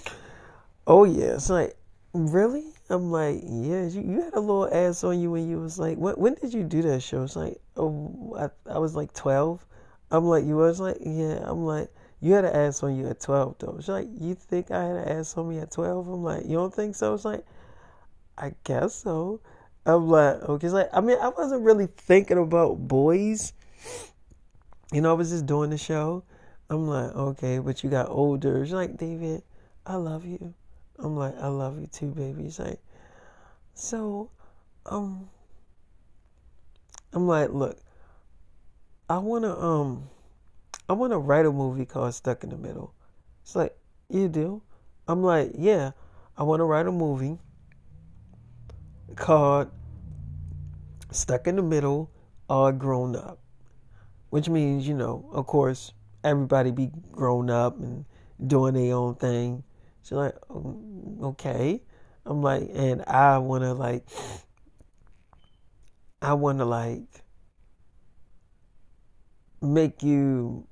oh 0.86 1.04
yeah. 1.04 1.34
It's 1.34 1.50
like, 1.50 1.74
really? 2.12 2.64
I'm 2.90 3.10
like, 3.10 3.40
yeah. 3.42 3.86
You, 3.86 4.02
you 4.02 4.22
had 4.22 4.34
a 4.34 4.40
little 4.40 4.68
ass 4.72 5.04
on 5.04 5.20
you 5.20 5.30
when 5.30 5.48
you 5.48 5.58
was 5.58 5.78
like, 5.78 5.96
when, 5.96 6.14
when 6.14 6.34
did 6.34 6.52
you 6.52 6.64
do 6.64 6.82
that 6.82 7.02
show? 7.02 7.22
It's 7.22 7.36
like, 7.36 7.58
oh, 7.76 8.36
I, 8.38 8.72
I 8.72 8.78
was 8.78 8.94
like 8.94 9.12
12. 9.14 9.64
I'm 10.10 10.24
like, 10.24 10.44
you 10.44 10.56
was 10.56 10.80
like, 10.80 10.98
yeah. 11.00 11.40
I'm 11.42 11.64
like, 11.64 11.90
you 12.20 12.32
had 12.32 12.44
an 12.44 12.54
ass 12.54 12.82
on 12.82 12.96
you 12.96 13.08
at 13.08 13.20
12 13.20 13.56
though. 13.58 13.76
She's 13.78 13.88
like, 13.88 14.08
you 14.18 14.34
think 14.34 14.70
I 14.70 14.82
had 14.82 14.96
an 14.96 15.08
ass 15.08 15.36
on 15.36 15.48
me 15.48 15.58
at 15.58 15.70
12? 15.70 16.08
I'm 16.08 16.24
like, 16.24 16.44
you 16.44 16.54
don't 16.54 16.74
think 16.74 16.96
so? 16.96 17.14
It's 17.14 17.24
like, 17.24 17.44
I 18.36 18.54
guess 18.64 18.94
so. 18.94 19.40
I'm 19.86 20.08
like, 20.08 20.36
okay. 20.42 20.66
It's 20.66 20.74
like, 20.74 20.90
I 20.92 21.00
mean, 21.00 21.18
I 21.20 21.28
wasn't 21.28 21.62
really 21.62 21.86
thinking 21.86 22.38
about 22.38 22.76
boys. 22.76 23.52
You 24.92 25.00
know, 25.00 25.10
I 25.10 25.14
was 25.14 25.30
just 25.30 25.46
doing 25.46 25.70
the 25.70 25.78
show. 25.78 26.24
I'm 26.70 26.86
like, 26.86 27.14
okay, 27.14 27.58
but 27.58 27.82
you 27.82 27.90
got 27.90 28.08
older. 28.08 28.64
She's 28.64 28.74
like, 28.74 28.96
David, 28.96 29.42
I 29.86 29.94
love 29.94 30.26
you. 30.26 30.54
I'm 30.98 31.16
like, 31.16 31.36
I 31.38 31.46
love 31.46 31.80
you 31.80 31.86
too, 31.86 32.08
baby. 32.08 32.44
She's 32.44 32.58
like, 32.58 32.80
so, 33.74 34.30
um, 34.86 35.30
I'm 37.12 37.26
like, 37.26 37.50
look, 37.50 37.78
I 39.08 39.18
wanna, 39.18 39.58
um, 39.58 40.08
I 40.88 40.94
wanna 40.94 41.18
write 41.18 41.44
a 41.44 41.52
movie 41.52 41.84
called 41.84 42.14
Stuck 42.14 42.44
in 42.44 42.50
the 42.50 42.56
Middle. 42.56 42.94
It's 43.42 43.54
like, 43.54 43.76
you 44.08 44.28
do? 44.28 44.62
I'm 45.06 45.22
like, 45.22 45.52
yeah, 45.56 45.92
I 46.36 46.42
wanna 46.44 46.64
write 46.64 46.86
a 46.86 46.92
movie 46.92 47.38
called 49.14 49.70
Stuck 51.10 51.46
in 51.46 51.56
the 51.56 51.62
Middle, 51.62 52.10
All 52.48 52.72
Grown 52.72 53.16
Up. 53.16 53.38
Which 54.30 54.48
means, 54.48 54.86
you 54.86 54.94
know, 54.94 55.28
of 55.32 55.46
course, 55.46 55.92
everybody 56.24 56.70
be 56.70 56.90
grown 57.10 57.50
up 57.50 57.78
and 57.78 58.04
doing 58.46 58.74
their 58.74 58.94
own 58.94 59.14
thing. 59.14 59.64
She's 60.02 60.12
like, 60.12 60.34
mm, 60.50 61.22
okay. 61.22 61.82
I'm 62.26 62.42
like, 62.42 62.68
and 62.74 63.02
I 63.06 63.38
want 63.38 63.64
to 63.64 63.72
like, 63.72 64.06
I 66.20 66.34
want 66.34 66.58
to 66.58 66.66
like 66.66 67.24
make 69.62 70.02
you 70.02 70.67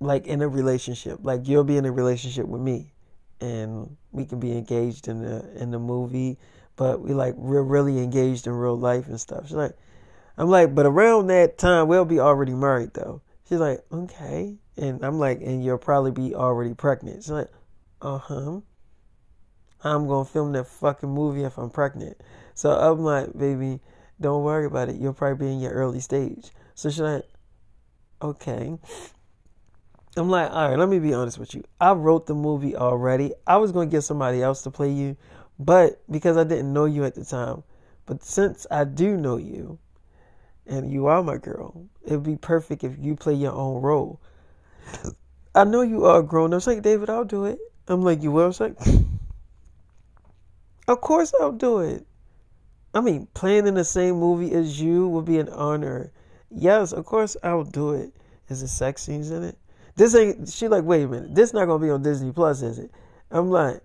like 0.00 0.26
in 0.26 0.42
a 0.42 0.48
relationship. 0.48 1.20
Like 1.22 1.48
you'll 1.48 1.64
be 1.64 1.76
in 1.76 1.84
a 1.84 1.92
relationship 1.92 2.46
with 2.46 2.60
me, 2.60 2.92
and 3.40 3.96
we 4.12 4.24
can 4.24 4.40
be 4.40 4.52
engaged 4.56 5.08
in 5.08 5.22
the 5.22 5.44
in 5.60 5.70
the 5.70 5.78
movie, 5.78 6.38
but 6.76 7.00
we 7.00 7.14
like 7.14 7.34
we're 7.36 7.62
really 7.62 7.98
engaged 7.98 8.46
in 8.46 8.52
real 8.52 8.78
life 8.78 9.08
and 9.08 9.20
stuff. 9.20 9.44
She's 9.46 9.56
like, 9.56 9.76
I'm 10.36 10.48
like, 10.48 10.74
but 10.74 10.86
around 10.86 11.28
that 11.28 11.58
time 11.58 11.88
we'll 11.88 12.04
be 12.04 12.20
already 12.20 12.54
married 12.54 12.94
though. 12.94 13.22
She's 13.48 13.58
like, 13.58 13.84
okay. 13.92 14.56
And 14.76 15.04
I'm 15.04 15.18
like, 15.18 15.40
and 15.40 15.64
you'll 15.64 15.78
probably 15.78 16.10
be 16.10 16.34
already 16.34 16.74
pregnant. 16.74 17.22
She's 17.22 17.30
like, 17.30 17.48
uh 18.02 18.18
huh. 18.18 18.60
I'm 19.84 20.08
gonna 20.08 20.24
film 20.24 20.52
that 20.52 20.66
fucking 20.66 21.08
movie 21.08 21.44
if 21.44 21.58
I'm 21.58 21.70
pregnant. 21.70 22.16
So 22.54 22.70
I'm 22.70 23.00
like, 23.00 23.36
baby, 23.38 23.80
don't 24.20 24.42
worry 24.42 24.66
about 24.66 24.88
it. 24.88 24.96
You'll 24.96 25.12
probably 25.12 25.46
be 25.46 25.52
in 25.52 25.60
your 25.60 25.72
early 25.72 26.00
stage. 26.00 26.50
So 26.74 26.90
she's 26.90 27.00
like, 27.00 27.24
okay. 28.20 28.78
I'm 30.16 30.30
like, 30.30 30.50
all 30.50 30.70
right, 30.70 30.78
let 30.78 30.88
me 30.88 30.98
be 30.98 31.12
honest 31.12 31.38
with 31.38 31.54
you. 31.54 31.62
I 31.80 31.92
wrote 31.92 32.26
the 32.26 32.34
movie 32.34 32.74
already. 32.74 33.32
I 33.46 33.56
was 33.58 33.72
gonna 33.72 33.90
get 33.90 34.02
somebody 34.02 34.42
else 34.42 34.62
to 34.62 34.70
play 34.70 34.90
you, 34.90 35.16
but 35.58 36.02
because 36.10 36.36
I 36.36 36.44
didn't 36.44 36.72
know 36.72 36.86
you 36.86 37.04
at 37.04 37.14
the 37.14 37.24
time. 37.24 37.62
But 38.06 38.24
since 38.24 38.66
I 38.70 38.84
do 38.84 39.16
know 39.16 39.36
you, 39.36 39.78
and 40.66 40.92
you 40.92 41.06
are 41.06 41.22
my 41.22 41.38
girl. 41.38 41.86
It'd 42.04 42.22
be 42.22 42.36
perfect 42.36 42.84
if 42.84 42.96
you 42.98 43.16
play 43.16 43.34
your 43.34 43.52
own 43.52 43.82
role. 43.82 44.20
I 45.54 45.64
know 45.64 45.82
you 45.82 46.04
are 46.06 46.22
grown 46.22 46.52
up. 46.52 46.58
It's 46.58 46.66
like, 46.66 46.82
David, 46.82 47.08
I'll 47.08 47.24
do 47.24 47.46
it. 47.46 47.58
I'm 47.88 48.02
like, 48.02 48.22
you 48.22 48.30
will? 48.30 48.48
It's 48.48 48.60
like, 48.60 48.76
of 50.88 51.00
course 51.00 51.32
I'll 51.40 51.52
do 51.52 51.80
it. 51.80 52.04
I 52.94 53.00
mean, 53.00 53.28
playing 53.34 53.66
in 53.66 53.74
the 53.74 53.84
same 53.84 54.16
movie 54.16 54.52
as 54.52 54.80
you 54.80 55.08
would 55.08 55.24
be 55.24 55.38
an 55.38 55.48
honor. 55.50 56.10
Yes, 56.50 56.92
of 56.92 57.04
course 57.04 57.36
I'll 57.42 57.64
do 57.64 57.92
it. 57.92 58.12
Is 58.48 58.62
it 58.62 58.68
sex 58.68 59.02
scenes 59.02 59.30
in 59.30 59.42
it? 59.42 59.58
This 59.96 60.14
ain't, 60.14 60.48
she 60.48 60.68
like, 60.68 60.84
wait 60.84 61.02
a 61.02 61.08
minute. 61.08 61.34
This 61.34 61.52
not 61.52 61.66
to 61.66 61.78
be 61.78 61.90
on 61.90 62.02
Disney 62.02 62.32
Plus, 62.32 62.62
is 62.62 62.78
it? 62.78 62.90
I'm 63.30 63.50
like, 63.50 63.80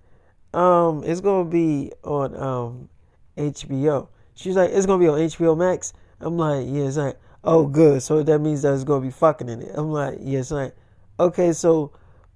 um, 0.54 1.04
it's 1.06 1.22
to 1.46 1.50
be 1.50 1.92
on, 2.04 2.36
um, 2.36 2.90
HBO. 3.38 4.10
She's 4.36 4.56
like, 4.56 4.72
it's 4.72 4.86
to 5.00 5.04
be 5.04 5.10
on 5.10 5.20
HBO 5.20 5.58
Max. 5.58 5.94
I'm 6.20 6.38
like, 6.38 6.68
yeah, 6.68 6.84
it's 6.84 6.98
like, 6.98 7.18
oh, 7.44 7.66
good. 7.66 8.04
So 8.04 8.24
that 8.24 8.40
means 8.40 8.62
that 8.62 8.74
it's 8.74 8.84
to 8.84 9.00
be 9.00 9.12
fucking 9.12 9.50
in 9.50 9.62
it. 9.62 9.72
I'm 9.74 9.92
like, 9.92 10.20
yeah, 10.22 10.40
it's 10.40 10.52
like, 10.52 10.76
okay, 11.20 11.54
so 11.54 11.92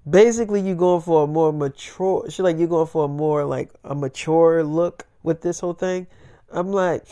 basically 0.10 0.62
you're 0.62 0.76
going 0.76 1.02
for 1.02 1.24
a 1.24 1.28
more 1.28 1.52
mature, 1.52 2.30
she's 2.30 2.40
like, 2.40 2.58
you're 2.58 2.68
going 2.68 2.88
for 2.88 3.06
a 3.06 3.08
more 3.08 3.46
like 3.46 3.72
a 3.84 3.96
mature 3.96 4.64
look 4.64 5.06
with 5.24 5.42
this 5.42 5.60
whole 5.60 5.74
thing. 5.74 6.08
I'm 6.52 6.72
like, 6.72 7.06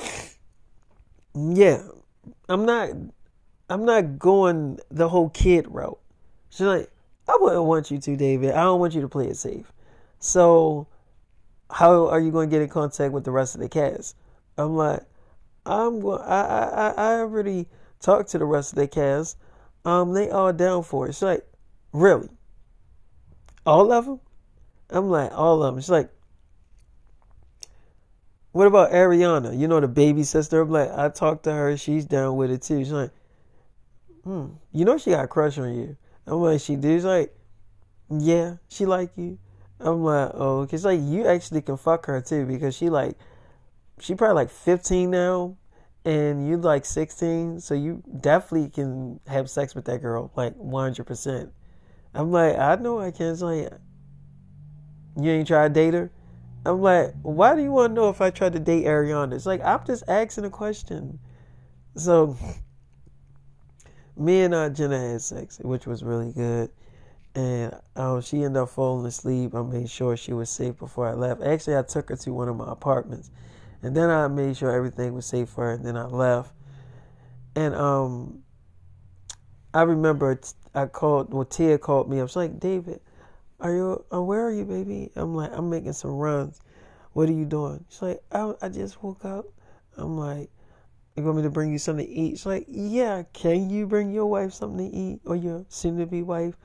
yeah, 1.36 1.82
I'm 2.48 2.66
not, 2.66 2.90
I'm 3.70 3.86
not 3.86 4.20
going 4.20 4.80
the 4.92 5.10
whole 5.10 5.30
kid 5.30 5.68
route. 5.68 6.00
She's 6.54 6.68
like, 6.68 6.92
I 7.28 7.36
wouldn't 7.42 7.64
want 7.64 7.90
you 7.90 7.98
to, 7.98 8.16
David. 8.16 8.52
I 8.52 8.62
don't 8.62 8.80
want 8.80 8.94
you 8.94 9.02
to 9.02 9.10
play 9.10 9.28
it 9.28 9.38
safe. 9.38 9.74
So, 10.20 10.88
how 11.72 12.10
are 12.10 12.20
you 12.20 12.32
going 12.32 12.48
to 12.48 12.56
get 12.56 12.62
in 12.62 12.70
contact 12.70 13.12
with 13.12 13.24
the 13.24 13.32
rest 13.32 13.56
of 13.56 13.62
the 13.62 13.70
cast? 13.70 14.16
I'm 14.56 14.76
like, 14.76 15.02
I'm 15.66 16.00
going. 16.00 16.22
I 16.22 16.42
I 16.42 16.90
I 16.96 17.20
already 17.22 17.66
talked 18.00 18.30
to 18.30 18.38
the 18.38 18.46
rest 18.46 18.74
of 18.74 18.78
the 18.78 18.88
cast. 18.88 19.38
Um, 19.84 20.14
they 20.14 20.30
all 20.30 20.54
down 20.54 20.84
for 20.84 21.08
it. 21.08 21.14
She's 21.14 21.24
like, 21.24 21.44
really? 21.92 22.30
All 23.66 23.92
of 23.92 24.06
them? 24.06 24.20
I'm 24.92 25.10
like, 25.10 25.32
all 25.34 25.64
of 25.64 25.74
them. 25.74 25.82
She's 25.82 25.90
like, 25.90 26.12
what 28.52 28.68
about 28.68 28.92
Ariana? 28.92 29.58
You 29.58 29.68
know 29.68 29.80
the 29.80 29.88
baby 29.88 30.22
sister. 30.22 30.62
I'm 30.62 30.70
like, 30.70 30.92
I 30.92 31.10
talked 31.10 31.46
to 31.46 31.52
her. 31.52 31.76
She's 31.78 32.06
down 32.06 32.36
with 32.36 32.52
it 32.52 32.62
too. 32.62 32.80
She's 32.84 32.92
like, 32.92 33.12
hmm. 34.24 34.50
You 34.72 34.86
know 34.86 35.00
she 35.00 35.10
got 35.10 35.26
a 35.26 35.28
crush 35.28 35.58
on 35.58 35.74
you. 35.74 35.98
I'm 36.28 36.42
like, 36.42 36.62
she 36.62 36.76
do. 36.76 36.96
She's 36.96 37.06
like, 37.06 37.36
yeah, 38.10 38.56
she 38.70 38.86
like 38.86 39.12
you. 39.16 39.38
I'm 39.80 40.04
like, 40.04 40.32
oh, 40.34 40.66
cause 40.70 40.86
like 40.86 41.02
you 41.02 41.28
actually 41.28 41.62
can 41.62 41.78
fuck 41.78 42.06
her 42.06 42.22
too 42.22 42.46
because 42.46 42.76
she 42.76 42.90
like 42.90 43.18
she 44.00 44.16
probably 44.16 44.36
like 44.36 44.50
15 44.50 45.10
now 45.10 45.58
and 46.06 46.48
you 46.48 46.58
like 46.58 46.86
16 46.86 47.60
so 47.62 47.74
you 47.74 48.04
definitely 48.20 48.70
can 48.70 49.20
have 49.28 49.50
sex 49.50 49.74
with 49.74 49.86
that 49.86 50.02
girl 50.02 50.32
like 50.36 50.54
100% 50.58 51.50
i'm 52.14 52.32
like 52.32 52.58
i 52.58 52.76
know 52.76 53.00
i 53.00 53.12
can 53.12 53.32
it's 53.32 53.42
like 53.42 53.70
you 55.20 55.32
ain't 55.32 55.48
try 55.48 55.68
to 55.68 55.74
date 55.74 55.94
her 55.94 56.12
i'm 56.66 56.82
like 56.82 57.14
why 57.22 57.56
do 57.56 57.62
you 57.62 57.72
want 57.72 57.92
to 57.92 57.94
know 57.94 58.10
if 58.10 58.20
i 58.20 58.30
tried 58.30 58.54
to 58.54 58.60
date 58.60 58.86
ariana 58.86 59.34
it's 59.34 59.46
like 59.46 59.64
i'm 59.64 59.80
just 59.86 60.04
asking 60.08 60.44
a 60.44 60.50
question 60.50 61.20
so 61.96 62.38
me 64.18 64.42
and 64.42 64.54
uh, 64.54 64.70
jenna 64.70 65.00
had 65.00 65.22
sex 65.22 65.60
which 65.60 65.86
was 65.86 66.04
really 66.04 66.32
good 66.32 66.70
and 67.36 67.76
um, 67.96 68.22
she 68.22 68.44
ended 68.44 68.62
up 68.62 68.70
falling 68.70 69.06
asleep 69.06 69.56
i 69.56 69.62
made 69.62 69.90
sure 69.90 70.16
she 70.16 70.34
was 70.34 70.50
safe 70.50 70.78
before 70.78 71.08
i 71.08 71.14
left 71.14 71.42
actually 71.42 71.76
i 71.76 71.82
took 71.82 72.10
her 72.10 72.16
to 72.16 72.32
one 72.34 72.48
of 72.48 72.56
my 72.56 72.72
apartments 72.72 73.32
and 73.84 73.96
then 73.96 74.10
I 74.10 74.30
made 74.30 74.56
sure 74.56 74.72
everything 74.72 75.14
was 75.14 75.26
safe 75.26 75.50
for 75.50 75.66
her. 75.66 75.72
And 75.74 75.86
then 75.86 75.98
I 75.98 76.06
left. 76.06 76.54
And 77.56 77.76
um, 77.76 78.44
I 79.74 79.84
remember 79.84 80.40
I 80.74 80.86
called. 80.86 81.34
Well, 81.34 81.46
Tia 81.46 81.78
called 81.78 82.10
me. 82.10 82.20
I 82.20 82.24
was 82.24 82.38
like, 82.38 82.60
David, 82.60 83.02
are 83.60 83.74
you? 83.74 84.06
Uh, 84.12 84.24
where 84.24 84.48
are 84.48 84.54
you, 84.54 84.64
baby? 84.64 85.12
I'm 85.16 85.36
like, 85.36 85.52
I'm 85.54 85.70
making 85.70 85.94
some 85.94 86.12
runs. 86.12 86.62
What 87.12 87.28
are 87.30 87.34
you 87.34 87.46
doing? 87.46 87.84
She's 87.90 88.02
like, 88.02 88.24
I, 88.32 88.54
I 88.62 88.70
just 88.70 89.04
woke 89.04 89.26
up. 89.26 89.46
I'm 89.98 90.18
like, 90.18 90.50
you 91.16 91.24
want 91.24 91.38
me 91.38 91.44
to 91.44 91.50
bring 91.50 91.72
you 91.72 91.78
something 91.78 92.06
to 92.06 92.12
eat? 92.12 92.32
She's 92.32 92.46
like, 92.46 92.66
yeah. 92.68 93.24
Can 93.34 93.70
you 93.70 93.86
bring 93.86 94.12
your 94.12 94.26
wife 94.26 94.54
something 94.54 94.90
to 94.90 94.96
eat 94.96 95.20
or 95.26 95.36
your 95.36 95.66
soon-to-be 95.70 96.24
wife? 96.24 96.56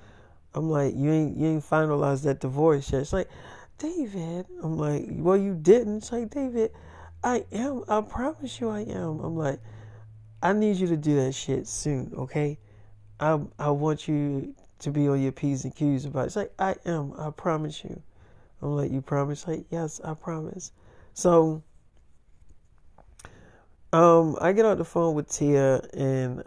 I'm 0.54 0.70
like, 0.70 0.94
you 0.96 1.12
ain't 1.12 1.36
you 1.36 1.46
ain't 1.46 1.62
finalized 1.64 2.24
that 2.24 2.40
divorce 2.40 2.90
yet. 2.92 3.00
She's 3.00 3.12
like, 3.12 3.28
David. 3.76 4.46
I'm 4.62 4.78
like, 4.78 5.04
well, 5.10 5.36
you 5.36 5.54
didn't. 5.54 6.00
She's 6.00 6.12
like, 6.12 6.30
David. 6.30 6.70
I 7.22 7.44
am. 7.52 7.84
I 7.88 8.00
promise 8.00 8.60
you 8.60 8.70
I 8.70 8.80
am. 8.80 9.20
I'm 9.20 9.36
like, 9.36 9.60
I 10.42 10.52
need 10.52 10.76
you 10.76 10.86
to 10.86 10.96
do 10.96 11.16
that 11.16 11.32
shit 11.34 11.66
soon, 11.66 12.12
okay? 12.16 12.58
I 13.20 13.40
I 13.58 13.70
want 13.70 14.08
you 14.08 14.54
to 14.78 14.90
be 14.90 15.08
on 15.08 15.20
your 15.20 15.32
P's 15.32 15.64
and 15.64 15.74
Q's 15.74 16.04
about 16.04 16.22
it. 16.22 16.26
It's 16.26 16.36
like, 16.36 16.52
I 16.58 16.76
am. 16.86 17.12
I 17.18 17.30
promise 17.30 17.82
you. 17.84 18.00
I'm 18.62 18.76
like, 18.76 18.90
you 18.90 19.02
promise? 19.02 19.46
Like, 19.46 19.66
yes, 19.70 20.00
I 20.04 20.14
promise. 20.14 20.72
So, 21.14 21.62
um, 23.92 24.36
I 24.40 24.52
get 24.52 24.64
on 24.64 24.78
the 24.78 24.84
phone 24.84 25.14
with 25.14 25.30
Tia, 25.30 25.80
and 25.94 26.42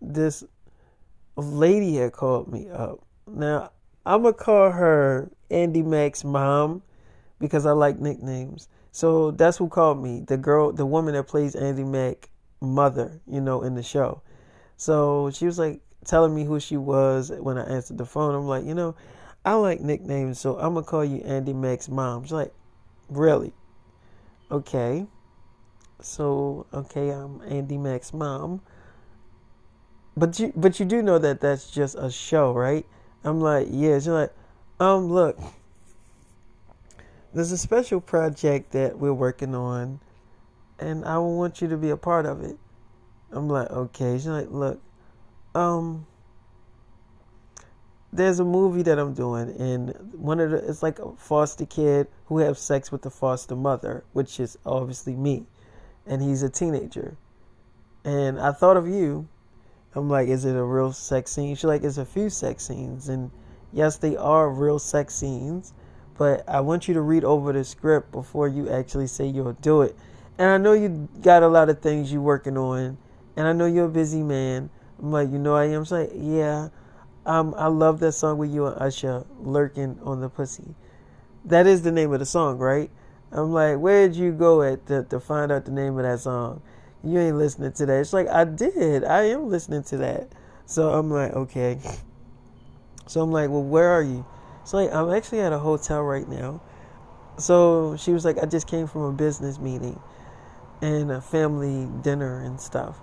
this 0.00 0.44
lady 1.36 1.96
had 1.96 2.12
called 2.12 2.52
me 2.52 2.68
up. 2.68 3.00
Now, 3.26 3.70
I'm 4.04 4.22
gonna 4.22 4.34
call 4.34 4.70
her 4.70 5.30
Andy 5.50 5.82
Mack's 5.82 6.24
mom 6.24 6.82
because 7.38 7.66
I 7.66 7.72
like 7.72 7.98
nicknames. 7.98 8.68
So 8.92 9.32
that's 9.32 9.56
who 9.56 9.68
called 9.68 10.02
me. 10.02 10.24
The 10.26 10.36
girl, 10.36 10.72
the 10.72 10.86
woman 10.86 11.14
that 11.14 11.24
plays 11.24 11.54
Andy 11.54 11.84
Mack 11.84 12.30
mother, 12.60 13.20
you 13.26 13.40
know, 13.40 13.62
in 13.62 13.74
the 13.74 13.82
show. 13.82 14.22
So 14.76 15.30
she 15.30 15.44
was 15.46 15.58
like, 15.58 15.82
telling 16.06 16.34
me 16.34 16.44
who 16.44 16.60
she 16.60 16.76
was 16.76 17.30
when 17.30 17.58
I 17.58 17.64
answered 17.64 17.98
the 17.98 18.06
phone. 18.06 18.34
I'm 18.34 18.46
like, 18.46 18.64
you 18.64 18.74
know, 18.74 18.94
I 19.44 19.54
like 19.54 19.80
nicknames, 19.80 20.38
so 20.38 20.56
I'm 20.58 20.74
gonna 20.74 20.86
call 20.86 21.04
you 21.04 21.18
Andy 21.18 21.52
Mack's 21.52 21.88
mom. 21.88 22.24
She's 22.24 22.32
like, 22.32 22.52
really? 23.08 23.52
Okay. 24.50 25.06
So 26.00 26.66
okay, 26.72 27.10
I'm 27.10 27.40
Andy 27.48 27.78
Mack's 27.78 28.12
mom. 28.12 28.60
But 30.16 30.38
you 30.38 30.52
but 30.56 30.80
you 30.80 30.86
do 30.86 31.02
know 31.02 31.18
that 31.18 31.40
that's 31.40 31.70
just 31.70 31.94
a 31.98 32.10
show, 32.10 32.52
right? 32.52 32.86
I'm 33.24 33.40
like, 33.40 33.68
yeah. 33.70 33.96
She's 33.96 34.08
like, 34.08 34.32
um, 34.80 35.08
look, 35.10 35.38
there's 37.34 37.52
a 37.52 37.58
special 37.58 38.00
project 38.00 38.72
that 38.72 38.98
we're 38.98 39.12
working 39.12 39.54
on, 39.54 40.00
and 40.78 41.04
I 41.04 41.18
want 41.18 41.60
you 41.60 41.68
to 41.68 41.76
be 41.76 41.90
a 41.90 41.96
part 41.96 42.24
of 42.24 42.42
it. 42.42 42.56
I'm 43.30 43.48
like, 43.48 43.70
okay. 43.70 44.14
She's 44.14 44.26
like, 44.26 44.50
look, 44.50 44.80
um, 45.54 46.06
there's 48.12 48.38
a 48.38 48.44
movie 48.44 48.82
that 48.82 48.98
I'm 48.98 49.12
doing, 49.12 49.54
and 49.58 49.94
one 50.12 50.40
of 50.40 50.50
the 50.50 50.58
it's 50.68 50.82
like 50.82 50.98
a 50.98 51.12
foster 51.16 51.66
kid 51.66 52.06
who 52.26 52.38
have 52.38 52.58
sex 52.58 52.90
with 52.90 53.02
the 53.02 53.10
foster 53.10 53.56
mother, 53.56 54.04
which 54.12 54.40
is 54.40 54.56
obviously 54.64 55.14
me, 55.14 55.46
and 56.06 56.22
he's 56.22 56.42
a 56.42 56.48
teenager. 56.48 57.16
And 58.04 58.40
I 58.40 58.52
thought 58.52 58.76
of 58.76 58.86
you 58.86 59.28
I'm 59.96 60.10
like, 60.10 60.28
is 60.28 60.44
it 60.44 60.54
a 60.54 60.62
real 60.62 60.92
sex 60.92 61.32
scene? 61.32 61.54
She's 61.54 61.64
like, 61.64 61.82
it's 61.82 61.96
a 61.96 62.04
few 62.04 62.28
sex 62.28 62.66
scenes. 62.66 63.08
And 63.08 63.30
yes, 63.72 63.96
they 63.96 64.14
are 64.14 64.50
real 64.50 64.78
sex 64.78 65.14
scenes, 65.14 65.72
but 66.18 66.46
I 66.46 66.60
want 66.60 66.86
you 66.86 66.92
to 66.94 67.00
read 67.00 67.24
over 67.24 67.50
the 67.54 67.64
script 67.64 68.12
before 68.12 68.46
you 68.46 68.68
actually 68.68 69.06
say 69.06 69.26
you'll 69.26 69.54
do 69.54 69.80
it. 69.80 69.96
And 70.36 70.50
I 70.50 70.58
know 70.58 70.74
you 70.74 71.08
got 71.22 71.42
a 71.42 71.48
lot 71.48 71.70
of 71.70 71.80
things 71.80 72.12
you're 72.12 72.20
working 72.20 72.58
on, 72.58 72.98
and 73.36 73.48
I 73.48 73.54
know 73.54 73.64
you're 73.64 73.86
a 73.86 73.88
busy 73.88 74.22
man. 74.22 74.68
I'm 74.98 75.10
like, 75.10 75.30
you 75.30 75.38
know 75.38 75.56
I 75.56 75.64
am. 75.68 75.84
She's 75.84 75.92
like, 75.92 76.10
yeah. 76.14 76.68
Um, 77.24 77.54
I 77.56 77.68
love 77.68 77.98
that 78.00 78.12
song 78.12 78.36
with 78.36 78.52
you 78.52 78.66
and 78.66 78.76
Usher 78.80 79.24
lurking 79.40 79.98
on 80.02 80.20
the 80.20 80.28
pussy. 80.28 80.74
That 81.46 81.66
is 81.66 81.82
the 81.82 81.90
name 81.90 82.12
of 82.12 82.20
the 82.20 82.26
song, 82.26 82.58
right? 82.58 82.90
I'm 83.32 83.52
like, 83.52 83.78
where'd 83.78 84.14
you 84.14 84.32
go 84.32 84.62
at 84.62 84.86
to, 84.86 85.04
to 85.04 85.20
find 85.20 85.50
out 85.52 85.64
the 85.64 85.72
name 85.72 85.98
of 85.98 86.04
that 86.04 86.20
song? 86.20 86.62
you 87.06 87.20
ain't 87.20 87.36
listening 87.36 87.72
to 87.72 87.86
that. 87.86 88.00
It's 88.00 88.12
like, 88.12 88.28
I 88.28 88.44
did. 88.44 89.04
I 89.04 89.24
am 89.24 89.48
listening 89.48 89.84
to 89.84 89.96
that. 89.98 90.28
So 90.66 90.90
I'm 90.90 91.10
like, 91.10 91.32
okay. 91.32 91.78
So 93.08 93.20
I'm 93.20 93.30
like, 93.30 93.50
well, 93.50 93.62
where 93.62 93.88
are 93.90 94.02
you? 94.02 94.26
It's 94.62 94.74
like, 94.74 94.92
I'm 94.92 95.12
actually 95.12 95.38
at 95.38 95.52
a 95.52 95.60
hotel 95.60 96.02
right 96.02 96.28
now. 96.28 96.60
So 97.38 97.96
she 97.96 98.10
was 98.10 98.24
like, 98.24 98.36
I 98.42 98.46
just 98.46 98.66
came 98.66 98.88
from 98.88 99.02
a 99.02 99.12
business 99.12 99.60
meeting 99.60 100.00
and 100.82 101.12
a 101.12 101.20
family 101.20 101.88
dinner 102.02 102.42
and 102.42 102.60
stuff. 102.60 102.98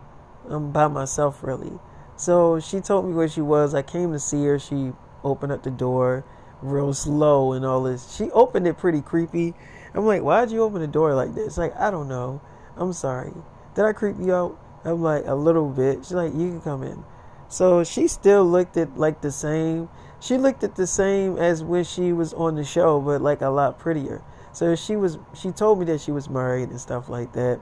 I'm 0.50 0.74
by 0.74 0.90
myself, 0.90 1.42
really. 1.42 1.72
So 2.18 2.60
she 2.60 2.82
told 2.82 3.06
me 3.06 3.14
where 3.14 3.30
she 3.30 3.40
was. 3.40 3.74
I 3.74 3.82
came 3.82 4.12
to 4.12 4.20
see 4.20 4.44
her. 4.44 4.60
She 4.60 4.92
opened 5.24 5.54
up 5.54 5.64
the 5.64 5.72
door 5.72 6.26
real 6.64 6.94
slow 6.94 7.54
and 7.54 7.66
all 7.66 7.84
this. 7.84 8.16
She 8.16 8.32
opened 8.32 8.68
it 8.68 8.78
pretty 8.78 9.02
creepy. 9.02 9.54
I'm 9.94 10.06
like, 10.06 10.22
why'd 10.22 10.52
you 10.52 10.64
open 10.64 10.82
the 10.82 10.88
door 10.88 11.14
like 11.14 11.36
this? 11.36 11.58
Like, 11.58 11.76
I 11.78 11.92
don't 11.92 12.08
know. 12.08 12.42
I'm 12.76 12.94
sorry. 12.94 13.34
Did 13.76 13.86
I 13.86 13.94
creep 13.94 14.16
you 14.20 14.34
out? 14.34 14.60
I'm 14.84 15.02
like, 15.02 15.26
a 15.28 15.36
little 15.36 15.70
bit. 15.70 16.00
She's 16.00 16.14
like, 16.14 16.34
you 16.34 16.50
can 16.50 16.62
come 16.62 16.84
in. 16.84 17.04
So 17.50 17.84
she 17.84 18.08
still 18.08 18.44
looked 18.44 18.78
at 18.78 18.98
like 18.98 19.22
the 19.22 19.32
same. 19.32 19.90
She 20.20 20.38
looked 20.38 20.64
at 20.64 20.76
the 20.76 20.88
same 20.88 21.38
as 21.38 21.64
when 21.64 21.84
she 21.84 22.12
was 22.12 22.34
on 22.34 22.56
the 22.56 22.64
show, 22.64 23.00
but 23.00 23.22
like 23.22 23.42
a 23.42 23.50
lot 23.50 23.78
prettier. 23.78 24.24
So 24.54 24.76
she 24.76 24.96
was. 24.96 25.20
She 25.36 25.52
told 25.52 25.80
me 25.80 25.86
that 25.86 26.02
she 26.02 26.12
was 26.12 26.30
married 26.30 26.70
and 26.70 26.82
stuff 26.82 27.10
like 27.10 27.34
that. 27.34 27.60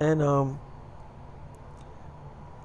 And 0.00 0.22
um, 0.22 0.58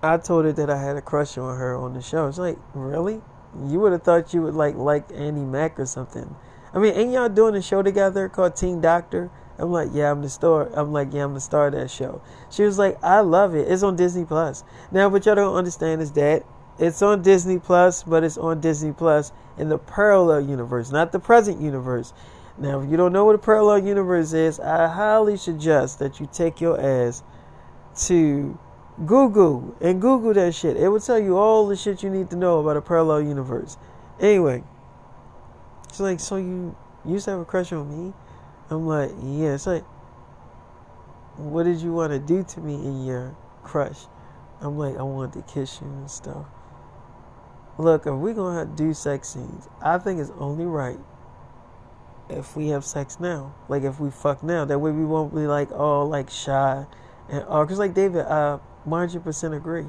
I 0.02 0.18
told 0.18 0.46
her 0.46 0.54
that 0.54 0.70
I 0.70 0.82
had 0.82 0.98
a 0.98 1.02
crush 1.02 1.38
on 1.38 1.58
her 1.58 1.76
on 1.76 1.94
the 1.94 2.02
show. 2.02 2.28
It's 2.28 2.38
like, 2.38 2.58
really? 2.74 3.22
You 3.68 3.80
would 3.80 3.92
have 3.92 4.04
thought 4.04 4.34
you 4.34 4.42
would 4.42 4.56
like 4.56 4.76
like 4.76 5.10
Andy 5.14 5.42
Mack 5.42 5.80
or 5.80 5.86
something. 5.86 6.36
I 6.74 6.80
mean, 6.80 6.94
ain't 6.94 7.12
y'all 7.12 7.30
doing 7.30 7.56
a 7.56 7.62
show 7.62 7.84
together 7.84 8.28
called 8.30 8.56
Teen 8.56 8.82
Doctor? 8.82 9.30
I'm 9.60 9.72
like, 9.72 9.90
yeah, 9.94 10.10
I'm 10.10 10.22
the 10.24 10.30
star. 10.30 10.70
I'm 10.74 10.92
like, 10.92 11.14
yeah, 11.14 11.24
I'm 11.24 11.36
the 11.36 11.40
star 11.40 11.68
of 11.68 11.74
that 11.74 11.92
show. 11.92 12.22
She 12.50 12.64
was 12.64 12.80
like, 12.80 13.02
I 13.04 13.20
love 13.20 13.54
it. 13.54 13.72
It's 13.72 13.84
on 13.84 13.96
Disney 13.96 14.26
Plus. 14.26 14.64
Now, 14.92 15.10
what 15.10 15.26
y'all 15.26 15.36
don't 15.36 15.56
understand 15.56 16.02
is 16.02 16.12
that 16.14 16.44
it's 16.80 17.02
on 17.04 17.22
Disney 17.22 17.60
Plus, 17.60 18.02
but 18.02 18.24
it's 18.24 18.38
on 18.38 18.60
Disney 18.60 18.92
Plus 18.92 19.32
in 19.58 19.70
the 19.70 19.78
parallel 19.78 20.42
universe, 20.42 20.92
not 20.92 21.12
the 21.12 21.20
present 21.20 21.62
universe. 21.62 22.14
Now, 22.58 22.82
if 22.82 22.90
you 22.90 22.98
don't 22.98 23.14
know 23.14 23.26
what 23.26 23.36
a 23.36 23.40
parallel 23.40 23.86
universe 23.86 24.34
is, 24.34 24.60
I 24.60 24.88
highly 24.88 25.38
suggest 25.38 26.00
that 26.00 26.20
you 26.20 26.28
take 26.32 26.60
your 26.60 26.80
ass 26.80 27.22
to 28.08 28.58
Google 29.06 29.76
and 29.82 30.00
Google 30.02 30.34
that 30.34 30.54
shit. 30.54 30.78
It 30.78 30.88
will 30.88 31.00
tell 31.00 31.20
you 31.20 31.38
all 31.38 31.68
the 31.68 31.76
shit 31.76 32.04
you 32.04 32.10
need 32.10 32.30
to 32.30 32.36
know 32.36 32.60
about 32.60 32.78
a 32.78 32.82
parallel 32.82 33.22
universe. 33.22 33.78
Anyway, 34.20 34.64
she's 35.90 36.00
like, 36.00 36.20
so 36.20 36.38
you 36.38 36.76
used 37.06 37.26
to 37.26 37.32
have 37.32 37.40
a 37.40 37.46
crush 37.46 37.72
on 37.72 37.90
me? 37.90 38.14
I'm 38.70 38.86
like, 38.86 39.12
yeah. 39.22 39.56
It's 39.56 39.68
like, 39.68 39.84
what 41.38 41.64
did 41.64 41.82
you 41.82 41.94
want 41.94 42.14
to 42.14 42.20
do 42.20 42.44
to 42.44 42.60
me 42.60 42.76
in 42.76 43.06
your 43.06 43.36
crush? 43.64 44.06
I'm 44.62 44.78
like, 44.78 44.98
I 44.98 45.04
wanted 45.04 45.34
to 45.46 45.54
kiss 45.54 45.82
you 45.82 45.88
and 45.88 46.10
stuff. 46.10 46.46
Look, 47.78 48.06
if 48.06 48.14
we're 48.14 48.36
gonna 48.36 48.66
do 48.66 48.94
sex 48.94 49.30
scenes, 49.30 49.68
I 49.82 49.98
think 49.98 50.20
it's 50.20 50.32
only 50.38 50.66
right 50.66 51.00
if 52.30 52.56
we 52.56 52.68
have 52.68 52.86
sex 52.86 53.20
now. 53.20 53.56
Like 53.68 53.84
if 53.84 54.00
we 54.00 54.12
fuck 54.12 54.44
now, 54.44 54.64
that 54.66 54.78
way 54.78 54.92
we 54.92 55.04
won't 55.04 55.34
be 55.34 55.48
like 55.48 55.72
all 55.72 56.08
like 56.08 56.30
shy 56.30 56.86
and 57.30 57.44
all. 57.46 57.66
Cause 57.66 57.80
like 57.80 57.96
David, 57.96 58.26
I 58.26 58.60
100% 58.86 59.56
agree. 59.56 59.86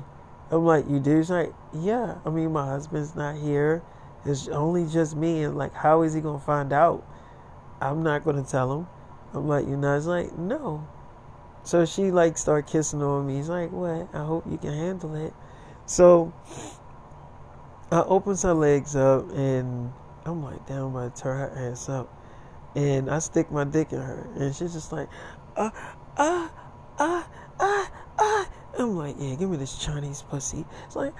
I'm 0.51 0.65
like, 0.65 0.89
you 0.89 1.01
do? 1.01 1.17
He's 1.17 1.31
like, 1.31 1.53
yeah. 1.73 2.17
I 2.25 2.31
mean, 2.31 2.53
my 2.53 2.67
husband's 2.67 3.15
not 3.15 3.37
here. 3.37 3.83
It's 4.25 4.49
only 4.49 4.87
just 4.87 5.17
me, 5.17 5.43
and 5.43 5.57
like, 5.57 5.75
how 5.75 6.03
is 6.03 6.15
he 6.15 6.21
gonna 6.21 6.39
find 6.39 6.73
out? 6.73 7.07
I'm 7.81 8.03
not 8.03 8.25
gonna 8.25 8.45
tell 8.45 8.73
him. 8.73 8.87
I'm 9.35 9.49
like, 9.49 9.67
you 9.67 9.77
know, 9.77 9.97
it's 9.97 10.07
like, 10.07 10.37
no. 10.39 10.87
So 11.65 11.87
she 11.87 12.11
like 12.11 12.39
start 12.39 12.67
kissing 12.67 13.03
on 13.03 13.27
me. 13.27 13.37
He's 13.37 13.49
like, 13.49 13.73
what? 13.73 14.09
I 14.15 14.25
hope 14.25 14.45
you 14.51 14.59
can 14.59 14.73
handle 14.73 15.15
it. 15.15 15.33
So 15.87 16.33
I 17.91 18.03
opens 18.03 18.43
her 18.43 18.55
legs 18.55 18.95
up 18.95 19.31
and 19.31 19.93
I'm 20.25 20.43
like, 20.43 20.67
damn, 20.67 20.85
I'm 20.85 20.93
gonna 20.93 21.11
tear 21.11 21.35
her 21.35 21.71
ass 21.71 21.89
up. 21.89 22.13
And 22.77 23.11
I 23.11 23.19
stick 23.19 23.51
my 23.51 23.65
dick 23.65 23.93
in 23.93 24.01
her. 24.01 24.29
And 24.37 24.55
she's 24.55 24.73
just 24.73 24.93
like, 24.93 25.09
ah, 25.57 25.73
ah, 26.17 26.53
ah, 26.99 27.29
ah. 27.61 27.91
I'm 28.79 28.97
like, 28.97 29.17
yeah, 29.19 29.35
give 29.35 29.51
me 29.51 29.57
this 29.57 29.79
Chinese 29.79 30.23
pussy. 30.23 30.65
It's 30.87 30.97
like, 30.97 31.13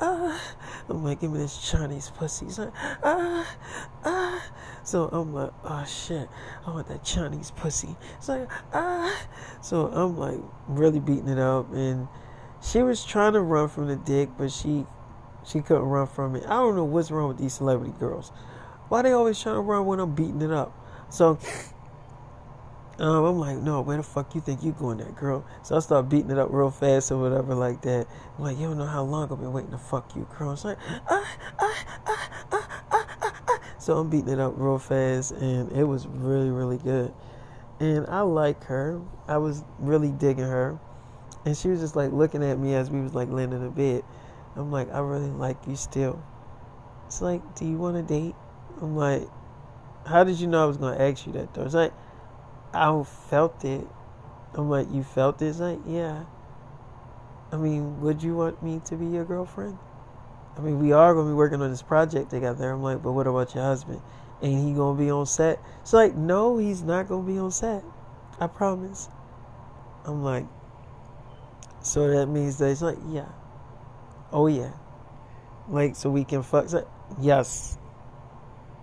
ah. 0.00 0.40
I'm 0.88 1.04
like, 1.04 1.20
give 1.20 1.32
me 1.32 1.38
this 1.38 1.70
Chinese 1.70 2.10
pussy. 2.10 2.46
He's 2.46 2.58
like, 2.58 2.72
ah, 3.02 3.56
ah. 4.04 4.52
So 4.82 5.08
I'm 5.08 5.32
like, 5.34 5.52
oh 5.64 5.84
shit, 5.84 6.28
I 6.66 6.70
want 6.70 6.88
that 6.88 7.04
Chinese 7.04 7.50
pussy. 7.50 7.96
It's 8.18 8.28
like, 8.28 8.48
ah. 8.72 9.26
So 9.62 9.86
I'm 9.86 10.16
like 10.16 10.40
really 10.68 11.00
beating 11.00 11.28
it 11.28 11.38
up, 11.38 11.72
and 11.72 12.08
she 12.62 12.82
was 12.82 13.04
trying 13.04 13.32
to 13.34 13.40
run 13.40 13.68
from 13.68 13.88
the 13.88 13.96
dick, 13.96 14.30
but 14.38 14.50
she 14.50 14.86
she 15.44 15.60
couldn't 15.60 15.84
run 15.84 16.06
from 16.06 16.36
it. 16.36 16.44
I 16.44 16.56
don't 16.56 16.76
know 16.76 16.84
what's 16.84 17.10
wrong 17.10 17.28
with 17.28 17.38
these 17.38 17.54
celebrity 17.54 17.94
girls. 17.98 18.32
Why 18.88 19.02
they 19.02 19.12
always 19.12 19.40
trying 19.40 19.54
to 19.56 19.60
run 19.60 19.86
when 19.86 20.00
I'm 20.00 20.14
beating 20.14 20.42
it 20.42 20.50
up? 20.50 20.76
So 21.08 21.38
um, 23.00 23.24
I'm 23.24 23.38
like, 23.38 23.56
no, 23.56 23.80
where 23.80 23.96
the 23.96 24.02
fuck 24.02 24.34
you 24.34 24.42
think 24.42 24.62
you 24.62 24.72
going 24.72 24.98
there, 24.98 25.10
girl? 25.12 25.44
So 25.62 25.74
I 25.74 25.78
start 25.78 26.10
beating 26.10 26.30
it 26.30 26.38
up 26.38 26.48
real 26.50 26.70
fast 26.70 27.10
or 27.10 27.18
whatever 27.18 27.54
like 27.54 27.80
that. 27.82 28.06
I'm 28.36 28.44
like, 28.44 28.58
you 28.58 28.66
don't 28.66 28.76
know 28.76 28.86
how 28.86 29.02
long 29.02 29.32
I've 29.32 29.40
been 29.40 29.52
waiting 29.52 29.70
to 29.70 29.78
fuck 29.78 30.14
you, 30.14 30.28
girl. 30.38 30.52
It's 30.52 30.64
like, 30.64 30.76
ah, 31.08 31.36
ah, 31.58 31.84
ah, 32.06 32.30
ah, 32.52 32.84
ah, 32.92 33.42
ah. 33.48 33.60
So 33.78 33.96
I'm 33.96 34.10
beating 34.10 34.28
it 34.28 34.38
up 34.38 34.52
real 34.56 34.78
fast, 34.78 35.32
and 35.32 35.72
it 35.72 35.84
was 35.84 36.06
really, 36.06 36.50
really 36.50 36.76
good. 36.76 37.12
And 37.80 38.06
I 38.08 38.20
like 38.20 38.64
her. 38.64 39.00
I 39.26 39.38
was 39.38 39.64
really 39.78 40.10
digging 40.10 40.44
her. 40.44 40.78
And 41.46 41.56
she 41.56 41.68
was 41.68 41.80
just 41.80 41.96
like 41.96 42.12
looking 42.12 42.44
at 42.44 42.58
me 42.58 42.74
as 42.74 42.90
we 42.90 43.00
was 43.00 43.14
like 43.14 43.30
laying 43.30 43.54
in 43.54 43.62
the 43.62 43.70
bed. 43.70 44.04
I'm 44.56 44.70
like, 44.70 44.92
I 44.92 44.98
really 44.98 45.30
like 45.30 45.56
you 45.66 45.74
still. 45.74 46.22
It's 47.06 47.22
like, 47.22 47.54
do 47.54 47.64
you 47.64 47.78
want 47.78 47.96
to 47.96 48.02
date? 48.02 48.34
I'm 48.82 48.94
like, 48.94 49.26
how 50.04 50.24
did 50.24 50.38
you 50.38 50.46
know 50.46 50.62
I 50.62 50.66
was 50.66 50.76
gonna 50.76 51.02
ask 51.02 51.26
you 51.26 51.32
that 51.32 51.54
though? 51.54 51.62
It's 51.62 51.74
like, 51.74 51.94
I 52.72 53.02
felt 53.02 53.64
it. 53.64 53.86
I'm 54.54 54.68
like, 54.70 54.90
you 54.92 55.02
felt 55.02 55.42
it? 55.42 55.56
like, 55.56 55.78
yeah. 55.86 56.24
I 57.52 57.56
mean, 57.56 58.00
would 58.00 58.22
you 58.22 58.36
want 58.36 58.62
me 58.62 58.80
to 58.84 58.96
be 58.96 59.06
your 59.06 59.24
girlfriend? 59.24 59.76
I 60.56 60.60
mean, 60.60 60.78
we 60.80 60.92
are 60.92 61.14
gonna 61.14 61.30
be 61.30 61.34
working 61.34 61.62
on 61.62 61.70
this 61.70 61.82
project 61.82 62.30
together. 62.30 62.70
I'm 62.70 62.82
like, 62.82 63.02
but 63.02 63.12
what 63.12 63.26
about 63.26 63.54
your 63.54 63.64
husband? 63.64 64.00
Ain't 64.42 64.66
he 64.66 64.74
gonna 64.74 64.98
be 64.98 65.10
on 65.10 65.26
set? 65.26 65.60
It's 65.82 65.92
like, 65.92 66.14
no, 66.14 66.58
he's 66.58 66.82
not 66.82 67.08
gonna 67.08 67.26
be 67.26 67.38
on 67.38 67.50
set. 67.50 67.82
I 68.38 68.46
promise. 68.46 69.08
I'm 70.04 70.22
like, 70.22 70.46
so 71.82 72.08
that 72.08 72.26
means 72.26 72.58
that 72.58 72.70
it's 72.70 72.82
like, 72.82 72.98
yeah. 73.08 73.28
Oh 74.32 74.46
yeah. 74.46 74.72
Like, 75.68 75.96
so 75.96 76.10
we 76.10 76.24
can 76.24 76.42
fuck. 76.42 76.68
Yes. 77.20 77.78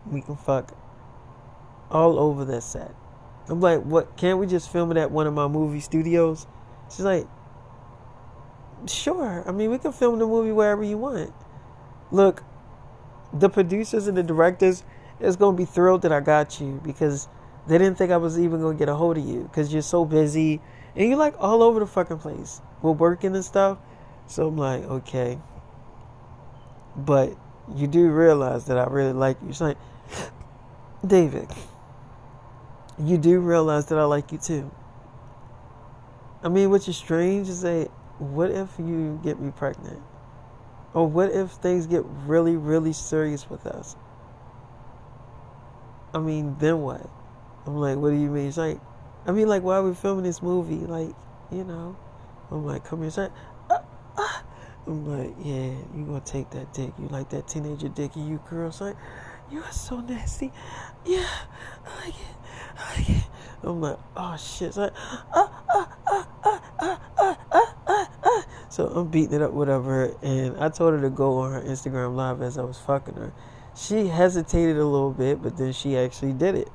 We 0.06 0.22
can 0.22 0.36
fuck 0.36 0.76
all 1.90 2.20
over 2.20 2.46
that 2.46 2.64
set. 2.64 2.94
I'm 3.50 3.62
like, 3.62 3.82
what? 3.82 4.18
Can't 4.18 4.40
we 4.40 4.48
just 4.48 4.72
film 4.72 4.92
it 4.92 4.98
at 4.98 5.12
one 5.12 5.28
of 5.28 5.34
my 5.34 5.48
movie 5.48 5.80
studios? 5.80 6.46
She's 6.90 7.02
like, 7.02 7.28
Sure. 8.86 9.44
I 9.48 9.52
mean, 9.52 9.72
we 9.72 9.80
can 9.80 9.92
film 9.92 10.20
the 10.20 10.28
movie 10.28 10.52
wherever 10.52 10.84
you 10.84 10.98
want. 10.98 11.34
Look, 12.12 12.44
the 13.34 13.50
producers 13.50 14.08
and 14.08 14.18
the 14.18 14.24
directors 14.24 14.84
is 15.20 15.36
going 15.36 15.56
to 15.56 15.58
be 15.58 15.66
thrilled 15.66 16.04
that 16.04 16.12
I 16.12 16.20
got 16.20 16.62
you 16.62 16.80
because 16.84 17.28
they 17.68 17.78
didn't 17.78 17.98
think 17.98 18.12
I 18.12 18.18
was 18.18 18.40
even 18.40 18.62
going 18.62 18.78
to 18.78 18.80
get 18.80 18.90
a 18.90 18.96
hold 18.96 19.18
of 19.18 19.26
you 19.26 19.44
because 19.44 19.74
you're 19.74 19.82
so 19.82 20.06
busy 20.06 20.62
and 20.96 21.10
you're 21.10 21.18
like 21.18 21.36
all 21.40 21.64
over 21.64 21.80
the 21.80 21.88
fucking 21.88 22.20
place. 22.20 22.62
We're 22.82 22.92
working 22.92 23.36
and 23.36 23.44
stuff. 23.44 23.80
So 24.28 24.48
I'm 24.48 24.58
like, 24.58 24.84
okay. 24.84 25.40
But 26.96 27.36
you 27.76 27.88
do 27.88 28.10
realize 28.10 28.66
that 28.66 28.78
I 28.78 28.86
really 28.86 29.14
like 29.14 29.38
you. 29.42 29.50
It's 29.50 29.62
like, 29.62 29.78
David, 31.06 31.48
you 33.00 33.18
do 33.18 33.40
realize 33.40 33.88
that 33.88 33.98
I 33.98 34.04
like 34.04 34.32
you 34.32 34.38
too. 34.38 34.72
I 36.44 36.50
mean, 36.50 36.70
which 36.70 36.88
is 36.88 36.98
strange 36.98 37.50
is 37.50 37.62
that 37.62 37.90
what 38.20 38.52
if 38.52 38.70
you 38.80 39.20
get 39.24 39.40
me 39.40 39.52
pregnant? 39.52 40.02
Or 40.94 41.08
what 41.08 41.32
if 41.32 41.52
things 41.52 41.86
get 41.86 42.04
really, 42.26 42.56
really 42.56 42.94
serious 42.94 43.50
with 43.50 43.66
us? 43.68 43.96
I 46.14 46.20
mean, 46.20 46.56
then 46.60 46.82
what? 46.82 47.08
I'm 47.66 47.78
like, 47.78 47.98
what 47.98 48.10
do 48.10 48.16
you 48.16 48.30
mean? 48.30 48.48
It's 48.48 48.58
like, 48.58 48.80
I 49.26 49.32
mean, 49.32 49.48
like, 49.48 49.62
why 49.62 49.76
are 49.76 49.84
we 49.84 49.94
filming 49.94 50.24
this 50.24 50.42
movie? 50.42 50.86
Like, 50.86 51.14
you 51.52 51.64
know, 51.64 51.96
I'm 52.50 52.66
like, 52.66 52.86
come 52.86 53.02
here. 53.02 53.12
Like, 53.16 53.32
uh, 53.70 53.80
uh. 54.18 54.42
I'm 54.88 55.06
like, 55.06 55.36
yeah, 55.44 55.72
you 55.96 56.06
gonna 56.06 56.22
take 56.22 56.50
that 56.52 56.74
dick. 56.74 56.94
You 56.98 57.10
like 57.10 57.30
that 57.32 57.48
teenager 57.48 57.90
dick, 57.90 58.16
and 58.16 58.28
you 58.28 58.40
girls 58.50 58.80
like, 58.80 58.96
you 59.52 59.62
are 59.62 59.72
so 59.72 60.00
nasty. 60.00 60.52
Yeah, 61.06 61.28
I 61.86 62.06
like 62.06 62.16
it. 62.16 62.37
I'm 63.64 63.82
like, 63.82 63.98
oh 64.16 64.38
shit. 64.38 64.70
It's 64.70 64.78
like, 64.78 64.94
uh, 65.34 65.48
uh, 65.70 65.86
uh, 66.08 66.24
uh, 66.44 66.60
uh, 66.80 67.00
uh, 67.20 67.36
uh, 67.50 67.66
uh, 67.88 68.06
uh. 68.24 68.42
So 68.70 68.88
I'm 68.88 69.08
beating 69.08 69.34
it 69.34 69.42
up, 69.42 69.52
whatever. 69.52 70.16
And 70.22 70.58
I 70.58 70.70
told 70.70 70.94
her 70.94 71.02
to 71.02 71.10
go 71.10 71.40
on 71.40 71.52
her 71.54 71.62
Instagram 71.62 72.16
live 72.16 72.42
as 72.42 72.58
I 72.58 72.64
was 72.64 72.78
fucking 72.78 73.16
her. 73.16 73.34
She 73.76 74.08
hesitated 74.08 74.78
a 74.78 74.86
little 74.86 75.12
bit, 75.12 75.42
but 75.42 75.58
then 75.58 75.74
she 75.74 75.98
actually 75.98 76.34
did 76.34 76.56
it. 76.56 76.70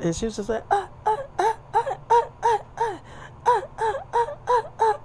And 0.00 0.14
she 0.14 0.26
was 0.26 0.36
just 0.36 0.48
like, 0.48 0.64
ah, 0.70 0.88
ah, 1.06 1.18
ah, 1.38 1.58
ah, 1.74 1.98
ah, 2.10 2.30
ah, 2.40 2.60
ah, 2.80 3.00
ah, 3.46 3.62
ah, 3.68 4.64
ah, 4.78 4.98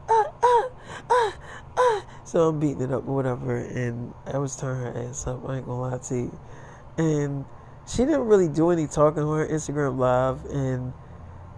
ah, 0.43 0.69
ah, 1.09 1.33
ah. 1.77 2.05
So 2.23 2.47
I'm 2.47 2.59
beating 2.59 2.81
it 2.81 2.91
up 2.91 3.07
or 3.07 3.15
whatever, 3.15 3.57
and 3.57 4.13
I 4.25 4.37
was 4.37 4.55
turning 4.55 4.83
her 4.83 5.09
ass 5.09 5.27
up. 5.27 5.47
I 5.47 5.57
ain't 5.57 5.65
gonna 5.65 5.81
lie 5.81 5.97
to 5.97 6.15
you. 6.15 6.39
And 6.97 7.45
she 7.87 7.99
didn't 8.05 8.25
really 8.25 8.47
do 8.47 8.69
any 8.69 8.87
talking 8.87 9.23
on 9.23 9.39
her 9.39 9.47
Instagram 9.47 9.97
live, 9.97 10.45
and 10.45 10.93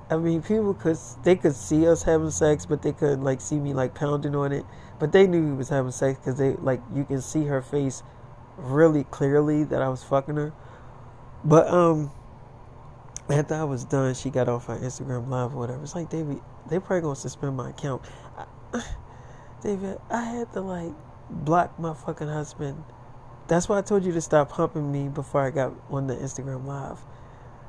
I 0.10 0.18
mean, 0.18 0.42
people 0.42 0.74
could 0.74 0.98
they 1.24 1.36
could 1.36 1.56
see 1.56 1.88
us 1.88 2.04
having 2.04 2.32
sex, 2.32 2.66
but 2.66 2.82
they 2.82 2.94
couldn't 2.94 3.24
like 3.24 3.42
see 3.42 3.60
me 3.60 3.74
like 3.74 3.96
pounding 3.96 4.36
on 4.36 4.52
it. 4.52 4.66
But 5.00 5.12
they 5.12 5.28
knew 5.28 5.44
we 5.44 5.54
was 5.54 5.70
having 5.70 5.92
sex 5.92 6.20
because 6.20 6.38
they 6.38 6.54
like 6.54 6.82
you 6.94 7.06
can 7.06 7.22
see 7.22 7.46
her 7.46 7.62
face 7.62 8.04
really 8.58 9.04
clearly 9.06 9.64
that 9.66 9.82
I 9.82 9.90
was 9.90 10.04
fucking 10.04 10.36
her. 10.36 10.54
But 11.44 11.68
um, 11.68 12.12
after 13.30 13.56
I 13.56 13.64
was 13.64 13.84
done, 13.84 14.14
she 14.14 14.30
got 14.30 14.48
off 14.48 14.68
her 14.68 14.78
Instagram 14.78 15.28
live 15.30 15.54
or 15.54 15.60
whatever. 15.60 15.84
It's 15.84 15.96
like 15.96 16.10
David, 16.10 16.40
they 16.70 16.80
probably 16.80 17.02
gonna 17.02 17.16
suspend 17.16 17.56
my 17.58 17.70
account. 17.70 18.04
I, 18.38 18.84
David, 19.62 20.00
I 20.10 20.22
had 20.24 20.54
to 20.54 20.62
like 20.62 20.94
block 21.30 21.80
my 21.80 21.94
fucking 21.94 22.28
husband. 22.28 22.84
That's 23.48 23.70
why 23.70 23.78
I 23.78 23.82
told 23.82 24.04
you 24.04 24.12
to 24.14 24.22
stop 24.22 24.52
humping 24.52 24.92
me 24.92 25.08
before 25.08 25.46
I 25.46 25.52
got 25.52 25.74
on 25.90 26.08
the 26.08 26.16
Instagram 26.16 26.66
live. 26.66 27.00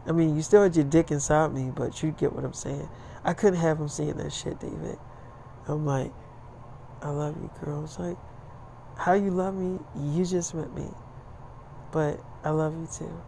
I 0.07 0.13
mean, 0.13 0.37
you 0.37 0.43
still 0.43 0.63
had 0.63 0.77
your 0.77 0.85
dick 0.85 1.11
inside 1.11 1.53
me, 1.53 1.71
but 1.75 2.03
you 2.03 2.13
get 2.13 2.33
what 2.33 2.45
I'm 2.45 2.55
saying. 2.55 2.89
I 3.25 3.35
couldn't 3.35 3.59
have 3.59 3.79
him 3.79 3.89
saying 3.89 4.17
that 4.17 4.33
shit, 4.33 4.61
David. 4.61 4.99
I'm 5.67 5.85
like, 5.85 6.13
I 7.03 7.11
love 7.11 7.37
you, 7.37 7.51
girl. 7.63 7.85
It's 7.85 7.99
like, 7.99 8.17
how 8.97 9.13
you 9.13 9.31
love 9.31 9.55
me, 9.55 9.79
you 10.15 10.25
just 10.25 10.55
met 10.55 10.73
me. 10.75 10.89
But 11.93 12.21
I 12.45 12.51
love 12.51 12.75
you 12.75 12.89
too. 12.91 13.23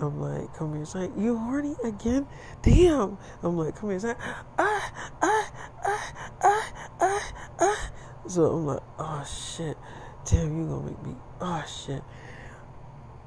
I'm 0.00 0.20
like, 0.20 0.54
come 0.54 0.72
here. 0.72 0.82
It's 0.82 0.94
like, 0.94 1.10
you 1.18 1.36
horny 1.36 1.76
again? 1.84 2.26
Damn. 2.62 3.18
I'm 3.42 3.58
like, 3.58 3.76
come 3.76 3.90
here. 3.90 3.96
It's 3.96 4.04
like, 4.04 4.18
ah, 4.58 4.92
ah, 5.20 5.52
ah, 5.84 6.12
ah, 6.42 6.72
ah, 7.00 7.32
ah. 7.60 7.90
So 8.26 8.46
I'm 8.46 8.66
like, 8.66 8.82
oh 8.98 9.24
shit. 9.24 9.76
Damn, 10.32 10.58
you 10.58 10.66
gonna 10.66 10.86
make 10.86 11.02
me, 11.04 11.14
oh 11.40 11.64
shit 11.66 12.02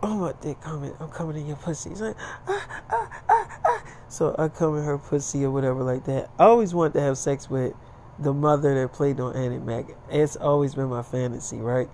oh 0.05 0.15
my 0.15 0.33
dick 0.41 0.61
coming, 0.61 0.93
I'm 0.99 1.09
coming 1.09 1.37
in 1.37 1.47
your 1.47 1.55
pussy. 1.57 1.89
Like, 1.89 2.15
ah, 2.47 2.81
ah, 2.91 3.21
ah, 3.29 3.59
ah. 3.65 3.83
So 4.07 4.35
I 4.37 4.47
come 4.49 4.77
in 4.77 4.83
her 4.83 4.97
pussy 4.97 5.43
or 5.43 5.51
whatever 5.51 5.83
like 5.83 6.05
that. 6.05 6.29
I 6.37 6.45
always 6.45 6.73
wanted 6.73 6.93
to 6.93 7.01
have 7.01 7.17
sex 7.17 7.49
with 7.49 7.73
the 8.19 8.33
mother 8.33 8.79
that 8.79 8.93
played 8.93 9.19
on 9.19 9.35
Andy 9.35 9.57
Mack. 9.57 9.85
It's 10.09 10.35
always 10.35 10.75
been 10.75 10.89
my 10.89 11.01
fantasy, 11.01 11.57
right? 11.57 11.89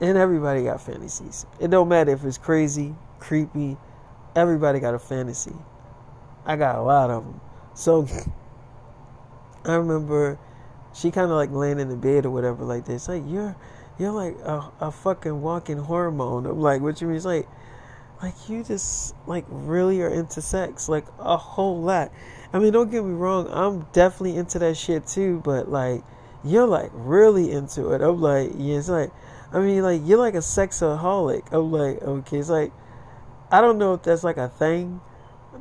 And 0.00 0.18
everybody 0.18 0.64
got 0.64 0.82
fantasies. 0.82 1.46
It 1.58 1.70
don't 1.70 1.88
matter 1.88 2.12
if 2.12 2.24
it's 2.24 2.38
crazy, 2.38 2.94
creepy. 3.18 3.78
Everybody 4.36 4.78
got 4.78 4.94
a 4.94 4.98
fantasy. 4.98 5.56
I 6.44 6.56
got 6.56 6.76
a 6.76 6.82
lot 6.82 7.10
of 7.10 7.24
them. 7.24 7.40
So 7.74 8.06
I 9.64 9.74
remember 9.74 10.38
she 10.92 11.10
kind 11.10 11.30
of 11.30 11.36
like 11.36 11.50
laying 11.50 11.80
in 11.80 11.88
the 11.88 11.96
bed 11.96 12.26
or 12.26 12.30
whatever 12.30 12.64
like 12.64 12.84
this. 12.84 13.08
Like 13.08 13.22
you're 13.26 13.56
you're 14.00 14.12
like 14.12 14.36
a, 14.44 14.72
a 14.80 14.90
fucking 14.90 15.42
walking 15.42 15.76
hormone. 15.76 16.46
I'm 16.46 16.60
like, 16.60 16.80
what 16.80 17.00
you 17.00 17.06
mean? 17.06 17.16
It's 17.16 17.26
like, 17.26 17.46
like 18.22 18.48
you 18.48 18.64
just 18.64 19.14
like 19.26 19.44
really 19.48 20.00
are 20.00 20.08
into 20.08 20.40
sex, 20.40 20.88
like 20.88 21.04
a 21.18 21.36
whole 21.36 21.80
lot. 21.80 22.10
I 22.52 22.58
mean, 22.58 22.72
don't 22.72 22.90
get 22.90 23.04
me 23.04 23.12
wrong, 23.12 23.48
I'm 23.50 23.86
definitely 23.92 24.36
into 24.36 24.58
that 24.60 24.76
shit 24.76 25.06
too, 25.06 25.40
but 25.44 25.70
like, 25.70 26.02
you're 26.42 26.66
like 26.66 26.90
really 26.94 27.52
into 27.52 27.92
it. 27.92 28.00
I'm 28.00 28.20
like, 28.20 28.52
yeah, 28.56 28.78
it's 28.78 28.88
like, 28.88 29.10
I 29.52 29.60
mean, 29.60 29.82
like 29.82 30.00
you're 30.04 30.18
like 30.18 30.34
a 30.34 30.38
sexaholic. 30.38 31.52
I'm 31.52 31.70
like, 31.70 32.00
okay, 32.02 32.38
it's 32.38 32.48
like, 32.48 32.72
I 33.50 33.60
don't 33.60 33.78
know 33.78 33.94
if 33.94 34.02
that's 34.02 34.24
like 34.24 34.38
a 34.38 34.48
thing 34.48 35.00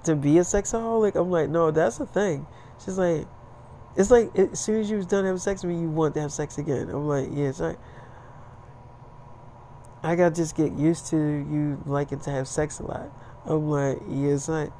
to 0.05 0.15
be 0.15 0.37
a 0.37 0.41
sexaholic. 0.41 1.15
I'm 1.15 1.29
like, 1.29 1.49
no, 1.49 1.71
that's 1.71 1.99
a 1.99 2.05
thing. 2.05 2.47
She's 2.83 2.97
like, 2.97 3.27
it's 3.97 4.11
like 4.11 4.33
as 4.37 4.59
soon 4.59 4.79
as 4.79 4.89
you 4.89 4.97
was 4.97 5.05
done 5.05 5.25
having 5.25 5.39
sex 5.39 5.63
with 5.63 5.75
me, 5.75 5.81
you 5.81 5.89
want 5.89 6.13
to 6.15 6.21
have 6.21 6.31
sex 6.31 6.57
again. 6.57 6.89
I'm 6.89 7.07
like, 7.07 7.27
yeah, 7.31 7.49
it's 7.49 7.59
like 7.59 7.77
I 10.02 10.16
gotta 10.16 10.34
just 10.34 10.56
get 10.56 10.74
used 10.74 11.08
to 11.08 11.18
you 11.18 11.82
liking 11.86 12.20
to 12.22 12.32
have 12.32 12.47
sex 12.47 12.80
a 12.80 12.84
lot. 12.84 13.12
I'm 13.45 13.70
like, 13.70 14.00
yeah, 14.08 14.30
it's 14.30 14.47
like 14.47 14.72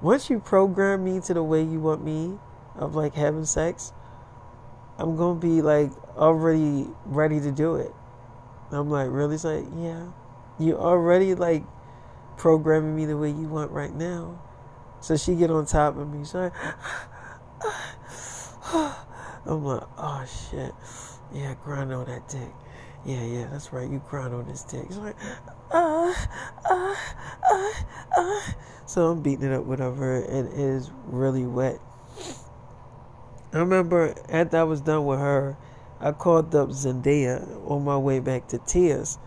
once 0.00 0.30
you 0.30 0.40
program 0.40 1.04
me 1.04 1.20
to 1.20 1.34
the 1.34 1.42
way 1.42 1.62
you 1.62 1.78
want 1.78 2.02
me 2.02 2.38
of 2.76 2.94
like 2.94 3.14
having 3.14 3.44
sex, 3.44 3.92
I'm 4.98 5.16
gonna 5.16 5.38
be 5.38 5.60
like 5.60 5.90
already 6.16 6.86
ready 7.04 7.38
to 7.40 7.52
do 7.52 7.76
it. 7.76 7.92
I'm 8.70 8.88
like, 8.90 9.08
really? 9.10 9.34
It's 9.34 9.44
like, 9.44 9.66
yeah, 9.76 10.06
you 10.58 10.78
already 10.78 11.34
like 11.34 11.64
programming 12.38 12.96
me 12.96 13.04
the 13.04 13.18
way 13.18 13.28
you 13.28 13.48
want 13.48 13.70
right 13.72 13.94
now. 13.94 14.40
So 15.00 15.18
she 15.18 15.34
get 15.34 15.50
on 15.50 15.66
top 15.66 15.98
of 15.98 16.10
me. 16.10 16.24
So 16.24 16.50
I, 18.72 18.94
I'm 19.44 19.64
like, 19.64 19.82
oh 19.98 20.24
shit, 20.50 20.72
yeah, 21.34 21.54
grind 21.62 21.92
on 21.92 22.06
that 22.06 22.26
dick 22.28 22.54
yeah, 23.04 23.22
yeah, 23.22 23.46
that's 23.50 23.72
right. 23.72 23.88
You 23.88 24.02
grind 24.08 24.34
on 24.34 24.46
this 24.46 24.62
dick. 24.62 24.84
It's 24.86 24.96
like, 24.96 25.16
uh, 25.70 26.14
uh, 26.64 26.94
uh, 27.50 27.72
uh. 28.16 28.40
So 28.86 29.08
I'm 29.08 29.22
beating 29.22 29.50
it 29.50 29.52
up, 29.52 29.64
whatever. 29.64 30.16
It 30.16 30.46
is 30.52 30.90
really 31.06 31.46
wet. 31.46 31.78
I 33.52 33.58
remember 33.58 34.14
after 34.28 34.56
I 34.58 34.62
was 34.62 34.80
done 34.80 35.04
with 35.04 35.18
her, 35.18 35.56
I 36.00 36.12
called 36.12 36.54
up 36.54 36.70
Zendaya 36.70 37.70
on 37.70 37.84
my 37.84 37.96
way 37.96 38.20
back 38.20 38.48
to 38.48 38.58
Tears. 38.58 39.18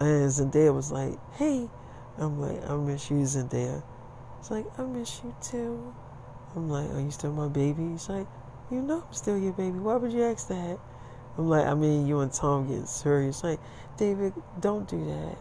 And 0.00 0.30
Zendaya 0.30 0.74
was 0.74 0.90
like, 0.92 1.18
hey. 1.34 1.68
I'm 2.18 2.38
like, 2.38 2.68
I 2.68 2.76
miss 2.76 3.10
you, 3.10 3.16
Zendaya. 3.18 3.82
It's 4.38 4.50
like, 4.50 4.66
I 4.78 4.82
miss 4.82 5.22
you 5.24 5.34
too. 5.40 5.94
I'm 6.54 6.68
like, 6.68 6.90
are 6.90 7.00
you 7.00 7.10
still 7.10 7.32
my 7.32 7.48
baby? 7.48 7.92
He's 7.92 8.08
like, 8.08 8.26
you 8.70 8.82
know 8.82 9.04
I'm 9.06 9.12
still 9.12 9.38
your 9.38 9.52
baby. 9.52 9.78
Why 9.78 9.96
would 9.96 10.12
you 10.12 10.22
ask 10.24 10.48
that? 10.48 10.78
I'm 11.40 11.48
like, 11.48 11.64
I 11.64 11.72
mean, 11.72 12.06
you 12.06 12.20
and 12.20 12.30
Tom 12.30 12.66
getting 12.66 12.84
serious. 12.84 13.42
Like, 13.42 13.60
David, 13.96 14.34
don't 14.60 14.86
do 14.86 15.02
that. 15.06 15.38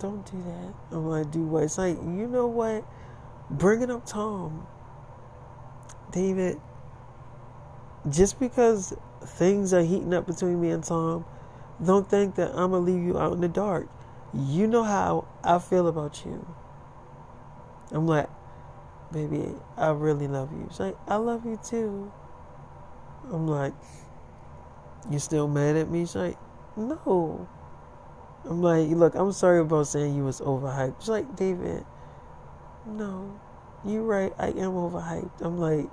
Don't 0.00 0.26
do 0.26 0.42
that. 0.42 0.74
I'm 0.90 1.06
like, 1.06 1.30
do 1.30 1.44
what? 1.44 1.62
It's 1.62 1.78
like, 1.78 1.96
you 1.96 2.26
know 2.26 2.48
what? 2.48 2.84
Bringing 3.48 3.92
up 3.92 4.04
Tom, 4.04 4.66
David, 6.10 6.60
just 8.10 8.40
because 8.40 8.92
things 9.24 9.72
are 9.72 9.82
heating 9.82 10.12
up 10.12 10.26
between 10.26 10.60
me 10.60 10.70
and 10.70 10.82
Tom, 10.82 11.24
don't 11.84 12.10
think 12.10 12.34
that 12.34 12.48
I'm 12.50 12.72
going 12.72 12.84
to 12.84 12.92
leave 12.92 13.04
you 13.04 13.20
out 13.20 13.32
in 13.32 13.40
the 13.40 13.48
dark. 13.48 13.88
You 14.34 14.66
know 14.66 14.82
how 14.82 15.28
I 15.44 15.60
feel 15.60 15.86
about 15.86 16.24
you. 16.26 16.44
I'm 17.92 18.08
like, 18.08 18.28
baby, 19.12 19.54
I 19.76 19.90
really 19.90 20.26
love 20.26 20.50
you. 20.50 20.66
She's 20.70 20.80
like, 20.80 20.96
I 21.06 21.16
love 21.16 21.46
you 21.46 21.56
too. 21.64 22.10
I'm 23.32 23.46
like, 23.46 23.74
you 25.10 25.18
still 25.18 25.48
mad 25.48 25.76
at 25.76 25.88
me? 25.90 26.00
She's 26.00 26.16
like, 26.16 26.38
no. 26.76 27.48
I'm 28.44 28.62
like, 28.62 28.88
look, 28.88 29.14
I'm 29.14 29.32
sorry 29.32 29.60
about 29.60 29.86
saying 29.86 30.16
you 30.16 30.24
was 30.24 30.40
overhyped. 30.40 31.00
She's 31.00 31.08
like, 31.08 31.36
David, 31.36 31.84
no, 32.86 33.38
You're 33.84 34.02
right. 34.02 34.32
I 34.38 34.48
am 34.48 34.72
overhyped. 34.72 35.40
I'm 35.40 35.58
like, 35.58 35.86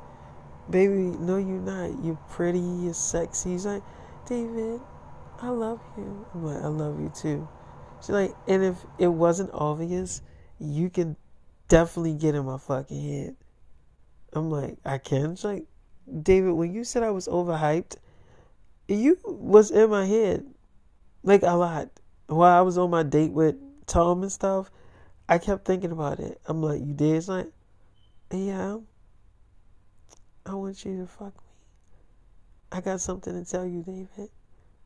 baby, 0.70 1.16
no, 1.20 1.38
you're 1.38 1.60
not. 1.60 2.04
You're 2.04 2.20
pretty. 2.30 2.60
You're 2.60 2.94
sexy. 2.94 3.54
She's 3.54 3.66
like, 3.66 3.84
David, 4.26 4.82
I 5.42 5.50
love 5.50 5.80
you. 5.98 6.26
I'm 6.34 6.46
like, 6.46 6.64
I 6.64 6.68
love 6.68 7.00
you 7.00 7.12
too. 7.16 7.48
She's 8.02 8.10
like, 8.10 8.34
and 8.48 8.64
if 8.64 8.76
it 9.00 9.08
wasn't 9.08 9.52
obvious, 9.54 10.22
you 10.60 10.90
can 10.90 11.16
definitely 11.68 12.14
get 12.14 12.36
in 12.36 12.46
my 12.46 12.58
fucking 12.58 13.10
head. 13.10 13.36
I'm 14.34 14.50
like, 14.50 14.78
I 14.86 14.98
can. 14.98 15.36
She's 15.36 15.46
like, 15.46 15.66
David, 16.22 16.52
when 16.52 16.74
you 16.74 16.84
said 16.84 17.04
I 17.04 17.12
was 17.12 17.28
overhyped, 17.28 17.96
you 18.88 19.18
was 19.26 19.72
in 19.72 19.90
my 19.90 20.06
head 20.06 20.46
like 21.24 21.44
a 21.44 21.56
lot. 21.56 21.90
While 22.28 22.58
I 22.58 22.62
was 22.62 22.78
on 22.78 22.90
my 22.90 23.04
date 23.04 23.32
with 23.32 23.56
Tom 23.86 24.22
and 24.22 24.32
stuff, 24.32 24.70
I 25.30 25.38
kept 25.38 25.66
thinking 25.66 25.92
about 25.92 26.20
it. 26.20 26.40
I'm 26.46 26.62
like, 26.62 26.82
you 26.86 26.94
did? 26.94 27.16
It's 27.16 27.28
like, 27.28 27.48
yeah. 28.32 28.78
I 30.46 30.54
want 30.56 30.84
you 30.86 31.02
to 31.02 31.08
fuck 31.08 31.36
me. 31.36 31.50
I 32.72 32.82
got 32.82 33.02
something 33.02 33.34
to 33.34 33.50
tell 33.50 33.66
you, 33.66 33.84
David. 33.84 34.30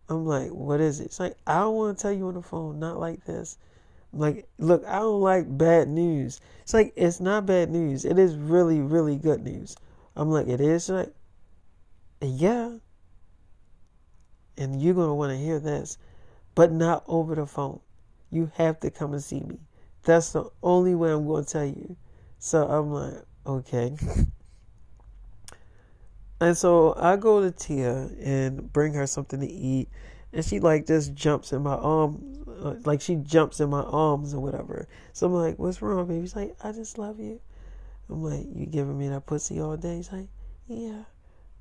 I'm 0.10 0.26
like, 0.26 0.50
what 0.50 0.82
is 0.82 1.00
it? 1.00 1.06
It's 1.06 1.20
like, 1.20 1.36
I 1.48 1.60
don't 1.60 1.76
want 1.76 1.98
to 1.98 2.02
tell 2.02 2.12
you 2.12 2.28
on 2.28 2.34
the 2.34 2.42
phone, 2.42 2.80
not 2.80 3.00
like 3.00 3.24
this. 3.26 3.58
I'm 4.12 4.20
like, 4.20 4.48
look, 4.58 4.84
I 4.86 5.00
don't 5.00 5.22
like 5.22 5.58
bad 5.58 5.88
news. 5.88 6.42
It's 6.64 6.74
like, 6.74 6.94
it's 6.96 7.20
not 7.20 7.46
bad 7.46 7.70
news. 7.70 8.04
It 8.04 8.20
is 8.20 8.36
really, 8.36 8.82
really 8.82 9.16
good 9.16 9.44
news. 9.44 9.76
I'm 10.16 10.30
like, 10.30 10.48
it 10.48 10.60
is? 10.60 10.84
She's 10.84 10.90
like, 10.90 11.14
yeah. 12.22 12.78
And 14.58 14.82
you're 14.82 14.94
going 14.94 15.10
to 15.10 15.14
want 15.14 15.32
to 15.32 15.38
hear 15.38 15.60
this, 15.60 15.98
but 16.56 16.72
not 16.72 17.04
over 17.08 17.36
the 17.36 17.46
phone. 17.46 17.80
You 18.30 18.52
have 18.56 18.80
to 18.82 18.92
come 18.92 19.14
and 19.14 19.24
see 19.24 19.42
me. 19.42 19.60
That's 20.04 20.32
the 20.32 20.50
only 20.64 20.96
way 20.96 21.12
I'm 21.12 21.28
going 21.28 21.46
to 21.46 21.50
tell 21.50 21.66
you. 21.66 21.96
So 22.40 22.68
I'm 22.68 22.92
like, 22.92 23.24
okay. 23.46 23.96
And 26.42 26.58
so 26.58 26.96
I 26.98 27.18
go 27.18 27.40
to 27.40 27.52
Tia 27.52 28.10
and 28.20 28.74
bring 28.74 28.96
her 28.96 29.06
something 29.06 29.40
to 29.40 29.48
eat, 29.48 29.90
and 30.34 30.44
she 30.44 30.60
like 30.60 30.88
just 30.88 31.14
jumps 31.14 31.54
in 31.54 31.62
my 31.62 31.76
arms, 31.76 32.48
uh, 32.48 32.74
like 32.84 33.00
she 33.00 33.16
jumps 33.18 33.60
in 33.60 33.70
my 33.70 33.84
arms 33.84 34.34
or 34.34 34.40
whatever. 34.40 34.88
So 35.14 35.28
I'm 35.28 35.34
like, 35.34 35.60
"What's 35.60 35.84
wrong, 35.84 36.08
baby?" 36.08 36.22
She's 36.22 36.36
like, 36.36 36.56
"I 36.64 36.72
just 36.72 36.98
love 36.98 37.20
you." 37.20 37.40
I'm 38.10 38.24
like, 38.24 38.48
"You 38.56 38.66
giving 38.66 38.98
me 38.98 39.08
that 39.10 39.28
pussy 39.28 39.62
all 39.62 39.78
day?" 39.78 39.98
She's 39.98 40.12
like, 40.12 40.30
"Yeah, 40.68 41.04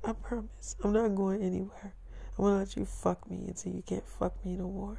I 0.02 0.14
promise. 0.14 0.76
I'm 0.82 0.94
not 0.94 1.14
going 1.14 1.42
anywhere. 1.42 1.92
I'm 2.40 2.46
gonna 2.46 2.58
let 2.60 2.74
you 2.74 2.86
fuck 2.86 3.30
me 3.30 3.44
until 3.48 3.74
you 3.74 3.82
can't 3.82 4.08
fuck 4.08 4.42
me 4.46 4.56
no 4.56 4.66
more. 4.66 4.98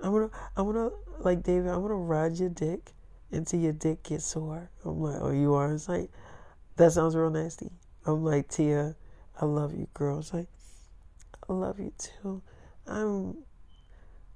I'm 0.00 0.12
gonna, 0.12 0.30
I'm 0.56 0.66
gonna, 0.66 0.90
like 1.18 1.42
David, 1.42 1.66
I'm 1.66 1.82
gonna 1.82 1.96
ride 1.96 2.38
your 2.38 2.50
dick 2.50 2.92
until 3.32 3.58
your 3.58 3.72
dick 3.72 4.04
gets 4.04 4.26
sore." 4.26 4.70
I'm 4.84 5.00
like, 5.00 5.18
"Oh, 5.20 5.32
you 5.32 5.54
are?" 5.54 5.72
It's 5.72 5.88
like, 5.88 6.08
that 6.76 6.92
sounds 6.92 7.16
real 7.16 7.30
nasty. 7.30 7.72
I'm 8.06 8.24
like, 8.24 8.46
Tia, 8.48 8.94
I 9.40 9.44
love 9.44 9.74
you, 9.74 9.88
girls. 9.92 10.32
Like, 10.32 10.46
I 11.48 11.52
love 11.52 11.80
you 11.80 11.92
too. 11.98 12.42
I'm 12.86 13.38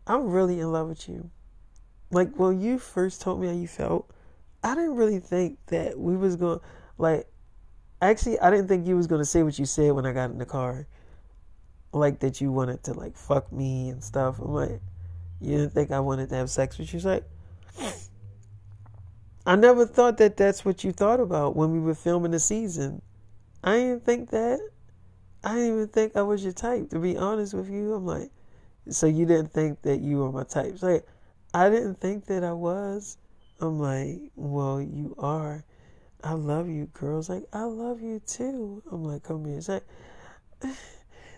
I'm 0.04 0.30
really 0.30 0.58
in 0.58 0.72
love 0.72 0.88
with 0.88 1.08
you. 1.08 1.30
Like 2.10 2.34
when 2.34 2.60
you 2.60 2.80
first 2.80 3.20
told 3.22 3.40
me 3.40 3.46
how 3.46 3.52
you 3.52 3.68
felt, 3.68 4.10
I 4.64 4.74
didn't 4.74 4.96
really 4.96 5.20
think 5.20 5.64
that 5.66 5.96
we 5.96 6.16
was 6.16 6.34
gonna, 6.34 6.60
like 6.98 7.28
actually 8.02 8.40
I 8.40 8.50
didn't 8.50 8.66
think 8.66 8.84
you 8.84 8.96
was 8.96 9.06
gonna 9.06 9.24
say 9.24 9.44
what 9.44 9.60
you 9.60 9.64
said 9.64 9.92
when 9.92 10.06
I 10.06 10.12
got 10.12 10.32
in 10.32 10.38
the 10.38 10.44
car. 10.44 10.88
Like 11.92 12.20
that 12.20 12.40
you 12.40 12.52
wanted 12.52 12.84
to 12.84 12.94
like 12.94 13.16
fuck 13.16 13.50
me 13.50 13.88
and 13.88 14.02
stuff. 14.02 14.38
I'm 14.38 14.52
like, 14.52 14.80
you 15.40 15.56
didn't 15.56 15.72
think 15.72 15.90
I 15.90 16.00
wanted 16.00 16.28
to 16.28 16.36
have 16.36 16.50
sex 16.50 16.78
with 16.78 16.92
you? 16.92 16.98
She's 16.98 17.06
like, 17.06 17.24
I 19.46 19.56
never 19.56 19.86
thought 19.86 20.18
that 20.18 20.36
that's 20.36 20.64
what 20.64 20.84
you 20.84 20.92
thought 20.92 21.18
about 21.18 21.56
when 21.56 21.72
we 21.72 21.80
were 21.80 21.94
filming 21.94 22.30
the 22.30 22.38
season. 22.38 23.02
I 23.64 23.76
didn't 23.76 24.04
think 24.04 24.30
that. 24.30 24.60
I 25.42 25.54
didn't 25.54 25.72
even 25.72 25.88
think 25.88 26.16
I 26.16 26.22
was 26.22 26.44
your 26.44 26.52
type, 26.52 26.90
to 26.90 26.98
be 26.98 27.16
honest 27.16 27.54
with 27.54 27.70
you. 27.70 27.94
I'm 27.94 28.06
like, 28.06 28.30
so 28.90 29.06
you 29.06 29.24
didn't 29.24 29.52
think 29.52 29.82
that 29.82 30.00
you 30.00 30.18
were 30.18 30.30
my 30.30 30.44
type. 30.44 30.72
It's 30.74 30.82
like, 30.82 31.06
I 31.54 31.70
didn't 31.70 32.00
think 32.00 32.26
that 32.26 32.44
I 32.44 32.52
was. 32.52 33.16
I'm 33.60 33.80
like, 33.80 34.30
well, 34.36 34.80
you 34.80 35.14
are. 35.18 35.64
I 36.22 36.34
love 36.34 36.68
you, 36.68 36.86
girls. 36.92 37.30
Like, 37.30 37.44
I 37.52 37.62
love 37.62 38.02
you 38.02 38.20
too. 38.20 38.82
I'm 38.92 39.04
like, 39.04 39.22
come 39.22 39.46
here. 39.46 39.56
It's 39.56 39.68
like, 39.68 39.84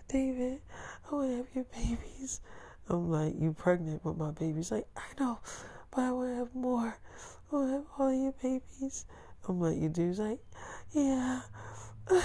David, 0.07 0.61
I 1.09 1.15
want 1.15 1.31
to 1.31 1.37
have 1.37 1.47
your 1.53 1.65
babies. 1.65 2.41
I'm 2.89 3.09
like, 3.09 3.35
you 3.39 3.53
pregnant 3.53 4.03
with 4.03 4.17
my 4.17 4.31
babies? 4.31 4.71
Like, 4.71 4.87
I 4.95 5.03
know, 5.19 5.39
but 5.91 6.01
I 6.01 6.11
want 6.11 6.29
to 6.31 6.35
have 6.35 6.55
more. 6.55 6.97
I 7.51 7.55
want 7.55 7.69
to 7.69 7.73
have 7.73 7.85
all 7.97 8.13
your 8.13 8.33
babies. 8.41 9.05
I'm 9.47 9.59
like, 9.59 9.77
you 9.77 9.89
do? 9.89 10.07
He's 10.07 10.19
like, 10.19 10.39
yeah. 10.91 11.41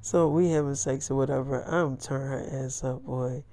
so 0.00 0.28
we 0.28 0.50
having 0.50 0.74
sex 0.74 1.10
or 1.10 1.16
whatever. 1.16 1.62
I'm 1.62 1.96
turning 1.96 2.28
her 2.28 2.64
ass 2.64 2.84
up, 2.84 3.04
boy. 3.04 3.44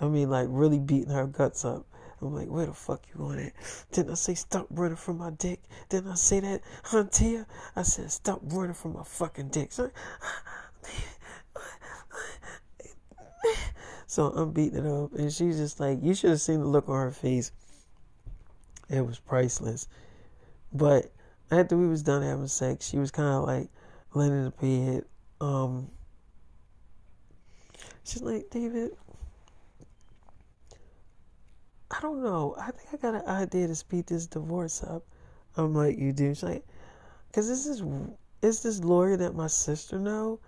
I 0.00 0.06
mean, 0.06 0.30
like 0.30 0.46
really 0.50 0.78
beating 0.78 1.12
her 1.12 1.26
guts 1.26 1.64
up. 1.64 1.86
I'm 2.20 2.34
like, 2.34 2.48
where 2.48 2.66
the 2.66 2.72
fuck 2.72 3.02
you 3.08 3.18
going 3.18 3.38
at? 3.38 3.52
Didn't 3.92 4.12
I 4.12 4.14
say 4.14 4.34
stop 4.34 4.66
running 4.70 4.96
from 4.96 5.18
my 5.18 5.30
dick? 5.30 5.60
Didn't 5.88 6.10
I 6.10 6.14
say 6.16 6.40
that, 6.40 6.62
Huntia? 6.84 7.46
I 7.76 7.82
said 7.82 8.10
stop 8.10 8.40
running 8.44 8.74
from 8.74 8.94
my 8.94 9.04
fucking 9.04 9.48
dick. 9.50 9.72
So, 9.72 9.90
so 14.08 14.28
I'm 14.28 14.52
beating 14.52 14.86
it 14.86 14.90
up, 14.90 15.12
and 15.12 15.30
she's 15.30 15.58
just 15.58 15.78
like, 15.78 15.98
you 16.02 16.14
should 16.14 16.30
have 16.30 16.40
seen 16.40 16.60
the 16.60 16.66
look 16.66 16.88
on 16.88 16.96
her 16.96 17.10
face. 17.10 17.52
It 18.88 19.06
was 19.06 19.18
priceless. 19.18 19.86
But 20.72 21.12
after 21.50 21.76
we 21.76 21.86
was 21.86 22.02
done 22.02 22.22
having 22.22 22.48
sex, 22.48 22.88
she 22.88 22.96
was 22.96 23.10
kind 23.10 23.28
of 23.28 23.44
like, 23.44 23.68
laying 24.14 24.32
in 24.32 24.44
the 24.44 24.50
bed. 24.50 25.04
Um, 25.40 25.90
she's 28.02 28.22
like, 28.22 28.48
David, 28.50 28.92
I 31.90 32.00
don't 32.00 32.22
know. 32.22 32.56
I 32.58 32.70
think 32.70 32.88
I 32.94 32.96
got 32.96 33.22
an 33.22 33.28
idea 33.28 33.66
to 33.66 33.74
speed 33.74 34.06
this 34.06 34.26
divorce 34.26 34.82
up. 34.82 35.04
I'm 35.56 35.74
like, 35.74 35.98
you 35.98 36.12
do? 36.12 36.34
She's 36.34 36.42
like, 36.42 36.64
because 37.28 37.46
this 37.46 37.66
is 37.66 37.82
it's 38.40 38.60
this 38.60 38.82
lawyer 38.82 39.18
that 39.18 39.34
my 39.34 39.48
sister 39.48 39.98
know, 39.98 40.40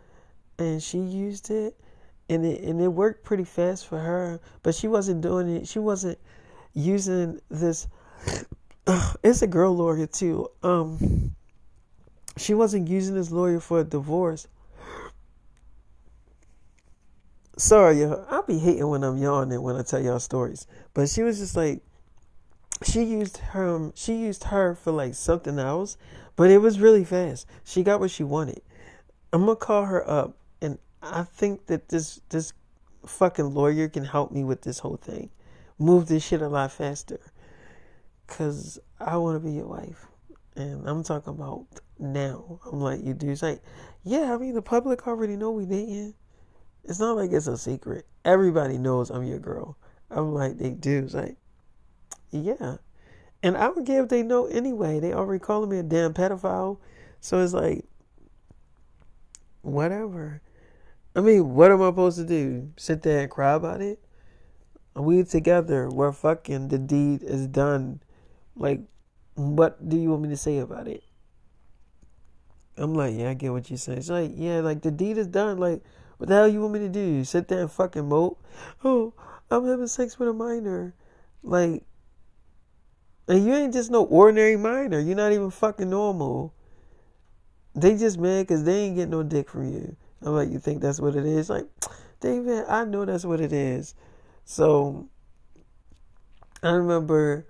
and 0.58 0.82
she 0.82 0.98
used 0.98 1.50
it, 1.50 1.78
and 2.30 2.46
it 2.46 2.62
and 2.62 2.80
it 2.80 2.88
worked 2.88 3.24
pretty 3.24 3.44
fast 3.44 3.86
for 3.86 3.98
her. 3.98 4.40
But 4.62 4.74
she 4.74 4.88
wasn't 4.88 5.20
doing 5.20 5.48
it. 5.48 5.68
She 5.68 5.78
wasn't 5.78 6.18
using 6.72 7.40
this. 7.50 7.88
Uh, 8.86 9.12
it's 9.22 9.42
a 9.42 9.46
girl 9.46 9.76
lawyer 9.76 10.06
too. 10.06 10.48
Um, 10.62 11.34
she 12.36 12.54
wasn't 12.54 12.88
using 12.88 13.14
this 13.14 13.30
lawyer 13.30 13.60
for 13.60 13.80
a 13.80 13.84
divorce. 13.84 14.46
Sorry, 17.58 18.00
y'all. 18.00 18.24
I'll 18.30 18.42
be 18.42 18.58
hating 18.58 18.88
when 18.88 19.04
I'm 19.04 19.18
yawning 19.18 19.60
when 19.60 19.76
I 19.76 19.82
tell 19.82 20.00
y'all 20.00 20.20
stories. 20.20 20.66
But 20.94 21.10
she 21.10 21.22
was 21.22 21.38
just 21.38 21.56
like, 21.56 21.82
she 22.82 23.02
used 23.02 23.36
her, 23.38 23.92
she 23.94 24.14
used 24.14 24.44
her 24.44 24.74
for 24.74 24.92
like 24.92 25.14
something 25.14 25.58
else, 25.58 25.98
but 26.36 26.50
it 26.50 26.58
was 26.58 26.80
really 26.80 27.04
fast. 27.04 27.46
She 27.64 27.82
got 27.82 28.00
what 28.00 28.10
she 28.10 28.24
wanted. 28.24 28.62
I'm 29.32 29.44
gonna 29.44 29.56
call 29.56 29.84
her 29.84 30.08
up, 30.08 30.36
I 31.02 31.22
think 31.22 31.66
that 31.66 31.88
this 31.88 32.20
this 32.28 32.52
fucking 33.06 33.54
lawyer 33.54 33.88
can 33.88 34.04
help 34.04 34.30
me 34.32 34.44
with 34.44 34.62
this 34.62 34.78
whole 34.78 34.96
thing, 34.96 35.30
move 35.78 36.06
this 36.08 36.24
shit 36.24 36.42
a 36.42 36.48
lot 36.48 36.72
faster. 36.72 37.20
Cause 38.26 38.78
I 39.00 39.16
want 39.16 39.36
to 39.36 39.46
be 39.46 39.54
your 39.54 39.66
wife, 39.66 40.06
and 40.54 40.88
I'm 40.88 41.02
talking 41.02 41.32
about 41.32 41.66
now. 41.98 42.60
I'm 42.70 42.80
like, 42.80 43.02
you 43.02 43.14
do? 43.14 43.30
It's 43.30 43.42
like, 43.42 43.62
yeah, 44.04 44.32
I 44.32 44.36
mean, 44.36 44.54
the 44.54 44.62
public 44.62 45.06
already 45.06 45.36
know 45.36 45.50
we 45.50 45.66
dating. 45.66 46.14
It's 46.84 47.00
not 47.00 47.16
like 47.16 47.32
it's 47.32 47.46
a 47.46 47.58
secret. 47.58 48.06
Everybody 48.24 48.78
knows 48.78 49.10
I'm 49.10 49.24
your 49.24 49.38
girl. 49.38 49.76
I'm 50.10 50.32
like, 50.32 50.58
they 50.58 50.70
do. 50.70 51.04
It's 51.04 51.14
like, 51.14 51.36
yeah. 52.30 52.76
And 53.42 53.56
I 53.56 53.66
don't 53.66 53.86
care 53.86 54.02
if 54.02 54.08
they 54.08 54.22
know 54.22 54.46
anyway. 54.46 55.00
They 55.00 55.12
already 55.12 55.40
calling 55.40 55.70
me 55.70 55.78
a 55.78 55.82
damn 55.82 56.14
pedophile. 56.14 56.78
So 57.20 57.40
it's 57.40 57.52
like, 57.52 57.84
whatever. 59.62 60.40
I 61.14 61.20
mean, 61.20 61.54
what 61.54 61.72
am 61.72 61.82
I 61.82 61.88
supposed 61.88 62.18
to 62.18 62.24
do? 62.24 62.70
Sit 62.76 63.02
there 63.02 63.20
and 63.20 63.30
cry 63.30 63.52
about 63.54 63.80
it? 63.80 63.98
We 64.94 65.22
together. 65.24 65.88
We're 65.88 66.12
fucking. 66.12 66.68
The 66.68 66.78
deed 66.78 67.22
is 67.22 67.46
done. 67.46 68.00
Like, 68.54 68.80
what 69.34 69.88
do 69.88 69.96
you 69.96 70.10
want 70.10 70.22
me 70.22 70.28
to 70.28 70.36
say 70.36 70.58
about 70.58 70.86
it? 70.86 71.02
I'm 72.76 72.94
like, 72.94 73.14
yeah, 73.16 73.30
I 73.30 73.34
get 73.34 73.52
what 73.52 73.70
you're 73.70 73.76
saying. 73.76 73.98
It's 73.98 74.08
like, 74.08 74.32
yeah, 74.34 74.60
like 74.60 74.82
the 74.82 74.90
deed 74.90 75.18
is 75.18 75.26
done. 75.26 75.58
Like, 75.58 75.82
what 76.18 76.28
the 76.28 76.34
hell 76.34 76.48
you 76.48 76.60
want 76.60 76.74
me 76.74 76.80
to 76.80 76.88
do? 76.88 77.24
Sit 77.24 77.48
there 77.48 77.60
and 77.60 77.70
fucking 77.70 78.08
mope? 78.08 78.42
Oh, 78.84 79.12
I'm 79.50 79.66
having 79.66 79.86
sex 79.86 80.18
with 80.18 80.28
a 80.28 80.32
minor. 80.32 80.94
Like, 81.42 81.84
and 83.28 83.44
you 83.44 83.54
ain't 83.54 83.72
just 83.72 83.90
no 83.90 84.04
ordinary 84.04 84.56
minor. 84.56 85.00
You're 85.00 85.16
not 85.16 85.32
even 85.32 85.50
fucking 85.50 85.90
normal. 85.90 86.54
They 87.74 87.96
just 87.96 88.18
mad 88.18 88.46
because 88.46 88.64
they 88.64 88.80
ain't 88.80 88.96
getting 88.96 89.10
no 89.10 89.22
dick 89.22 89.48
from 89.48 89.72
you. 89.72 89.96
I'm 90.22 90.34
like, 90.34 90.50
you 90.50 90.58
think 90.58 90.82
that's 90.82 91.00
what 91.00 91.16
it 91.16 91.26
is? 91.26 91.50
Like, 91.50 91.66
David, 92.20 92.64
I 92.68 92.84
know 92.84 93.04
that's 93.04 93.24
what 93.24 93.40
it 93.40 93.52
is. 93.52 93.94
So, 94.44 95.08
I 96.62 96.70
remember 96.70 97.46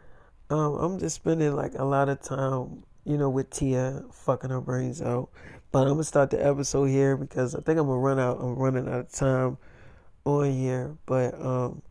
um, 0.50 0.74
I'm 0.74 0.98
just 0.98 1.16
spending 1.16 1.54
like 1.54 1.74
a 1.74 1.84
lot 1.84 2.08
of 2.08 2.20
time 2.20 2.84
you 3.04 3.16
know, 3.16 3.30
with 3.30 3.50
Tia 3.50 4.04
fucking 4.12 4.50
her 4.50 4.60
brains 4.60 5.00
out. 5.02 5.30
But 5.72 5.82
I'm 5.82 5.94
gonna 5.94 6.04
start 6.04 6.30
the 6.30 6.44
episode 6.44 6.86
here 6.86 7.16
because 7.16 7.54
I 7.54 7.60
think 7.60 7.78
I'm 7.78 7.86
gonna 7.86 7.98
run 7.98 8.18
out. 8.18 8.38
I'm 8.40 8.56
running 8.56 8.88
out 8.88 9.00
of 9.00 9.12
time 9.12 9.58
on 10.24 10.50
here, 10.52 10.96
but 11.06 11.34
um, 11.40 11.82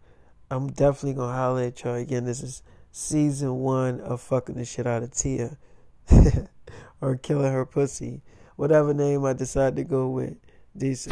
I'm 0.52 0.68
definitely 0.68 1.14
gonna 1.14 1.34
holler 1.34 1.64
at 1.64 1.84
y'all 1.84 1.96
again. 1.96 2.26
This 2.26 2.42
is 2.42 2.62
season 2.92 3.56
one 3.56 4.02
of 4.02 4.22
fucking 4.22 4.56
the 4.56 4.66
shit 4.66 4.88
out 4.88 5.04
of 5.04 5.12
Tia 5.14 5.58
or 7.02 7.16
killing 7.16 7.52
her 7.52 7.66
pussy, 7.66 8.22
whatever 8.56 8.94
name 8.94 9.26
I 9.26 9.34
decide 9.34 9.76
to 9.78 9.84
go 9.84 10.10
with 10.10 10.36
these 10.76 11.08